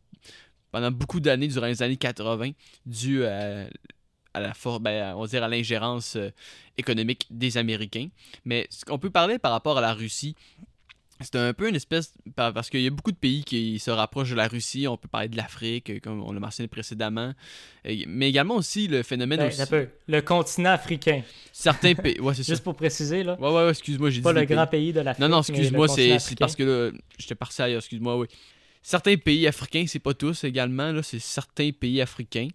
pendant 0.71 0.91
beaucoup 0.91 1.19
d'années, 1.19 1.47
durant 1.47 1.67
les 1.67 1.81
années 1.81 1.97
80, 1.97 2.51
dû 2.85 3.25
à, 3.25 3.67
à 4.33 4.39
la 4.41 4.53
for- 4.53 4.79
ben, 4.79 5.15
on 5.15 5.21
va 5.21 5.27
dire 5.27 5.43
à 5.43 5.47
l'ingérence 5.47 6.15
euh, 6.17 6.29
économique 6.77 7.25
des 7.29 7.57
Américains. 7.57 8.09
Mais 8.43 8.67
ce 8.69 8.83
qu'on 8.83 8.99
peut 8.99 9.11
parler 9.11 9.39
par 9.39 9.51
rapport 9.51 9.77
à 9.77 9.81
la 9.81 9.93
Russie, 9.93 10.35
c'est 11.21 11.35
un 11.35 11.53
peu 11.53 11.69
une 11.69 11.75
espèce. 11.75 12.13
par- 12.35 12.53
Parce 12.53 12.69
qu'il 12.69 12.81
y 12.81 12.87
a 12.87 12.89
beaucoup 12.89 13.11
de 13.11 13.17
pays 13.17 13.43
qui 13.43 13.79
se 13.79 13.91
rapprochent 13.91 14.31
de 14.31 14.35
la 14.35 14.47
Russie. 14.47 14.87
On 14.87 14.97
peut 14.97 15.07
parler 15.07 15.29
de 15.29 15.37
l'Afrique, 15.37 15.89
euh, 15.89 15.99
comme 16.01 16.21
on 16.23 16.31
l'a 16.31 16.39
mentionné 16.39 16.67
précédemment. 16.67 17.33
Mais 18.07 18.29
également 18.29 18.55
aussi 18.55 18.87
le 18.87 19.03
phénomène. 19.03 19.39
Ben, 19.39 19.47
aussi- 19.47 19.61
un 19.61 19.65
peu. 19.67 19.87
Le 20.07 20.21
continent 20.21 20.71
africain. 20.71 21.21
Certains 21.51 21.93
pays. 21.95 22.19
Ouais, 22.19 22.33
c'est 22.33 22.43
ça. 22.43 22.53
Juste 22.53 22.63
pour 22.63 22.75
préciser, 22.75 23.23
là. 23.23 23.37
Ouais, 23.39 23.49
ouais, 23.49 23.63
ouais, 23.65 23.69
excuse-moi, 23.69 24.09
j'ai 24.09 24.17
dit. 24.17 24.23
Pas 24.23 24.33
le 24.33 24.45
grand 24.45 24.67
pays 24.67 24.91
de 24.93 25.01
l'Afrique. 25.01 25.21
Non, 25.21 25.29
non, 25.29 25.39
excuse-moi, 25.41 25.87
c'est 25.87 26.17
parce 26.39 26.55
que 26.55 26.63
là, 26.63 26.97
j'étais 27.17 27.35
parti 27.35 27.61
ailleurs, 27.61 27.79
excuse-moi, 27.79 28.17
oui. 28.17 28.27
Certains 28.81 29.15
pays 29.15 29.47
africains, 29.47 29.85
c'est 29.87 29.99
pas 29.99 30.13
tous 30.13 30.43
également, 30.43 30.91
là, 30.91 31.01
c'est 31.03 31.19
certains 31.19 31.71
pays 31.71 32.01
africains. 32.01 32.49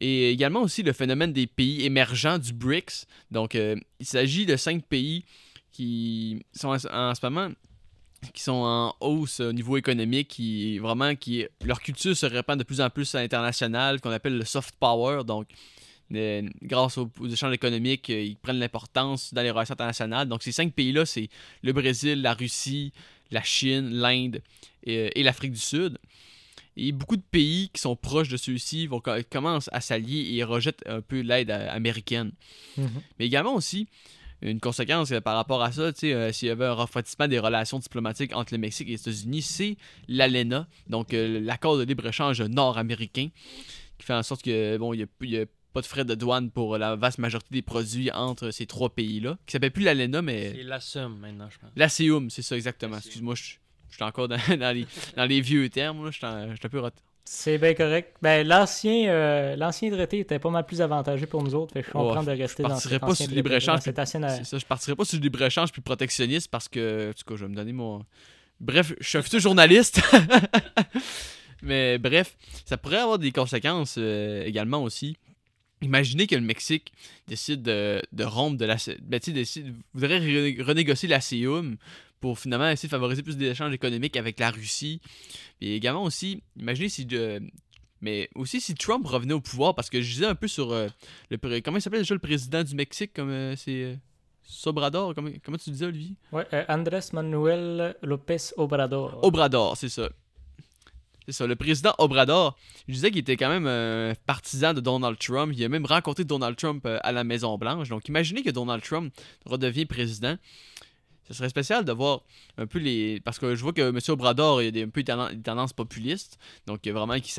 Et 0.00 0.30
également 0.30 0.60
aussi 0.62 0.82
le 0.82 0.92
phénomène 0.92 1.32
des 1.32 1.46
pays 1.46 1.84
émergents 1.84 2.38
du 2.38 2.52
BRICS. 2.52 3.06
Donc, 3.30 3.54
euh, 3.54 3.76
il 3.98 4.06
s'agit 4.06 4.44
de 4.46 4.56
cinq 4.56 4.84
pays 4.84 5.24
qui 5.72 6.44
sont 6.54 6.68
en, 6.68 6.76
en 7.10 7.14
ce 7.14 7.20
moment 7.26 7.50
qui 8.32 8.42
sont 8.42 8.52
en 8.52 8.94
hausse 9.00 9.40
au 9.40 9.52
niveau 9.52 9.76
économique, 9.76 10.28
qui 10.28 10.78
vraiment 10.78 11.14
qui 11.16 11.46
leur 11.64 11.80
culture 11.80 12.16
se 12.16 12.26
répand 12.26 12.58
de 12.58 12.64
plus 12.64 12.80
en 12.80 12.90
plus 12.90 13.14
à 13.14 13.20
l'international, 13.20 14.00
qu'on 14.00 14.10
appelle 14.10 14.36
le 14.38 14.44
soft 14.44 14.74
power. 14.78 15.24
Donc, 15.24 15.48
euh, 16.14 16.42
grâce 16.62 16.98
aux, 16.98 17.10
aux 17.20 17.28
échanges 17.28 17.54
économiques, 17.54 18.10
euh, 18.10 18.22
ils 18.22 18.36
prennent 18.36 18.58
l'importance 18.58 19.34
dans 19.34 19.42
les 19.42 19.50
relations 19.50 19.72
internationales. 19.72 20.28
Donc, 20.28 20.42
ces 20.42 20.52
cinq 20.52 20.72
pays-là, 20.72 21.04
c'est 21.04 21.28
le 21.62 21.72
Brésil, 21.72 22.22
la 22.22 22.34
Russie, 22.34 22.92
la 23.30 23.42
Chine, 23.42 23.90
l'Inde 23.90 24.40
et, 24.84 25.18
et 25.18 25.22
l'Afrique 25.22 25.52
du 25.52 25.58
Sud. 25.58 25.98
Et 26.76 26.92
beaucoup 26.92 27.16
de 27.16 27.22
pays 27.30 27.70
qui 27.72 27.80
sont 27.80 27.96
proches 27.96 28.28
de 28.28 28.36
ceux-ci 28.36 28.86
vont 28.86 29.00
co- 29.00 29.22
commencent 29.30 29.70
à 29.72 29.80
s'allier 29.80 30.34
et 30.34 30.44
rejettent 30.44 30.84
un 30.86 31.00
peu 31.00 31.20
l'aide 31.20 31.50
euh, 31.50 31.68
américaine. 31.70 32.32
Mhm. 32.76 33.02
Mais 33.18 33.26
également 33.26 33.54
aussi, 33.54 33.88
une 34.42 34.60
conséquence 34.60 35.12
euh, 35.12 35.20
par 35.20 35.36
rapport 35.36 35.62
à 35.62 35.72
ça, 35.72 35.90
euh, 36.04 36.32
s'il 36.32 36.48
y 36.48 36.50
avait 36.50 36.66
un 36.66 36.72
refroidissement 36.72 37.28
des 37.28 37.38
relations 37.38 37.78
diplomatiques 37.78 38.34
entre 38.34 38.54
le 38.54 38.58
Mexique 38.58 38.88
et 38.88 38.92
les 38.92 39.00
États-Unis, 39.00 39.42
c'est 39.42 39.76
l'ALENA, 40.08 40.66
donc 40.88 41.14
euh, 41.14 41.40
l'accord 41.40 41.78
de 41.78 41.84
libre-échange 41.84 42.40
nord-américain, 42.42 43.28
qui 43.98 44.06
fait 44.06 44.14
en 44.14 44.22
sorte 44.22 44.42
que 44.42 44.76
bon, 44.76 44.92
il 44.92 45.06
n'y 45.22 45.38
a, 45.38 45.44
pas 45.72 45.80
de 45.82 45.86
frais 45.86 46.04
de 46.04 46.14
douane 46.14 46.50
pour 46.50 46.78
la 46.78 46.96
vaste 46.96 47.18
majorité 47.18 47.48
des 47.50 47.62
produits 47.62 48.10
entre 48.10 48.50
ces 48.50 48.66
trois 48.66 48.88
pays-là, 48.88 49.36
qui 49.46 49.52
s'appelle 49.52 49.72
plus 49.72 49.84
l'ALENA, 49.84 50.22
mais 50.22 50.52
C'est 50.54 50.62
la 50.62 50.80
somme 50.80 51.18
maintenant, 51.18 51.48
je 51.50 51.58
pense. 51.58 51.70
l'ACEUM, 51.76 52.30
c'est 52.30 52.42
ça 52.42 52.56
exactement. 52.56 52.96
Excuse-moi, 52.96 53.34
je 53.34 53.56
je 53.88 53.94
suis 53.94 54.04
encore 54.04 54.28
dans, 54.28 54.36
dans 54.58 54.74
les, 54.74 54.86
dans 55.16 55.24
les 55.24 55.40
vieux 55.40 55.68
termes, 55.70 56.04
là, 56.04 56.10
je 56.10 56.16
suis 56.16 56.26
un 56.26 56.50
je 56.50 56.56
suis 56.56 56.66
un 56.66 56.68
peu 56.68 56.82
C'est 57.28 57.58
bien 57.58 57.74
correct. 57.74 58.14
Ben, 58.22 58.46
l'ancien, 58.46 59.08
euh, 59.08 59.56
l'ancien 59.56 59.90
traité 59.90 60.20
était 60.20 60.38
pas 60.38 60.48
mal 60.50 60.64
plus 60.64 60.80
avantageux 60.80 61.26
pour 61.26 61.42
nous 61.42 61.56
autres. 61.56 61.72
Fait 61.72 61.80
que 61.80 61.86
je 61.86 61.90
suis 61.90 61.98
Oh, 61.98 62.08
content 62.10 62.22
de 62.22 62.30
rester 62.30 62.62
dans 62.62 62.68
partirais 62.68 62.94
cet 62.94 63.00
pas 63.00 63.14
sur 63.16 63.26
le 63.28 63.42
dans 63.66 63.80
cet 63.80 63.98
ancien, 63.98 64.22
euh, 64.22 64.28
C'est 64.38 64.44
ça, 64.44 64.58
je 64.58 64.64
partirai 64.64 64.94
pas 64.94 65.04
sur 65.04 65.18
le 65.18 65.22
libre-échange 65.24 65.72
plus 65.72 65.82
protectionniste 65.82 66.48
parce 66.50 66.68
que, 66.68 67.10
en 67.10 67.12
tout 67.14 67.24
cas, 67.26 67.34
je 67.36 67.44
vais 67.44 67.50
me 67.50 67.56
donner 67.56 67.72
mon. 67.72 68.04
Bref, 68.60 68.94
je 69.00 69.08
suis 69.08 69.18
un 69.18 69.22
futur 69.22 69.40
journaliste. 69.40 70.00
Mais 71.62 71.98
bref, 71.98 72.36
ça 72.64 72.76
pourrait 72.76 72.98
avoir 72.98 73.18
des 73.18 73.32
conséquences 73.32 73.96
euh, 73.98 74.44
également 74.44 74.82
aussi. 74.82 75.16
Imaginez 75.82 76.26
que 76.26 76.34
le 76.34 76.40
Mexique 76.42 76.92
décide 77.28 77.62
de, 77.62 78.00
de 78.12 78.24
rompre 78.24 78.56
de 78.56 78.64
la. 78.64 78.76
Ben, 79.02 79.20
tu 79.20 79.26
sais, 79.26 79.32
décide- 79.32 79.74
voudrait 79.94 80.20
re- 80.20 80.62
renégocier 80.62 81.08
la 81.08 81.20
CIUM 81.20 81.76
pour 82.20 82.38
finalement 82.38 82.68
essayer 82.68 82.88
de 82.88 82.90
favoriser 82.90 83.22
plus 83.22 83.36
d'échanges 83.36 83.72
économiques 83.72 84.16
avec 84.16 84.38
la 84.40 84.50
Russie. 84.50 85.00
Et 85.60 85.76
également 85.76 86.02
aussi, 86.04 86.42
imaginez 86.56 86.88
si. 86.88 87.04
de- 87.06 87.40
mais 88.02 88.28
aussi 88.34 88.60
si 88.60 88.74
Trump 88.74 89.06
revenait 89.06 89.32
au 89.34 89.40
pouvoir, 89.40 89.74
parce 89.74 89.88
que 89.90 90.00
je 90.02 90.12
disais 90.12 90.26
un 90.26 90.34
peu 90.34 90.48
sur 90.48 90.72
euh, 90.72 90.88
le. 91.30 91.60
Comment 91.60 91.78
il 91.78 91.82
s'appelle 91.82 92.00
déjà 92.00 92.14
le 92.14 92.20
président 92.20 92.62
du 92.62 92.74
Mexique 92.74 93.12
comme 93.14 93.30
euh, 93.30 93.56
c'est. 93.56 93.82
euh, 93.84 93.94
Sobrador, 94.48 95.12
comment, 95.12 95.30
comment 95.44 95.58
tu 95.58 95.70
disais, 95.70 95.86
Olivier? 95.86 96.14
Ouais, 96.30 96.46
euh, 96.52 96.64
Andrés 96.68 97.00
Manuel 97.12 97.96
López 98.02 98.52
Obrador. 98.56 99.18
Obrador, 99.24 99.76
c'est 99.76 99.88
ça. 99.88 100.08
C'est 101.26 101.32
ça, 101.32 101.46
le 101.48 101.56
président 101.56 101.92
Obrador, 101.98 102.56
je 102.86 102.92
disais 102.94 103.10
qu'il 103.10 103.18
était 103.18 103.36
quand 103.36 103.48
même 103.48 103.66
un 103.66 104.12
partisan 104.26 104.72
de 104.72 104.80
Donald 104.80 105.18
Trump. 105.18 105.52
Il 105.56 105.64
a 105.64 105.68
même 105.68 105.84
rencontré 105.84 106.22
Donald 106.22 106.54
Trump 106.56 106.86
euh, 106.86 107.00
à 107.02 107.10
la 107.10 107.24
Maison-Blanche. 107.24 107.88
Donc 107.88 108.06
imaginez 108.08 108.44
que 108.44 108.50
Donald 108.50 108.84
Trump 108.84 109.12
redevient 109.44 109.86
président. 109.86 110.36
Ce 111.28 111.34
serait 111.34 111.48
spécial 111.48 111.84
de 111.84 111.92
voir 111.92 112.22
un 112.56 112.66
peu 112.66 112.78
les. 112.78 113.20
Parce 113.20 113.38
que 113.38 113.54
je 113.54 113.62
vois 113.62 113.72
que 113.72 113.82
M. 113.82 113.98
Obrador, 114.08 114.62
il 114.62 114.68
a 114.68 114.70
des, 114.70 114.82
un 114.84 114.88
peu 114.88 115.02
des 115.02 115.42
tendances, 115.42 115.72
populistes. 115.72 116.38
Donc 116.66 116.80
il 116.84 116.88
y 116.88 116.90
a 116.90 116.94
vraiment 116.94 117.18
qui 117.18 117.32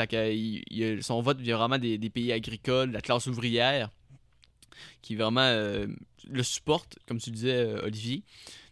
son 1.02 1.22
vote 1.22 1.40
vient 1.40 1.58
vraiment 1.58 1.78
des, 1.78 1.98
pays 2.10 2.32
agricoles, 2.32 2.92
la 2.92 3.02
classe 3.02 3.28
ouvrière, 3.28 3.90
qui 5.02 5.16
vraiment 5.16 5.42
euh, 5.42 5.88
le 6.30 6.44
supporte, 6.44 6.98
comme 7.08 7.20
tu 7.20 7.32
disais, 7.32 7.56
euh, 7.56 7.86
Olivier. 7.86 8.24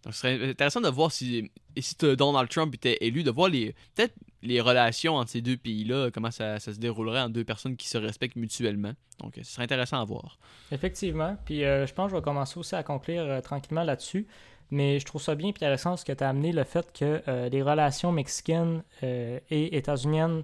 Donc 0.04 0.14
ce 0.14 0.20
serait 0.20 0.50
intéressant 0.50 0.82
de 0.82 0.90
voir 0.90 1.12
si, 1.12 1.50
si 1.78 1.96
Donald 1.96 2.50
Trump 2.50 2.76
était 2.76 2.98
élu, 3.02 3.24
de 3.24 3.32
voir 3.32 3.50
les 3.50 3.74
peut-être 3.96 4.14
les 4.46 4.62
relations 4.62 5.16
entre 5.16 5.32
ces 5.32 5.42
deux 5.42 5.58
pays-là, 5.58 6.10
comment 6.12 6.32
ça, 6.32 6.60
se 6.60 6.72
déroulerait 6.72 7.22
en 7.22 7.30
deux 7.30 7.44
personnes 7.44 7.76
qui 7.76 7.88
se 7.88 7.98
respectent 7.98 8.36
mutuellement. 8.36 8.94
Donc, 9.20 9.38
euh, 9.38 9.42
ce 9.44 9.54
serait 9.54 9.64
intéressant 9.64 10.00
à 10.00 10.06
voir. 10.06 10.38
Effectivement. 10.72 11.38
Puis 11.46 11.64
euh, 11.64 11.86
je 11.86 11.94
pense 11.94 12.08
que 12.08 12.12
je 12.12 12.16
vais 12.18 12.24
commencer 12.24 12.60
aussi 12.60 12.76
à 12.76 12.84
conclure 12.84 13.24
euh, 13.24 13.42
tranquillement 13.42 13.84
là-dessus. 13.84 14.28
Mais 14.72 15.00
je 15.00 15.06
trouve 15.06 15.22
ça 15.22 15.36
bien, 15.36 15.52
Pierre 15.52 15.80
ce 15.80 16.04
que 16.04 16.12
tu 16.12 16.24
as 16.24 16.30
amené, 16.30 16.52
le 16.52 16.64
fait 16.64 16.92
que 16.92 17.22
les 17.52 17.62
relations 17.62 18.12
mexicaines 18.12 18.82
et 19.04 19.78
états-uniennes 19.78 20.42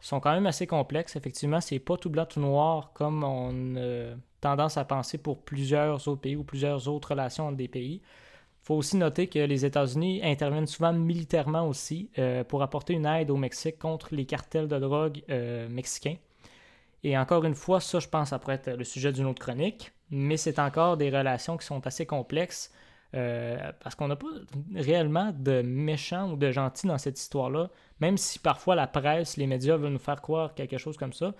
sont 0.00 0.20
quand 0.20 0.32
même 0.32 0.46
assez 0.46 0.68
complexes. 0.68 1.16
Effectivement, 1.16 1.60
c'est 1.60 1.80
pas 1.80 1.96
tout 1.96 2.08
blanc, 2.08 2.26
tout 2.26 2.38
noir 2.38 2.92
comme 2.94 3.24
on 3.24 3.76
a 3.76 4.14
tendance 4.40 4.76
à 4.76 4.84
penser 4.84 5.18
pour 5.18 5.42
plusieurs 5.42 6.06
autres 6.06 6.20
pays 6.20 6.36
ou 6.36 6.44
plusieurs 6.44 6.86
autres 6.86 7.10
relations 7.10 7.48
entre 7.48 7.56
des 7.56 7.66
pays. 7.66 8.02
Il 8.66 8.74
faut 8.74 8.74
aussi 8.74 8.96
noter 8.96 9.28
que 9.28 9.38
les 9.38 9.64
États-Unis 9.64 10.20
interviennent 10.24 10.66
souvent 10.66 10.92
militairement 10.92 11.68
aussi 11.68 12.10
euh, 12.18 12.42
pour 12.42 12.64
apporter 12.64 12.94
une 12.94 13.06
aide 13.06 13.30
au 13.30 13.36
Mexique 13.36 13.78
contre 13.78 14.12
les 14.12 14.26
cartels 14.26 14.66
de 14.66 14.76
drogue 14.76 15.22
euh, 15.30 15.68
mexicains. 15.68 16.16
Et 17.04 17.16
encore 17.16 17.44
une 17.44 17.54
fois, 17.54 17.78
ça, 17.78 18.00
je 18.00 18.08
pense, 18.08 18.30
ça 18.30 18.40
pourrait 18.40 18.56
être 18.56 18.76
le 18.76 18.82
sujet 18.82 19.12
d'une 19.12 19.26
autre 19.26 19.40
chronique, 19.40 19.92
mais 20.10 20.36
c'est 20.36 20.58
encore 20.58 20.96
des 20.96 21.16
relations 21.16 21.56
qui 21.56 21.64
sont 21.64 21.86
assez 21.86 22.06
complexes 22.06 22.72
euh, 23.14 23.70
parce 23.84 23.94
qu'on 23.94 24.08
n'a 24.08 24.16
pas 24.16 24.26
réellement 24.74 25.32
de 25.32 25.62
méchants 25.62 26.32
ou 26.32 26.36
de 26.36 26.50
gentils 26.50 26.88
dans 26.88 26.98
cette 26.98 27.20
histoire-là, 27.20 27.70
même 28.00 28.16
si 28.16 28.40
parfois 28.40 28.74
la 28.74 28.88
presse, 28.88 29.36
les 29.36 29.46
médias 29.46 29.76
veulent 29.76 29.92
nous 29.92 30.00
faire 30.00 30.20
croire 30.20 30.56
quelque 30.56 30.76
chose 30.76 30.96
comme 30.96 31.12
ça. 31.12 31.34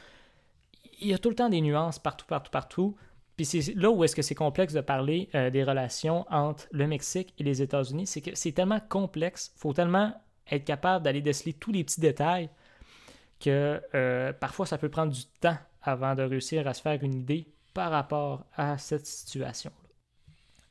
Il 1.00 1.08
y 1.08 1.12
a 1.12 1.18
tout 1.18 1.30
le 1.30 1.34
temps 1.34 1.48
des 1.48 1.60
nuances 1.60 1.98
partout, 1.98 2.26
partout, 2.28 2.52
partout. 2.52 2.96
Puis 3.36 3.44
c'est 3.44 3.74
là 3.74 3.90
où 3.90 4.02
est-ce 4.02 4.16
que 4.16 4.22
c'est 4.22 4.34
complexe 4.34 4.72
de 4.72 4.80
parler 4.80 5.28
euh, 5.34 5.50
des 5.50 5.62
relations 5.62 6.24
entre 6.30 6.66
le 6.72 6.86
Mexique 6.86 7.34
et 7.38 7.44
les 7.44 7.60
États-Unis, 7.60 8.06
c'est 8.06 8.22
que 8.22 8.34
c'est 8.34 8.52
tellement 8.52 8.80
complexe, 8.88 9.52
faut 9.56 9.74
tellement 9.74 10.14
être 10.50 10.64
capable 10.64 11.04
d'aller 11.04 11.20
déceler 11.20 11.52
tous 11.52 11.70
les 11.70 11.84
petits 11.84 12.00
détails 12.00 12.48
que 13.38 13.80
euh, 13.94 14.32
parfois 14.32 14.64
ça 14.64 14.78
peut 14.78 14.88
prendre 14.88 15.12
du 15.12 15.24
temps 15.40 15.58
avant 15.82 16.14
de 16.14 16.22
réussir 16.22 16.66
à 16.66 16.72
se 16.72 16.80
faire 16.80 17.02
une 17.02 17.14
idée 17.14 17.46
par 17.74 17.90
rapport 17.90 18.44
à 18.56 18.78
cette 18.78 19.06
situation. 19.06 19.70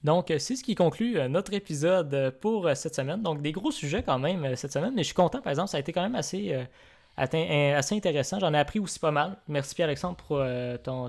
Donc, 0.04 0.32
euh, 0.32 0.40
c'est 0.40 0.56
ce 0.56 0.64
qui 0.64 0.74
conclut 0.74 1.18
notre 1.30 1.54
épisode 1.54 2.32
pour 2.42 2.70
cette 2.76 2.96
semaine. 2.96 3.22
Donc, 3.22 3.44
des 3.44 3.52
gros 3.52 3.72
sujets 3.72 4.02
quand 4.02 4.18
même 4.18 4.56
cette 4.56 4.74
semaine, 4.74 4.94
mais 4.96 5.04
je 5.04 5.08
suis 5.08 5.16
content, 5.16 5.42
par 5.42 5.52
exemple, 5.52 5.70
ça 5.70 5.78
a 5.78 5.80
été 5.80 5.94
quand 5.94 6.02
même 6.02 6.16
assez, 6.16 6.56
assez 7.16 7.96
intéressant. 7.96 8.40
J'en 8.40 8.54
ai 8.54 8.58
appris 8.58 8.80
aussi 8.80 9.00
pas 9.00 9.12
mal. 9.12 9.38
Merci 9.48 9.76
Pierre-Alexandre 9.76 10.16
pour 10.16 10.44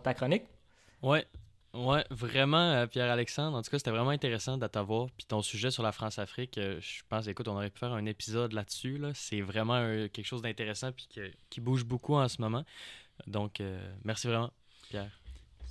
ta 0.02 0.14
chronique. 0.14 0.44
Ouais, 1.02 1.26
ouais, 1.76 2.04
vraiment, 2.10 2.70
euh, 2.72 2.86
Pierre-Alexandre. 2.86 3.56
En 3.56 3.62
tout 3.62 3.70
cas, 3.70 3.78
c'était 3.78 3.90
vraiment 3.90 4.10
intéressant 4.10 4.56
de 4.58 4.66
t'avoir. 4.66 5.08
Puis 5.16 5.26
ton 5.26 5.42
sujet 5.42 5.70
sur 5.70 5.82
la 5.82 5.92
France-Afrique, 5.92 6.58
euh, 6.58 6.78
je 6.80 7.02
pense, 7.08 7.26
écoute, 7.26 7.48
on 7.48 7.54
aurait 7.54 7.70
pu 7.70 7.78
faire 7.80 7.92
un 7.92 8.06
épisode 8.06 8.52
là-dessus. 8.52 8.98
Là. 8.98 9.10
C'est 9.14 9.40
vraiment 9.40 9.74
euh, 9.76 10.08
quelque 10.08 10.26
chose 10.26 10.42
d'intéressant 10.42 10.92
puis 10.92 11.08
que- 11.14 11.30
qui 11.50 11.60
bouge 11.60 11.84
beaucoup 11.84 12.14
en 12.16 12.28
ce 12.28 12.40
moment. 12.40 12.64
Donc, 13.26 13.60
euh, 13.60 13.78
merci 14.04 14.26
vraiment, 14.26 14.50
Pierre. 14.90 15.10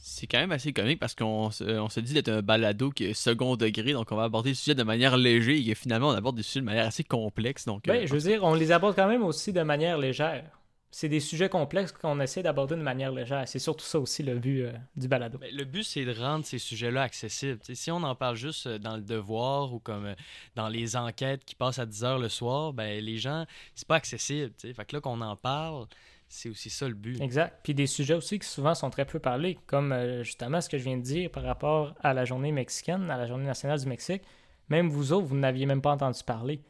C'est 0.07 0.27
quand 0.27 0.37
même 0.37 0.51
assez 0.51 0.71
comique 0.71 0.99
parce 0.99 1.15
qu'on 1.15 1.49
se, 1.49 1.63
on 1.63 1.89
se 1.89 1.99
dit 1.99 2.13
d'être 2.13 2.29
un 2.29 2.41
balado 2.43 2.91
qui 2.91 3.05
est 3.05 3.13
second 3.15 3.55
degré, 3.55 3.93
donc 3.93 4.11
on 4.11 4.15
va 4.15 4.23
aborder 4.25 4.49
le 4.49 4.55
sujet 4.55 4.75
de 4.75 4.83
manière 4.83 5.17
légère 5.17 5.55
et 5.67 5.73
finalement 5.73 6.09
on 6.09 6.11
aborde 6.11 6.35
des 6.35 6.43
sujets 6.43 6.59
de 6.59 6.65
manière 6.65 6.85
assez 6.85 7.03
complexe. 7.03 7.65
Donc, 7.65 7.85
Ben, 7.87 8.03
euh, 8.03 8.05
je 8.07 8.13
veux 8.13 8.19
dire, 8.19 8.43
on 8.43 8.53
les 8.53 8.71
aborde 8.71 8.95
quand 8.95 9.07
même 9.07 9.23
aussi 9.23 9.51
de 9.51 9.61
manière 9.63 9.97
légère. 9.97 10.43
C'est 10.97 11.09
des 11.09 11.19
sujets 11.19 11.49
complexes 11.49 11.91
qu'on 11.91 12.21
essaie 12.21 12.41
d'aborder 12.41 12.77
de 12.77 12.81
manière 12.81 13.11
légère. 13.11 13.45
C'est 13.49 13.59
surtout 13.59 13.83
ça 13.83 13.99
aussi 13.99 14.23
le 14.23 14.39
but 14.39 14.61
euh, 14.61 14.71
du 14.95 15.09
balado. 15.09 15.37
Le 15.51 15.65
but, 15.65 15.83
c'est 15.83 16.05
de 16.05 16.17
rendre 16.17 16.45
ces 16.45 16.57
sujets-là 16.57 17.01
accessibles. 17.01 17.59
Si 17.73 17.91
on 17.91 18.01
en 18.01 18.15
parle 18.15 18.37
juste 18.37 18.67
euh, 18.67 18.79
dans 18.79 18.95
le 18.95 19.01
devoir 19.01 19.73
ou 19.73 19.79
comme 19.79 20.05
euh, 20.05 20.15
dans 20.55 20.69
les 20.69 20.95
enquêtes 20.95 21.43
qui 21.43 21.53
passent 21.53 21.79
à 21.79 21.85
10 21.85 22.05
heures 22.05 22.17
le 22.17 22.29
soir, 22.29 22.71
ben, 22.71 23.03
les 23.03 23.17
gens, 23.17 23.45
c'est 23.75 23.85
pas 23.85 23.95
accessible. 23.95 24.53
Fait 24.57 24.85
que 24.85 24.95
là, 24.95 25.01
qu'on 25.01 25.19
en 25.19 25.35
parle, 25.35 25.85
c'est 26.29 26.47
aussi 26.47 26.69
ça 26.69 26.87
le 26.87 26.93
but. 26.93 27.19
Exact. 27.21 27.59
Puis 27.61 27.73
des 27.73 27.87
sujets 27.87 28.13
aussi 28.13 28.39
qui 28.39 28.47
souvent 28.47 28.73
sont 28.73 28.89
très 28.89 29.03
peu 29.03 29.19
parlés, 29.19 29.59
comme 29.67 29.91
euh, 29.91 30.23
justement 30.23 30.61
ce 30.61 30.69
que 30.69 30.77
je 30.77 30.83
viens 30.85 30.97
de 30.97 31.03
dire 31.03 31.29
par 31.29 31.43
rapport 31.43 31.93
à 32.03 32.13
la 32.13 32.23
journée 32.23 32.53
mexicaine, 32.53 33.11
à 33.11 33.17
la 33.17 33.27
journée 33.27 33.45
nationale 33.45 33.79
du 33.79 33.87
Mexique. 33.87 34.21
Même 34.69 34.87
vous 34.87 35.11
autres, 35.11 35.27
vous 35.27 35.35
n'aviez 35.35 35.65
même 35.65 35.81
pas 35.81 35.91
entendu 35.91 36.23
parler. 36.25 36.61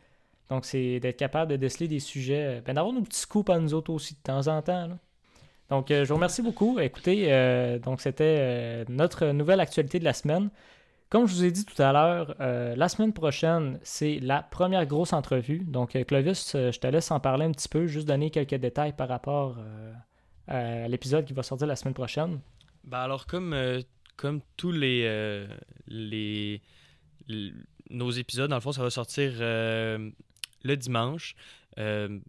Donc 0.50 0.66
c'est 0.66 1.00
d'être 1.00 1.18
capable 1.18 1.52
de 1.52 1.58
déceler 1.58 1.88
des 1.88 2.00
sujets, 2.00 2.58
euh, 2.58 2.62
ben, 2.62 2.74
d'avoir 2.74 2.94
nos 2.94 3.02
petits 3.02 3.20
scoops 3.20 3.50
à 3.50 3.60
nous 3.60 3.74
autres 3.74 3.92
aussi 3.92 4.14
de 4.14 4.20
temps 4.22 4.48
en 4.48 4.62
temps. 4.62 5.00
Donc 5.70 5.90
euh, 5.90 6.04
je 6.04 6.10
vous 6.10 6.16
remercie 6.16 6.42
beaucoup. 6.42 6.80
Écoutez, 6.80 7.34
euh, 7.34 7.80
donc 7.80 8.02
c'était 8.02 8.86
notre 8.90 9.28
nouvelle 9.28 9.60
actualité 9.60 10.00
de 10.00 10.04
la 10.04 10.14
semaine. 10.14 10.50
Comme 11.10 11.28
je 11.28 11.36
vous 11.36 11.46
ai 11.46 11.52
dit 11.52 11.66
tout 11.66 11.80
à 11.82 11.94
l'heure, 11.94 12.36
la 12.40 12.90
semaine 12.90 13.14
prochaine, 13.14 13.80
c'est 13.84 14.20
la 14.20 14.42
première 14.42 14.86
grosse 14.88 15.14
entrevue. 15.14 15.60
Donc, 15.60 15.96
Clovis, 16.06 16.54
je 16.54 16.78
te 16.78 16.88
laisse 16.88 17.12
en 17.12 17.20
parler 17.20 17.46
un 17.46 17.52
petit 17.52 17.70
peu, 17.70 17.86
juste 17.86 18.08
donner 18.08 18.32
quelques 18.32 18.56
détails 18.56 18.92
par 18.92 19.08
rapport 19.08 19.56
à 20.48 20.88
l'épisode 20.88 21.24
qui 21.24 21.34
va 21.34 21.44
sortir 21.44 21.68
la 21.68 21.76
semaine 21.76 21.94
prochaine. 21.94 22.40
Ben 22.84 22.98
alors, 22.98 23.28
comme, 23.28 23.56
comme 24.18 24.42
tous 24.58 24.72
les, 24.72 25.48
les, 25.88 26.62
l- 27.30 27.54
nos 27.92 28.10
épisodes, 28.10 28.50
dans 28.50 28.58
le 28.58 28.62
fond, 28.62 28.72
ça 28.72 28.82
va 28.82 28.90
sortir 28.90 29.32
le 30.66 30.76
dimanche. 30.76 31.36
euh, 31.78 32.20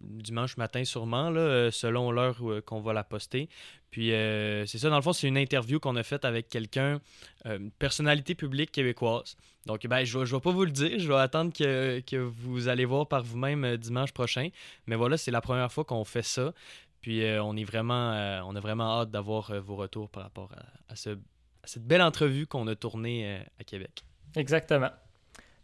dimanche 0.00 0.58
matin 0.58 0.84
sûrement, 0.84 1.30
là, 1.30 1.40
euh, 1.40 1.70
selon 1.70 2.10
l'heure 2.10 2.36
euh, 2.42 2.60
qu'on 2.60 2.80
va 2.82 2.92
la 2.92 3.04
poster. 3.04 3.48
Puis 3.90 4.08
c'est 4.10 4.76
ça, 4.78 4.90
dans 4.90 4.96
le 4.96 5.02
fond, 5.02 5.12
c'est 5.14 5.28
une 5.28 5.38
interview 5.38 5.78
qu'on 5.80 5.96
a 5.96 6.02
faite 6.02 6.24
avec 6.24 6.48
quelqu'un, 6.48 7.00
une 7.44 7.70
personnalité 7.70 8.34
publique 8.34 8.72
québécoise. 8.72 9.36
Donc, 9.66 9.86
ben, 9.86 10.04
je 10.04 10.18
ne 10.18 10.24
vais 10.24 10.40
pas 10.40 10.50
vous 10.50 10.64
le 10.64 10.72
dire, 10.72 10.98
je 10.98 11.06
vais 11.08 11.14
attendre 11.14 11.52
que, 11.52 12.00
que 12.00 12.16
vous 12.16 12.66
allez 12.66 12.84
voir 12.86 13.06
par 13.06 13.22
vous-même 13.22 13.76
dimanche 13.76 14.12
prochain. 14.12 14.48
Mais 14.88 14.96
voilà, 14.96 15.16
c'est 15.16 15.30
la 15.30 15.40
première 15.40 15.70
fois 15.72 15.84
qu'on 15.84 16.04
fait 16.04 16.24
ça. 16.24 16.52
Puis 17.00 17.22
on 17.40 17.56
est 17.56 17.64
vraiment, 17.64 18.10
on 18.46 18.56
a 18.56 18.60
vraiment 18.60 19.00
hâte 19.00 19.12
d'avoir 19.12 19.52
vos 19.62 19.76
retours 19.76 20.10
par 20.10 20.24
rapport 20.24 20.50
à, 20.88 20.96
ce- 20.96 21.10
à 21.10 21.66
cette 21.66 21.86
belle 21.86 22.02
entrevue 22.02 22.46
qu'on 22.48 22.66
a 22.66 22.74
tournée 22.74 23.42
à 23.60 23.64
Québec. 23.64 24.04
Exactement. 24.34 24.90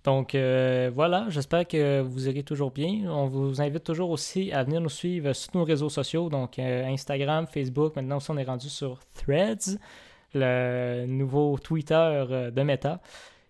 Donc 0.05 0.35
euh, 0.35 0.91
voilà, 0.95 1.27
j'espère 1.29 1.69
que 1.69 2.01
vous 2.01 2.27
irez 2.29 2.43
toujours 2.43 2.71
bien. 2.71 3.11
On 3.11 3.27
vous 3.27 3.61
invite 3.61 3.85
toujours 3.85 4.09
aussi 4.11 4.51
à 4.51 4.65
venir 4.65 4.81
nous 4.81 4.89
suivre 4.89 5.35
sur 5.35 5.55
nos 5.55 5.65
réseaux 5.65 5.91
sociaux, 5.91 6.31
donc 6.31 6.59
euh, 6.59 6.87
Instagram, 6.87 7.47
Facebook. 7.47 7.97
Maintenant 7.97 8.17
aussi, 8.17 8.31
on 8.31 8.39
est 8.39 8.45
rendu 8.45 8.71
sur 8.71 8.99
Threads, 9.15 9.77
le 10.33 11.05
nouveau 11.07 11.59
Twitter 11.59 11.95
euh, 11.95 12.51
de 12.51 12.63
Meta. 12.63 13.03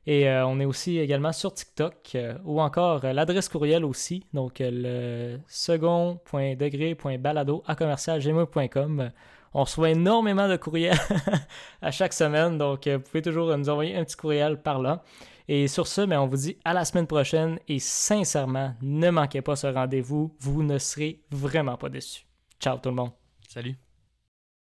Et 0.06 0.26
on 0.28 0.58
est 0.58 0.64
aussi 0.64 0.98
également 0.98 1.30
sur 1.30 1.52
TikTok 1.52 2.16
ou 2.44 2.58
encore 2.60 3.04
l'adresse 3.04 3.50
courriel 3.50 3.84
aussi, 3.84 4.24
donc 4.32 4.56
le 4.60 5.36
second.degré.balado 5.46 7.62
à 7.66 7.74
commercialgmail.com. 7.76 9.10
On 9.52 9.62
reçoit 9.62 9.90
énormément 9.90 10.48
de 10.48 10.56
courriels 10.56 10.96
à 11.82 11.90
chaque 11.90 12.14
semaine, 12.14 12.56
donc 12.56 12.88
vous 12.88 13.00
pouvez 13.00 13.20
toujours 13.20 13.54
nous 13.56 13.68
envoyer 13.68 13.94
un 13.94 14.04
petit 14.04 14.16
courriel 14.16 14.56
par 14.60 14.78
là. 14.80 15.02
Et 15.48 15.68
sur 15.68 15.86
ce, 15.86 16.02
ben, 16.02 16.20
on 16.20 16.26
vous 16.26 16.36
dit 16.36 16.56
à 16.64 16.72
la 16.72 16.84
semaine 16.84 17.06
prochaine 17.06 17.58
et 17.68 17.78
sincèrement, 17.78 18.74
ne 18.82 19.10
manquez 19.10 19.42
pas 19.42 19.56
ce 19.56 19.66
rendez-vous, 19.66 20.34
vous 20.38 20.62
ne 20.62 20.78
serez 20.78 21.22
vraiment 21.30 21.76
pas 21.76 21.88
déçus. 21.88 22.26
Ciao 22.60 22.78
tout 22.78 22.90
le 22.90 22.96
monde. 22.96 23.12
Salut. 23.48 23.76